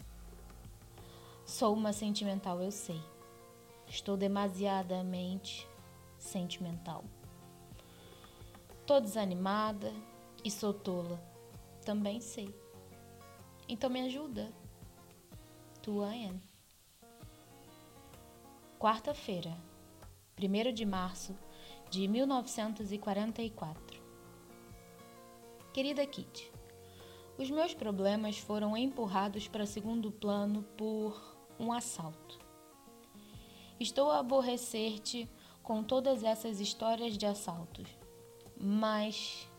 Sou 1.44 1.74
uma 1.74 1.92
sentimental, 1.92 2.60
eu 2.60 2.70
sei. 2.70 3.00
Estou 3.90 4.16
demasiadamente 4.16 5.68
sentimental. 6.16 7.04
Tô 8.86 9.00
desanimada 9.00 9.92
e 10.44 10.50
sou 10.50 10.72
tola, 10.72 11.20
também 11.84 12.20
sei. 12.20 12.54
Então 13.68 13.90
me 13.90 14.00
ajuda. 14.02 14.52
Tua 15.82 16.06
Anne. 16.06 16.40
Quarta-feira, 18.78 19.58
1 20.40 20.72
de 20.72 20.86
março 20.86 21.36
de 21.90 22.06
1944. 22.06 24.00
Querida 25.74 26.06
Kitty, 26.06 26.52
os 27.36 27.50
meus 27.50 27.74
problemas 27.74 28.38
foram 28.38 28.76
empurrados 28.76 29.48
para 29.48 29.66
segundo 29.66 30.12
plano 30.12 30.62
por 30.78 31.20
um 31.58 31.72
assalto. 31.72 32.49
Estou 33.80 34.10
a 34.10 34.18
aborrecer-te 34.18 35.26
com 35.62 35.82
todas 35.82 36.22
essas 36.22 36.60
histórias 36.60 37.16
de 37.16 37.24
assaltos. 37.24 37.88
Mas 38.54 39.50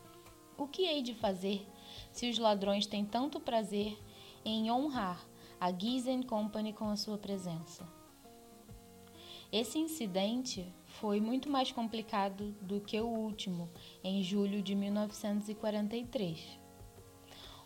o 0.56 0.68
que 0.68 0.82
hei 0.82 1.02
de 1.02 1.12
fazer 1.12 1.66
se 2.12 2.30
os 2.30 2.38
ladrões 2.38 2.86
têm 2.86 3.04
tanto 3.04 3.40
prazer 3.40 3.98
em 4.44 4.70
honrar 4.70 5.26
a 5.58 5.72
Gizen 5.72 6.22
Company 6.22 6.72
com 6.72 6.88
a 6.88 6.96
sua 6.96 7.18
presença? 7.18 7.84
Esse 9.50 9.80
incidente 9.80 10.72
foi 10.86 11.20
muito 11.20 11.50
mais 11.50 11.72
complicado 11.72 12.52
do 12.62 12.80
que 12.80 13.00
o 13.00 13.08
último, 13.08 13.68
em 14.04 14.22
julho 14.22 14.62
de 14.62 14.76
1943. 14.76 16.60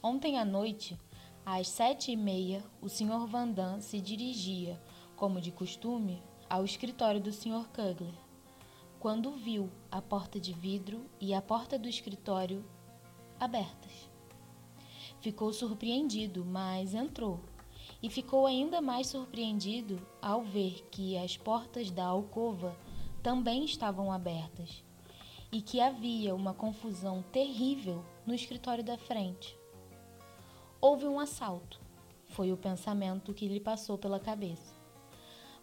Ontem 0.03 0.39
à 0.39 0.45
noite, 0.45 0.99
às 1.45 1.69
sete 1.69 2.13
e 2.13 2.17
meia, 2.17 2.65
o 2.81 2.89
Sr. 2.89 3.27
Vandam 3.27 3.79
se 3.79 4.01
dirigia, 4.01 4.83
como 5.15 5.39
de 5.39 5.53
costume, 5.53 6.23
ao 6.49 6.65
escritório 6.65 7.21
do 7.21 7.33
Sr. 7.33 7.67
Kugler, 7.75 8.15
quando 9.01 9.33
viu 9.33 9.71
a 9.91 10.01
porta 10.01 10.39
de 10.39 10.53
vidro 10.53 11.05
e 11.21 11.35
a 11.35 11.43
porta 11.43 11.79
do 11.79 11.89
escritório 11.89 12.65
abertas. 13.39 14.11
Ficou 15.21 15.53
surpreendido, 15.53 16.45
mas 16.45 16.95
entrou, 16.95 17.41
e 18.03 18.09
ficou 18.09 18.47
ainda 18.47 18.81
mais 18.81 19.09
surpreendido 19.09 20.01
ao 20.23 20.43
ver 20.43 20.87
que 20.91 21.19
as 21.19 21.37
portas 21.37 21.91
da 21.91 22.05
alcova 22.05 22.77
também 23.23 23.65
estavam 23.65 24.13
abertas 24.13 24.85
e 25.51 25.61
que 25.61 25.81
havia 25.81 26.35
uma 26.35 26.55
confusão 26.55 27.23
terrível 27.33 28.05
no 28.25 28.35
escritório 28.35 28.85
da 28.85 28.97
frente. 28.97 29.59
Houve 30.81 31.07
um 31.07 31.19
assalto, 31.19 31.81
foi 32.29 32.53
o 32.53 32.57
pensamento 32.57 33.35
que 33.35 33.49
lhe 33.49 33.61
passou 33.61 33.99
pela 33.99 34.21
cabeça. 34.21 34.76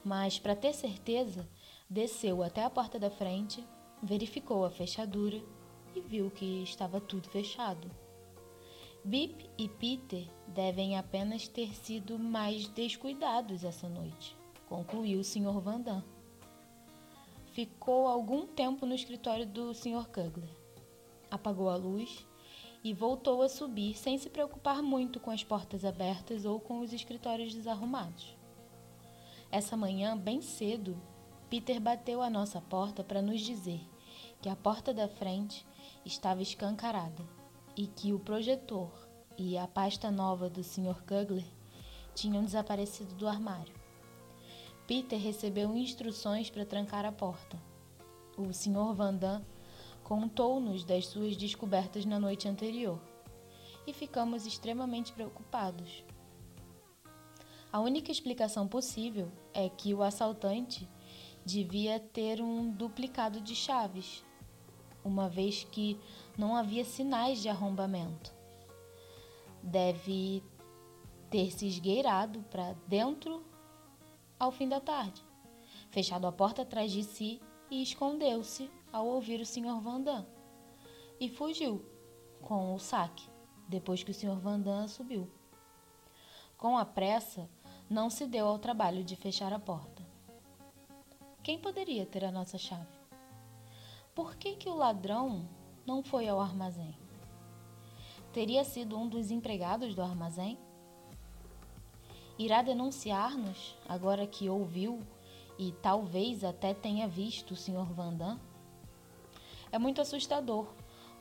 Mas, 0.04 0.38
para 0.38 0.56
ter 0.56 0.74
certeza, 0.74 1.48
desceu 1.90 2.44
até 2.44 2.64
a 2.64 2.70
porta 2.70 3.00
da 3.00 3.10
frente, 3.10 3.64
verificou 4.02 4.66
a 4.66 4.70
fechadura 4.70 5.42
e 5.96 6.02
viu 6.02 6.30
que 6.30 6.64
estava 6.64 7.00
tudo 7.00 7.30
fechado. 7.30 7.90
Bip 9.06 9.50
e 9.58 9.68
Peter 9.68 10.28
devem 10.48 10.98
apenas 10.98 11.48
ter 11.48 11.74
sido 11.76 12.18
mais 12.18 12.68
descuidados 12.70 13.64
essa 13.64 13.88
noite, 13.88 14.36
concluiu 14.68 15.20
o 15.20 15.24
Sr. 15.24 15.60
Vandam. 15.60 16.04
Ficou 17.52 18.08
algum 18.08 18.48
tempo 18.48 18.86
no 18.86 18.96
escritório 18.96 19.46
do 19.46 19.74
Sr. 19.74 20.08
Kugler. 20.08 20.50
Apagou 21.30 21.70
a 21.70 21.76
luz 21.76 22.26
e 22.84 22.94
voltou 22.94 23.42
a 23.42 23.50
subir 23.50 23.98
sem 23.98 24.18
se 24.18 24.30
preocupar 24.30 24.82
muito 24.82 25.20
com 25.20 25.32
as 25.32 25.44
portas 25.44 25.86
abertas 25.86 26.46
ou 26.46 26.60
com 26.60 26.80
os 26.80 26.92
escritórios 26.92 27.54
desarrumados. 27.54 28.36
Essa 29.54 29.78
manhã, 29.78 30.18
bem 30.18 30.42
cedo, 30.42 31.00
Peter 31.48 31.80
bateu 31.80 32.24
à 32.24 32.28
nossa 32.28 32.60
porta 32.60 33.04
para 33.04 33.22
nos 33.22 33.40
dizer 33.40 33.88
que 34.42 34.50
a 34.50 34.56
porta 34.56 34.92
da 34.92 35.08
frente 35.08 35.64
estava 36.04 36.42
escancarada 36.42 37.24
e 37.78 37.86
que 37.86 38.12
o 38.12 38.18
projetor 38.18 38.92
e 39.38 39.56
a 39.56 39.68
pasta 39.68 40.10
nova 40.10 40.50
do 40.50 40.64
Sr. 40.64 41.04
Kugler 41.04 41.46
tinham 42.16 42.44
desaparecido 42.44 43.14
do 43.14 43.28
armário. 43.28 43.76
Peter 44.88 45.20
recebeu 45.20 45.78
instruções 45.78 46.50
para 46.50 46.66
trancar 46.66 47.06
a 47.06 47.12
porta. 47.12 47.62
O 48.36 48.52
Sr. 48.52 48.92
Vandam 48.96 49.46
contou-nos 50.04 50.84
das 50.84 51.06
suas 51.06 51.38
descobertas 51.38 52.06
na 52.06 52.20
noite 52.20 52.48
anterior 52.48 53.00
e 53.86 53.94
ficamos 53.94 54.48
extremamente 54.48 55.14
preocupados. 55.14 56.04
A 57.74 57.80
única 57.80 58.12
explicação 58.12 58.68
possível 58.68 59.32
é 59.52 59.68
que 59.68 59.96
o 59.96 60.04
assaltante 60.04 60.88
devia 61.44 62.00
ter 62.00 62.40
um 62.40 62.70
duplicado 62.70 63.42
de 63.42 63.56
chaves, 63.56 64.24
uma 65.04 65.28
vez 65.28 65.64
que 65.64 66.00
não 66.38 66.56
havia 66.56 66.86
sinais 66.86 67.42
de 67.42 67.50
arrombamento. 67.50 68.32
Deve 69.64 70.44
ter 71.32 71.50
se 71.50 71.66
esgueirado 71.66 72.44
para 72.44 72.74
dentro 72.88 73.44
ao 74.40 74.52
fim 74.52 74.70
da 74.70 74.80
tarde, 74.80 75.26
fechado 75.90 76.28
a 76.28 76.32
porta 76.32 76.62
atrás 76.62 76.92
de 76.92 77.04
si 77.04 77.42
e 77.72 77.82
escondeu-se 77.82 78.70
ao 78.92 79.08
ouvir 79.08 79.42
o 79.42 79.46
Sr. 79.48 79.82
Vandam 79.82 80.28
e 81.20 81.28
fugiu 81.28 81.84
com 82.40 82.76
o 82.76 82.78
saque 82.78 83.28
depois 83.68 84.04
que 84.04 84.12
o 84.12 84.14
Sr. 84.14 84.36
Vandam 84.36 84.88
subiu. 84.88 85.28
Com 86.56 86.78
a 86.78 86.86
pressa, 86.86 87.50
não 87.94 88.10
se 88.10 88.26
deu 88.26 88.48
ao 88.48 88.58
trabalho 88.58 89.04
de 89.04 89.16
fechar 89.16 89.54
a 89.54 89.60
porta. 89.60 90.02
Quem 91.44 91.60
poderia 91.60 92.08
ter 92.08 92.26
a 92.26 92.32
nossa 92.32 92.58
chave? 92.58 92.98
Por 94.16 94.36
que, 94.36 94.56
que 94.56 94.68
o 94.68 94.76
ladrão 94.76 95.48
não 95.86 96.02
foi 96.02 96.28
ao 96.28 96.42
armazém? 96.42 96.98
Teria 98.32 98.64
sido 98.64 98.98
um 98.98 99.08
dos 99.08 99.30
empregados 99.30 99.94
do 99.94 100.02
armazém? 100.02 100.58
Irá 102.40 102.64
denunciar-nos 102.64 103.78
agora 103.88 104.26
que 104.26 104.50
ouviu 104.50 105.00
e 105.60 105.72
talvez 105.74 106.44
até 106.44 106.74
tenha 106.74 107.08
visto 107.08 107.52
o 107.52 107.56
Sr. 107.56 107.94
Vandam? 107.94 108.40
É 109.72 109.78
muito 109.78 110.02
assustador, 110.02 110.66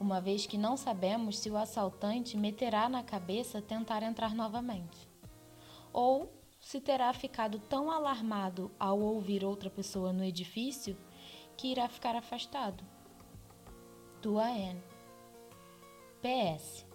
uma 0.01 0.23
vez 0.23 0.47
que 0.47 0.57
não 0.57 0.79
sabemos 0.79 1.39
se 1.39 1.51
o 1.51 1.57
assaltante 1.59 2.35
meterá 2.35 2.89
na 2.89 3.03
cabeça 3.03 3.61
tentar 3.61 4.03
entrar 4.03 4.35
novamente. 4.35 5.07
Ou 5.93 6.33
se 6.63 6.81
terá 6.81 7.13
ficado 7.13 7.59
tão 7.59 7.91
alarmado 7.91 8.71
ao 8.79 8.99
ouvir 8.99 9.45
outra 9.45 9.69
pessoa 9.69 10.13
no 10.13 10.25
edifício 10.25 10.97
que 11.57 11.69
irá 11.69 11.87
ficar 11.89 12.17
afastado. 12.17 12.83
Tua 14.23 14.47
Anne. 14.47 14.83
PS. 16.23 16.87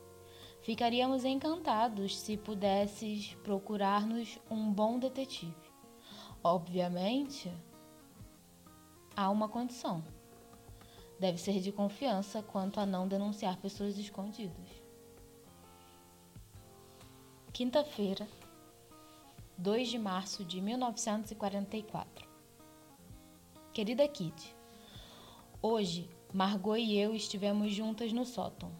Ficaríamos 0.61 1.23
encantados 1.23 2.17
se 2.17 2.37
pudesses 2.37 3.35
procurar-nos 3.43 4.39
um 4.49 4.73
bom 4.73 4.97
detetive. 4.97 5.53
Obviamente, 6.43 7.51
há 9.15 9.29
uma 9.29 9.47
condição 9.47 10.03
deve 11.19 11.37
ser 11.37 11.59
de 11.59 11.71
confiança 11.71 12.41
quanto 12.41 12.79
a 12.79 12.85
não 12.85 13.07
denunciar 13.07 13.57
pessoas 13.57 13.97
escondidas. 13.97 14.69
Quinta-feira, 17.51 18.27
2 19.59 19.87
de 19.87 19.97
março 19.97 20.45
de 20.45 20.61
1944. 20.61 22.29
Querida 23.73 24.07
Kitty, 24.07 24.55
hoje 25.59 26.07
Margot 26.31 26.77
e 26.77 26.95
eu 26.95 27.15
estivemos 27.15 27.73
juntas 27.73 28.13
no 28.13 28.23
sótão. 28.23 28.71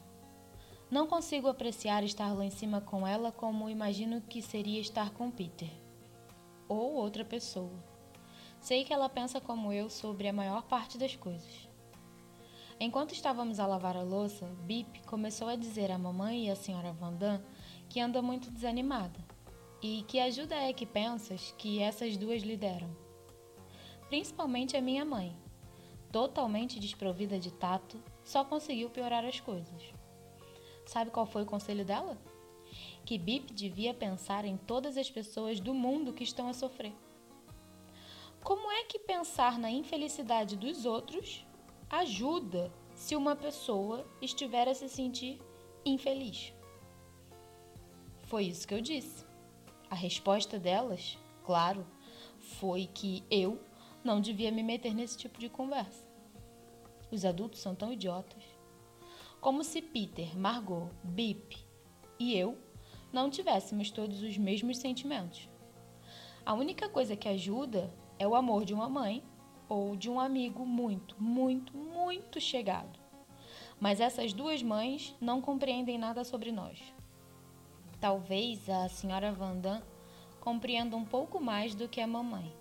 Não 0.92 1.08
consigo 1.08 1.48
apreciar 1.48 2.04
estar 2.04 2.32
lá 2.32 2.46
em 2.46 2.52
cima 2.52 2.80
com 2.80 3.08
ela 3.08 3.32
como 3.32 3.68
imagino 3.68 4.22
que 4.22 4.40
seria 4.40 4.80
estar 4.80 5.10
com 5.10 5.32
Peter 5.32 5.72
ou 6.70 6.94
outra 6.94 7.26
pessoa. 7.26 7.84
Sei 8.60 8.84
que 8.84 8.94
ela 8.94 9.10
pensa 9.10 9.42
como 9.42 9.74
eu 9.74 9.90
sobre 9.90 10.28
a 10.28 10.34
maior 10.34 10.62
parte 10.62 10.96
das 11.00 11.16
coisas. 11.16 11.68
Enquanto 12.80 13.14
estávamos 13.14 13.60
a 13.60 13.66
lavar 13.66 13.98
a 13.98 14.04
louça, 14.04 14.46
Bip 14.62 15.02
começou 15.08 15.48
a 15.48 15.56
dizer 15.56 15.90
à 15.90 15.98
mamãe 15.98 16.46
e 16.46 16.52
à 16.52 16.56
senhora 16.56 16.94
Vandam 16.94 17.42
que 17.90 18.00
anda 18.00 18.22
muito 18.22 18.52
desanimada 18.52 19.37
e 19.82 20.04
que 20.08 20.20
ajuda 20.20 20.56
é 20.56 20.74
que 20.74 20.86
pensas 20.86 21.54
que 21.58 21.80
essas 21.80 22.18
duas 22.18 22.42
lhe 22.42 22.58
deram. 22.58 22.90
Principalmente 24.10 24.76
a 24.76 24.82
minha 24.82 25.06
mãe, 25.06 25.36
totalmente 26.12 26.80
desprovida 26.80 27.38
de 27.40 27.52
tato, 27.52 28.02
só 28.24 28.44
conseguiu 28.44 28.90
piorar 28.90 29.26
as 29.26 29.40
coisas. 29.40 29.94
Sabe 30.86 31.12
qual 31.12 31.26
foi 31.26 31.44
o 31.44 31.48
conselho 31.48 31.86
dela? 31.86 32.18
Que 33.06 33.18
Bip 33.18 33.54
devia 33.54 33.94
pensar 33.94 34.46
em 34.46 34.58
todas 34.58 34.98
as 34.98 35.10
pessoas 35.10 35.60
do 35.60 35.74
mundo 35.74 36.14
que 36.14 36.24
estão 36.24 36.48
a 36.48 36.54
sofrer. 36.54 36.94
Como 38.44 38.72
é 38.72 38.86
que 38.86 39.00
pensar 39.00 39.60
na 39.60 39.70
infelicidade 39.70 40.56
dos 40.56 40.86
outros 40.86 41.46
ajuda 41.90 42.72
se 42.96 43.16
uma 43.16 43.36
pessoa 43.36 44.06
estiver 44.22 44.68
a 44.68 44.74
se 44.74 44.90
sentir 44.90 45.40
infeliz. 45.86 46.52
Foi 48.24 48.46
isso 48.46 48.68
que 48.68 48.74
eu 48.74 48.82
disse. 48.82 49.27
A 49.90 49.96
resposta 49.96 50.60
delas, 50.60 51.18
claro, 51.46 51.86
foi 52.40 52.88
que 52.94 53.24
eu 53.32 53.60
não 54.04 54.20
devia 54.20 54.52
me 54.52 54.64
meter 54.64 54.94
nesse 54.94 55.18
tipo 55.18 55.40
de 55.40 55.50
conversa. 55.50 56.06
Os 57.12 57.24
adultos 57.24 57.62
são 57.62 57.74
tão 57.74 57.92
idiotas. 57.92 58.44
Como 59.40 59.64
se 59.64 59.82
Peter, 59.82 60.38
Margot, 60.38 60.90
Bip 61.04 61.58
e 62.20 62.36
eu 62.36 62.58
não 63.14 63.30
tivéssemos 63.30 63.90
todos 63.92 64.22
os 64.22 64.38
mesmos 64.38 64.78
sentimentos. 64.78 65.50
A 66.46 66.54
única 66.54 66.90
coisa 66.90 67.16
que 67.16 67.30
ajuda 67.30 67.94
é 68.20 68.28
o 68.28 68.36
amor 68.36 68.66
de 68.66 68.74
uma 68.74 68.90
mãe 68.90 69.24
ou 69.70 69.96
de 69.96 70.10
um 70.10 70.20
amigo 70.20 70.66
muito, 70.66 71.16
muito, 71.22 71.76
muito 71.78 72.40
chegado. 72.40 73.00
Mas 73.80 74.00
essas 74.00 74.34
duas 74.34 74.64
mães 74.64 75.16
não 75.22 75.42
compreendem 75.42 75.98
nada 75.98 76.24
sobre 76.24 76.52
nós. 76.52 76.82
Talvez 78.00 78.70
a 78.70 78.88
senhora 78.88 79.32
Vandam 79.32 79.82
compreenda 80.40 80.96
um 80.96 81.04
pouco 81.04 81.42
mais 81.42 81.74
do 81.74 81.90
que 81.90 82.00
a 82.00 82.06
mamãe. 82.06 82.56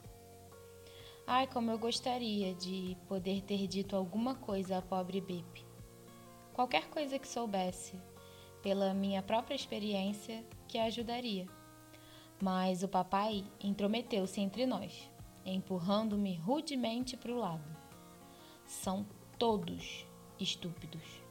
Ai, 1.26 1.46
como 1.46 1.70
eu 1.70 1.78
gostaria 1.78 2.54
de 2.54 2.96
poder 3.06 3.42
ter 3.42 3.66
dito 3.66 3.94
alguma 3.94 4.34
coisa 4.34 4.78
à 4.78 4.82
pobre 4.82 5.20
Bip. 5.20 5.66
Qualquer 6.54 6.88
coisa 6.88 7.18
que 7.18 7.28
soubesse, 7.28 8.00
pela 8.62 8.94
minha 8.94 9.22
própria 9.22 9.54
experiência, 9.54 10.42
que 10.66 10.78
a 10.78 10.84
ajudaria. 10.84 11.46
Mas 12.40 12.82
o 12.82 12.88
papai 12.88 13.44
intrometeu-se 13.60 14.40
entre 14.40 14.64
nós, 14.64 15.10
empurrando-me 15.44 16.34
rudemente 16.36 17.14
para 17.16 17.32
o 17.32 17.38
lado. 17.38 17.76
São 18.66 19.06
todos 19.38 20.06
estúpidos. 20.40 21.25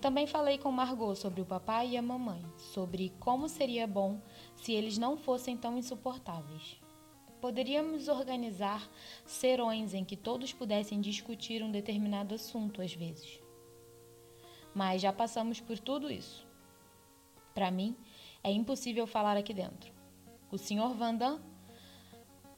Também 0.00 0.28
falei 0.28 0.58
com 0.58 0.70
Margot 0.70 1.16
sobre 1.16 1.40
o 1.40 1.46
papai 1.46 1.90
e 1.90 1.96
a 1.96 2.02
mamãe, 2.02 2.44
sobre 2.56 3.12
como 3.18 3.48
seria 3.48 3.86
bom 3.86 4.20
se 4.54 4.72
eles 4.72 4.96
não 4.96 5.16
fossem 5.16 5.56
tão 5.56 5.76
insuportáveis. 5.76 6.80
Poderíamos 7.40 8.06
organizar 8.06 8.88
serões 9.24 9.94
em 9.94 10.04
que 10.04 10.16
todos 10.16 10.52
pudessem 10.52 11.00
discutir 11.00 11.62
um 11.62 11.70
determinado 11.70 12.34
assunto 12.34 12.80
às 12.80 12.92
vezes. 12.92 13.40
Mas 14.72 15.02
já 15.02 15.12
passamos 15.12 15.60
por 15.60 15.78
tudo 15.78 16.10
isso. 16.10 16.46
Para 17.52 17.70
mim, 17.70 17.96
é 18.42 18.52
impossível 18.52 19.06
falar 19.06 19.36
aqui 19.36 19.52
dentro. 19.52 19.92
O 20.50 20.56
Sr. 20.56 20.94
Vandam 20.96 21.40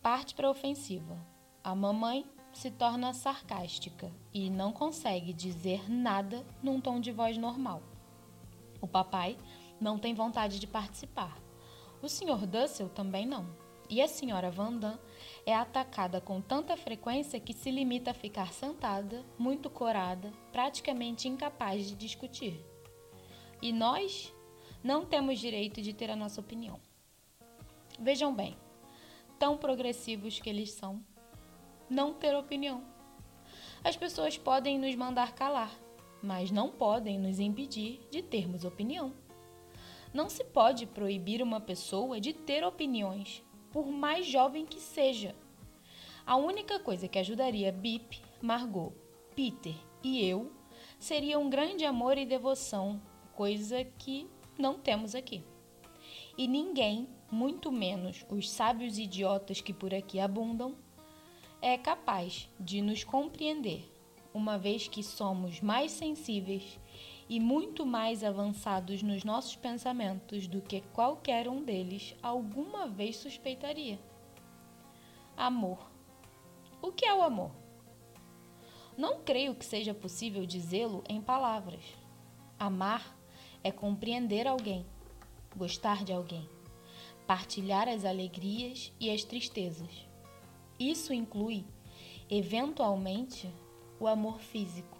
parte 0.02 0.34
para 0.34 0.46
a 0.46 0.50
ofensiva. 0.50 1.18
A 1.64 1.74
mamãe 1.74 2.24
se 2.52 2.70
torna 2.70 3.12
sarcástica 3.12 4.12
e 4.32 4.50
não 4.50 4.72
consegue 4.72 5.32
dizer 5.32 5.90
nada 5.90 6.44
num 6.62 6.80
tom 6.80 7.00
de 7.00 7.12
voz 7.12 7.36
normal. 7.36 7.82
O 8.80 8.86
papai 8.88 9.36
não 9.80 9.98
tem 9.98 10.14
vontade 10.14 10.58
de 10.58 10.66
participar. 10.66 11.38
O 12.02 12.08
Sr. 12.08 12.46
Dussel 12.46 12.88
também 12.88 13.26
não. 13.26 13.46
E 13.88 14.00
a 14.00 14.04
Sra. 14.04 14.50
Vandam 14.50 14.98
é 15.44 15.54
atacada 15.54 16.20
com 16.20 16.40
tanta 16.40 16.76
frequência 16.76 17.40
que 17.40 17.52
se 17.52 17.70
limita 17.70 18.12
a 18.12 18.14
ficar 18.14 18.52
sentada, 18.52 19.24
muito 19.36 19.68
corada, 19.68 20.32
praticamente 20.52 21.28
incapaz 21.28 21.88
de 21.88 21.96
discutir. 21.96 22.64
E 23.60 23.72
nós 23.72 24.32
não 24.82 25.04
temos 25.04 25.38
direito 25.38 25.82
de 25.82 25.92
ter 25.92 26.10
a 26.10 26.16
nossa 26.16 26.40
opinião. 26.40 26.80
Vejam 27.98 28.34
bem, 28.34 28.56
tão 29.38 29.58
progressivos 29.58 30.38
que 30.38 30.48
eles 30.48 30.70
são, 30.70 31.04
não 31.90 32.14
ter 32.14 32.36
opinião. 32.36 32.84
As 33.82 33.96
pessoas 33.96 34.38
podem 34.38 34.78
nos 34.78 34.94
mandar 34.94 35.34
calar, 35.34 35.74
mas 36.22 36.50
não 36.50 36.70
podem 36.70 37.18
nos 37.18 37.40
impedir 37.40 38.00
de 38.10 38.22
termos 38.22 38.64
opinião. 38.64 39.12
Não 40.14 40.28
se 40.28 40.44
pode 40.44 40.86
proibir 40.86 41.42
uma 41.42 41.60
pessoa 41.60 42.20
de 42.20 42.32
ter 42.32 42.64
opiniões, 42.64 43.42
por 43.72 43.86
mais 43.86 44.26
jovem 44.26 44.64
que 44.64 44.78
seja. 44.78 45.34
A 46.24 46.36
única 46.36 46.78
coisa 46.78 47.08
que 47.08 47.18
ajudaria 47.18 47.72
Bip, 47.72 48.22
Margot, 48.40 48.92
Peter 49.34 49.74
e 50.02 50.24
eu 50.24 50.52
seria 50.98 51.38
um 51.38 51.50
grande 51.50 51.84
amor 51.84 52.18
e 52.18 52.26
devoção, 52.26 53.00
coisa 53.34 53.84
que 53.84 54.28
não 54.58 54.78
temos 54.78 55.14
aqui. 55.14 55.42
E 56.36 56.46
ninguém, 56.46 57.08
muito 57.30 57.72
menos 57.72 58.24
os 58.28 58.50
sábios 58.50 58.98
idiotas 58.98 59.60
que 59.60 59.72
por 59.72 59.94
aqui 59.94 60.20
abundam, 60.20 60.76
é 61.62 61.76
capaz 61.76 62.48
de 62.58 62.80
nos 62.80 63.04
compreender, 63.04 63.92
uma 64.32 64.56
vez 64.56 64.88
que 64.88 65.02
somos 65.02 65.60
mais 65.60 65.92
sensíveis 65.92 66.80
e 67.28 67.38
muito 67.38 67.84
mais 67.84 68.24
avançados 68.24 69.02
nos 69.02 69.24
nossos 69.24 69.56
pensamentos 69.56 70.46
do 70.46 70.62
que 70.62 70.80
qualquer 70.80 71.48
um 71.48 71.62
deles 71.62 72.14
alguma 72.22 72.88
vez 72.88 73.16
suspeitaria. 73.16 74.00
Amor. 75.36 75.90
O 76.80 76.90
que 76.90 77.04
é 77.04 77.12
o 77.12 77.22
amor? 77.22 77.50
Não 78.96 79.20
creio 79.20 79.54
que 79.54 79.64
seja 79.64 79.92
possível 79.92 80.46
dizê-lo 80.46 81.04
em 81.08 81.20
palavras. 81.20 81.84
Amar 82.58 83.16
é 83.62 83.70
compreender 83.70 84.46
alguém, 84.46 84.86
gostar 85.54 86.04
de 86.04 86.12
alguém, 86.12 86.48
partilhar 87.26 87.86
as 87.86 88.06
alegrias 88.06 88.92
e 88.98 89.10
as 89.10 89.24
tristezas 89.24 90.09
isso 90.80 91.12
inclui, 91.12 91.66
eventualmente, 92.30 93.52
o 94.00 94.06
amor 94.06 94.40
físico. 94.40 94.96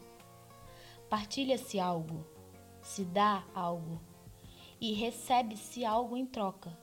Partilha-se 1.09 1.81
algo, 1.81 2.27
se 2.83 3.03
dá 3.03 3.43
algo 3.55 3.99
e 4.79 4.93
recebe-se 4.93 5.83
algo 5.83 6.19
em 6.19 6.27
troca, 6.27 6.79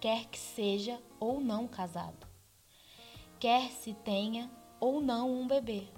quer 0.00 0.26
que 0.26 0.38
seja 0.38 1.02
ou 1.18 1.40
não 1.40 1.66
casado, 1.66 2.28
quer 3.40 3.70
se 3.72 3.92
tenha 3.92 4.48
ou 4.78 5.00
não 5.00 5.28
um 5.32 5.48
bebê. 5.48 5.88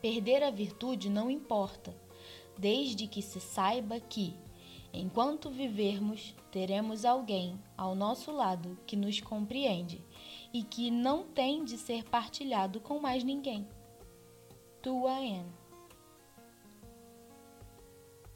Perder 0.00 0.42
a 0.42 0.50
virtude 0.50 1.10
não 1.10 1.30
importa, 1.30 1.94
desde 2.56 3.06
que 3.06 3.20
se 3.20 3.38
saiba 3.38 4.00
que, 4.00 4.34
enquanto 4.94 5.50
vivermos, 5.50 6.34
teremos 6.50 7.04
alguém 7.04 7.62
ao 7.76 7.94
nosso 7.94 8.32
lado 8.32 8.78
que 8.86 8.96
nos 8.96 9.20
compreende 9.20 10.02
e 10.52 10.62
que 10.62 10.90
não 10.90 11.24
tem 11.24 11.64
de 11.64 11.76
ser 11.76 12.04
partilhado 12.04 12.80
com 12.80 12.98
mais 12.98 13.22
ninguém. 13.22 13.68
Tua 14.82 15.12
Anne. 15.12 15.52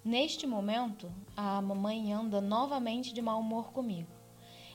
Neste 0.05 0.47
momento, 0.47 1.13
a 1.37 1.63
mamãe 1.63 2.13
anda 2.13 2.41
novamente 2.41 3.13
de 3.13 3.23
mau 3.23 3.41
humor 3.41 3.73
comigo. 3.73 4.11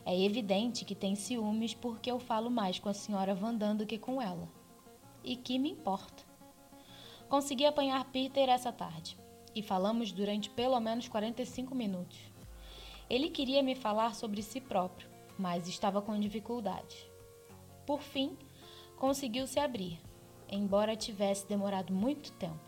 É 0.06 0.18
evidente 0.18 0.86
que 0.86 0.96
tem 0.96 1.16
ciúmes 1.16 1.74
porque 1.74 2.10
eu 2.10 2.18
falo 2.18 2.50
mais 2.50 2.80
com 2.80 2.88
a 2.88 2.94
senhora 2.94 3.36
Vandam 3.36 3.76
do 3.76 3.86
que 3.86 3.98
com 3.98 4.22
ela. 4.22 4.48
E 5.24 5.36
que 5.36 5.60
me 5.60 5.72
importa? 5.72 6.24
Consegui 7.28 7.66
apanhar 7.66 8.06
Peter 8.06 8.48
essa 8.48 8.72
tarde 8.72 9.18
e 9.54 9.62
falamos 9.62 10.14
durante 10.14 10.50
pelo 10.50 10.80
menos 10.80 11.10
45 11.10 11.76
minutos. 11.76 12.18
Ele 13.10 13.30
queria 13.30 13.62
me 13.62 13.76
falar 13.76 14.16
sobre 14.16 14.42
si 14.42 14.62
próprio, 14.62 15.10
mas 15.38 15.68
estava 15.68 16.02
com 16.02 16.18
dificuldade. 16.18 17.07
Por 17.88 18.02
fim, 18.02 18.38
conseguiu 18.98 19.48
se 19.48 19.62
abrir, 19.62 19.98
embora 20.50 20.94
tivesse 20.94 21.48
demorado 21.48 21.94
muito 21.94 22.34
tempo. 22.34 22.60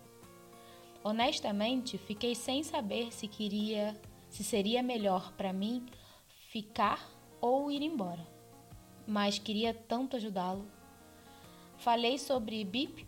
Honestamente, 1.03 1.97
fiquei 1.97 2.33
sem 2.33 2.63
saber 2.63 3.11
se 3.11 3.27
queria, 3.27 3.99
se 4.29 4.45
seria 4.45 4.81
melhor 4.81 5.33
para 5.33 5.51
mim 5.51 5.85
ficar 6.49 7.05
ou 7.41 7.69
ir 7.69 7.81
embora. 7.81 8.25
Mas 9.05 9.37
queria 9.37 9.73
tanto 9.73 10.15
ajudá-lo. 10.15 10.65
Falei 11.75 12.17
sobre 12.17 12.63
Bip 12.63 13.05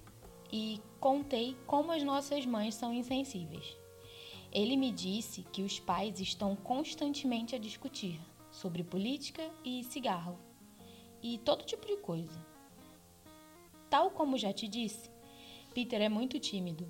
e 0.52 0.82
contei 1.00 1.56
como 1.66 1.94
as 1.94 2.04
nossas 2.04 2.46
mães 2.46 2.76
são 2.76 2.94
insensíveis. 2.94 3.78
Ele 4.52 4.76
me 4.76 4.92
disse 4.92 5.44
que 5.44 5.64
os 5.64 5.80
pais 5.80 6.20
estão 6.20 6.58
constantemente 6.58 7.56
a 7.56 7.60
discutir 7.60 8.20
sobre 8.52 8.84
política 8.84 9.50
e 9.64 9.82
cigarro 9.86 10.51
e 11.22 11.38
todo 11.38 11.66
tipo 11.66 11.86
de 11.86 11.98
coisa. 11.98 12.40
Tal 13.90 14.12
como 14.12 14.38
já 14.38 14.54
te 14.54 14.68
disse, 14.68 15.10
Peter 15.74 16.02
é 16.02 16.10
muito 16.10 16.40
tímido, 16.40 16.88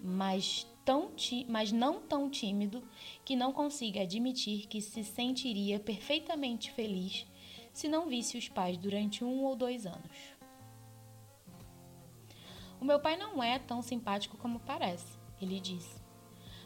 mas, 0.00 0.66
tão 0.84 1.12
mas 1.48 1.72
não 1.72 2.00
tão 2.00 2.28
tímido 2.28 2.82
que 3.24 3.36
não 3.36 3.52
consiga 3.52 4.02
admitir 4.02 4.66
que 4.66 4.80
se 4.80 5.02
sentiria 5.02 5.80
perfeitamente 5.80 6.70
feliz 6.72 7.26
se 7.72 7.88
não 7.88 8.08
visse 8.08 8.38
os 8.38 8.48
pais 8.48 8.76
durante 8.76 9.24
um 9.24 9.42
ou 9.44 9.56
dois 9.56 9.86
anos. 9.86 10.34
O 12.80 12.84
meu 12.84 13.00
pai 13.00 13.16
não 13.16 13.42
é 13.42 13.58
tão 13.58 13.80
simpático 13.80 14.36
como 14.36 14.60
parece, 14.60 15.18
ele 15.40 15.58
disse. 15.58 16.02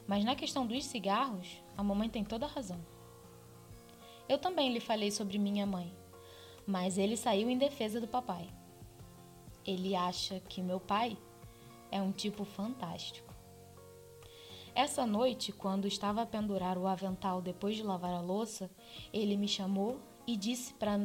Mas 0.06 0.24
na 0.24 0.34
questão 0.34 0.66
dos 0.66 0.84
cigarros, 0.84 1.62
a 1.76 1.82
mamãe 1.82 2.08
tem 2.08 2.24
toda 2.24 2.44
a 2.44 2.48
razão. 2.48 2.84
Eu 4.28 4.36
também 4.36 4.72
lhe 4.72 4.80
falei 4.80 5.10
sobre 5.10 5.38
minha 5.38 5.64
mãe, 5.64 5.94
mas 6.68 6.98
ele 6.98 7.16
saiu 7.16 7.48
em 7.48 7.56
defesa 7.56 7.98
do 7.98 8.06
papai. 8.06 8.46
Ele 9.64 9.96
acha 9.96 10.38
que 10.40 10.60
meu 10.60 10.78
pai 10.78 11.16
é 11.90 12.02
um 12.02 12.12
tipo 12.12 12.44
fantástico. 12.44 13.32
Essa 14.74 15.06
noite, 15.06 15.50
quando 15.50 15.88
estava 15.88 16.20
a 16.20 16.26
pendurar 16.26 16.76
o 16.76 16.86
avental 16.86 17.40
depois 17.40 17.74
de 17.74 17.82
lavar 17.82 18.12
a 18.12 18.20
louça, 18.20 18.70
ele 19.14 19.34
me 19.34 19.48
chamou 19.48 19.98
e 20.26 20.36
disse 20.36 20.74
para 20.74 21.00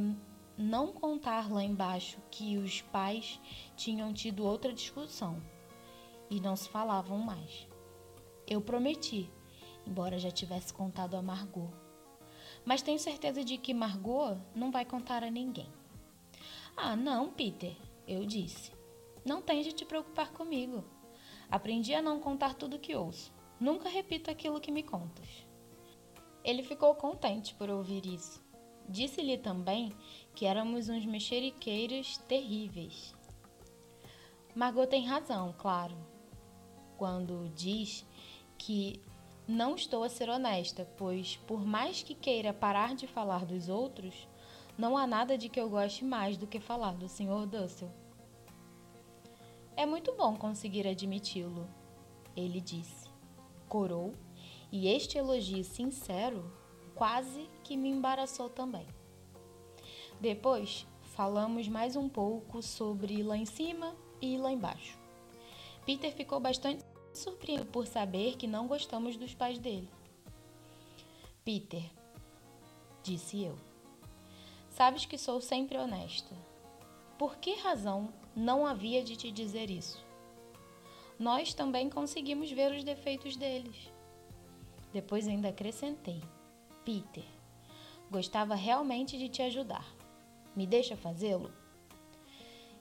não 0.57 0.91
contar 0.91 1.49
lá 1.49 1.63
embaixo 1.63 2.19
que 2.29 2.57
os 2.57 2.81
pais 2.81 3.39
tinham 3.77 4.11
tido 4.11 4.45
outra 4.45 4.73
discussão 4.73 5.41
e 6.29 6.41
não 6.41 6.57
se 6.57 6.67
falavam 6.67 7.19
mais. 7.19 7.69
Eu 8.45 8.59
prometi, 8.59 9.31
embora 9.87 10.19
já 10.19 10.29
tivesse 10.29 10.73
contado 10.73 11.15
a 11.15 11.21
Margot. 11.21 11.82
Mas 12.65 12.81
tenho 12.81 12.99
certeza 12.99 13.43
de 13.43 13.57
que 13.57 13.73
Margot 13.73 14.37
não 14.55 14.71
vai 14.71 14.85
contar 14.85 15.23
a 15.23 15.29
ninguém. 15.29 15.67
Ah, 16.75 16.95
não, 16.95 17.29
Peter, 17.29 17.75
eu 18.07 18.25
disse. 18.25 18.71
Não 19.25 19.41
tens 19.41 19.65
de 19.65 19.73
te 19.73 19.85
preocupar 19.85 20.31
comigo. 20.31 20.83
Aprendi 21.49 21.93
a 21.93 22.01
não 22.01 22.19
contar 22.19 22.55
tudo 22.55 22.79
que 22.79 22.95
ouço. 22.95 23.33
Nunca 23.59 23.89
repito 23.89 24.31
aquilo 24.31 24.59
que 24.59 24.71
me 24.71 24.83
contas. 24.83 25.45
Ele 26.43 26.63
ficou 26.63 26.95
contente 26.95 27.53
por 27.55 27.69
ouvir 27.69 28.05
isso. 28.05 28.43
Disse-lhe 28.89 29.37
também 29.37 29.93
que 30.35 30.45
éramos 30.45 30.89
uns 30.89 31.05
mexeriqueiros 31.05 32.17
terríveis. 32.17 33.13
Margot 34.55 34.87
tem 34.87 35.05
razão, 35.05 35.53
claro, 35.57 35.95
quando 36.97 37.49
diz 37.55 38.05
que 38.57 39.01
não 39.47 39.75
estou 39.75 40.03
a 40.03 40.09
ser 40.09 40.29
honesta, 40.29 40.87
pois, 40.97 41.37
por 41.47 41.65
mais 41.65 42.01
que 42.01 42.15
queira 42.15 42.53
parar 42.53 42.95
de 42.95 43.07
falar 43.07 43.45
dos 43.45 43.67
outros, 43.67 44.27
não 44.77 44.97
há 44.97 45.05
nada 45.05 45.37
de 45.37 45.49
que 45.49 45.59
eu 45.59 45.69
goste 45.69 46.05
mais 46.05 46.37
do 46.37 46.47
que 46.47 46.59
falar 46.59 46.93
do 46.93 47.09
Sr. 47.09 47.45
Dussel. 47.45 47.91
É 49.75 49.85
muito 49.85 50.13
bom 50.13 50.35
conseguir 50.35 50.87
admiti-lo, 50.87 51.67
ele 52.35 52.61
disse. 52.61 53.09
Corou, 53.67 54.13
e 54.71 54.87
este 54.87 55.17
elogio 55.17 55.63
sincero 55.63 56.51
quase 56.95 57.49
que 57.63 57.75
me 57.75 57.89
embaraçou 57.89 58.49
também. 58.49 58.87
Depois, 60.21 60.87
falamos 61.01 61.67
mais 61.67 61.95
um 61.95 62.07
pouco 62.07 62.61
sobre 62.61 63.21
lá 63.23 63.35
em 63.35 63.45
cima 63.45 63.95
e 64.21 64.37
lá 64.37 64.51
embaixo. 64.51 64.97
Peter 65.85 66.13
ficou 66.13 66.39
bastante 66.39 66.83
surpreendido 67.17 67.69
por 67.69 67.87
saber 67.87 68.35
que 68.35 68.47
não 68.47 68.67
gostamos 68.67 69.17
dos 69.17 69.33
pais 69.33 69.59
dele. 69.59 69.89
Peter, 71.43 71.83
disse 73.03 73.43
eu, 73.43 73.57
sabes 74.69 75.05
que 75.05 75.17
sou 75.17 75.41
sempre 75.41 75.77
honesta. 75.77 76.35
Por 77.17 77.37
que 77.37 77.55
razão 77.55 78.13
não 78.35 78.65
havia 78.65 79.03
de 79.03 79.15
te 79.15 79.31
dizer 79.31 79.69
isso? 79.69 80.03
Nós 81.19 81.53
também 81.53 81.89
conseguimos 81.89 82.51
ver 82.51 82.71
os 82.71 82.83
defeitos 82.83 83.35
deles. 83.35 83.91
Depois 84.91 85.27
ainda 85.27 85.49
acrescentei: 85.49 86.21
Peter, 86.83 87.25
gostava 88.09 88.55
realmente 88.55 89.17
de 89.17 89.29
te 89.29 89.41
ajudar. 89.41 89.85
Me 90.55 90.67
deixa 90.67 90.95
fazê-lo? 90.95 91.51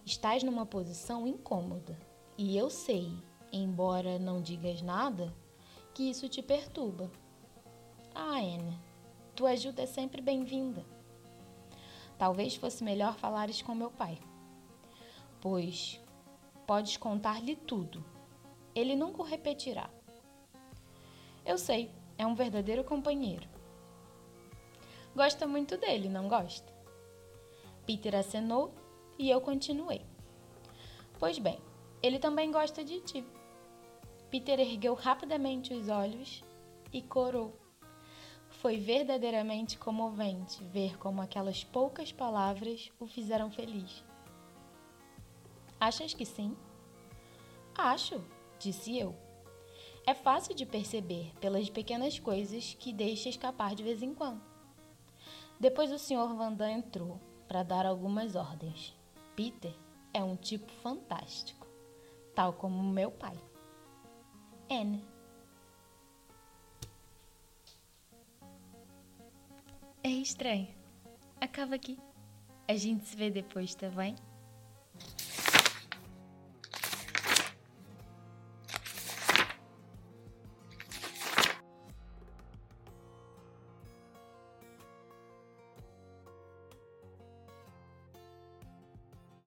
Estás 0.04 0.42
numa 0.42 0.66
posição 0.66 1.26
incômoda 1.26 1.98
e 2.36 2.56
eu 2.56 2.68
sei 2.68 3.12
embora 3.52 4.18
não 4.18 4.40
digas 4.40 4.80
nada, 4.80 5.32
que 5.94 6.08
isso 6.08 6.28
te 6.28 6.40
perturba. 6.40 7.10
Ah, 8.14 8.38
Anne, 8.38 8.78
tua 9.34 9.50
ajuda 9.50 9.82
é 9.82 9.86
sempre 9.86 10.22
bem-vinda. 10.22 10.84
Talvez 12.16 12.54
fosse 12.56 12.82
melhor 12.82 13.14
falares 13.16 13.60
com 13.60 13.74
meu 13.74 13.90
pai, 13.90 14.18
pois 15.40 16.00
podes 16.66 16.96
contar-lhe 16.96 17.54
tudo. 17.54 18.04
Ele 18.74 18.96
nunca 18.96 19.20
o 19.20 19.24
repetirá. 19.24 19.90
Eu 21.44 21.58
sei, 21.58 21.90
é 22.16 22.26
um 22.26 22.34
verdadeiro 22.34 22.84
companheiro. 22.84 23.48
Gosta 25.14 25.46
muito 25.46 25.76
dele, 25.76 26.08
não 26.08 26.28
gosta? 26.28 26.72
Peter 27.84 28.14
acenou 28.14 28.72
e 29.18 29.28
eu 29.28 29.40
continuei. 29.40 30.06
Pois 31.18 31.38
bem, 31.38 31.60
ele 32.02 32.18
também 32.18 32.50
gosta 32.50 32.82
de 32.82 33.00
ti. 33.00 33.26
Peter 34.32 34.58
ergueu 34.58 34.94
rapidamente 34.94 35.74
os 35.74 35.90
olhos 35.90 36.42
e 36.90 37.02
corou. 37.02 37.54
Foi 38.48 38.78
verdadeiramente 38.78 39.76
comovente 39.76 40.64
ver 40.64 40.96
como 40.96 41.20
aquelas 41.20 41.62
poucas 41.62 42.12
palavras 42.12 42.90
o 42.98 43.06
fizeram 43.06 43.50
feliz. 43.50 44.02
Achas 45.78 46.14
que 46.14 46.24
sim? 46.24 46.56
Acho, 47.76 48.24
disse 48.58 48.96
eu. 48.96 49.14
É 50.06 50.14
fácil 50.14 50.54
de 50.54 50.64
perceber 50.64 51.34
pelas 51.38 51.68
pequenas 51.68 52.18
coisas 52.18 52.72
que 52.80 52.90
deixa 52.90 53.28
escapar 53.28 53.74
de 53.74 53.82
vez 53.82 54.02
em 54.02 54.14
quando. 54.14 54.40
Depois 55.60 55.92
o 55.92 55.98
Sr. 55.98 56.34
Vandam 56.34 56.70
entrou 56.70 57.20
para 57.46 57.62
dar 57.62 57.84
algumas 57.84 58.34
ordens. 58.34 58.96
Peter 59.36 59.74
é 60.14 60.24
um 60.24 60.36
tipo 60.36 60.72
fantástico, 60.72 61.66
tal 62.34 62.54
como 62.54 62.82
meu 62.82 63.10
pai. 63.10 63.36
N. 64.72 65.04
É 70.02 70.08
estranho. 70.08 70.68
Acaba 71.38 71.74
aqui. 71.74 71.98
A 72.66 72.74
gente 72.74 73.04
se 73.04 73.14
vê 73.14 73.30
depois, 73.30 73.74
tá 73.74 73.90
bem? 73.90 74.16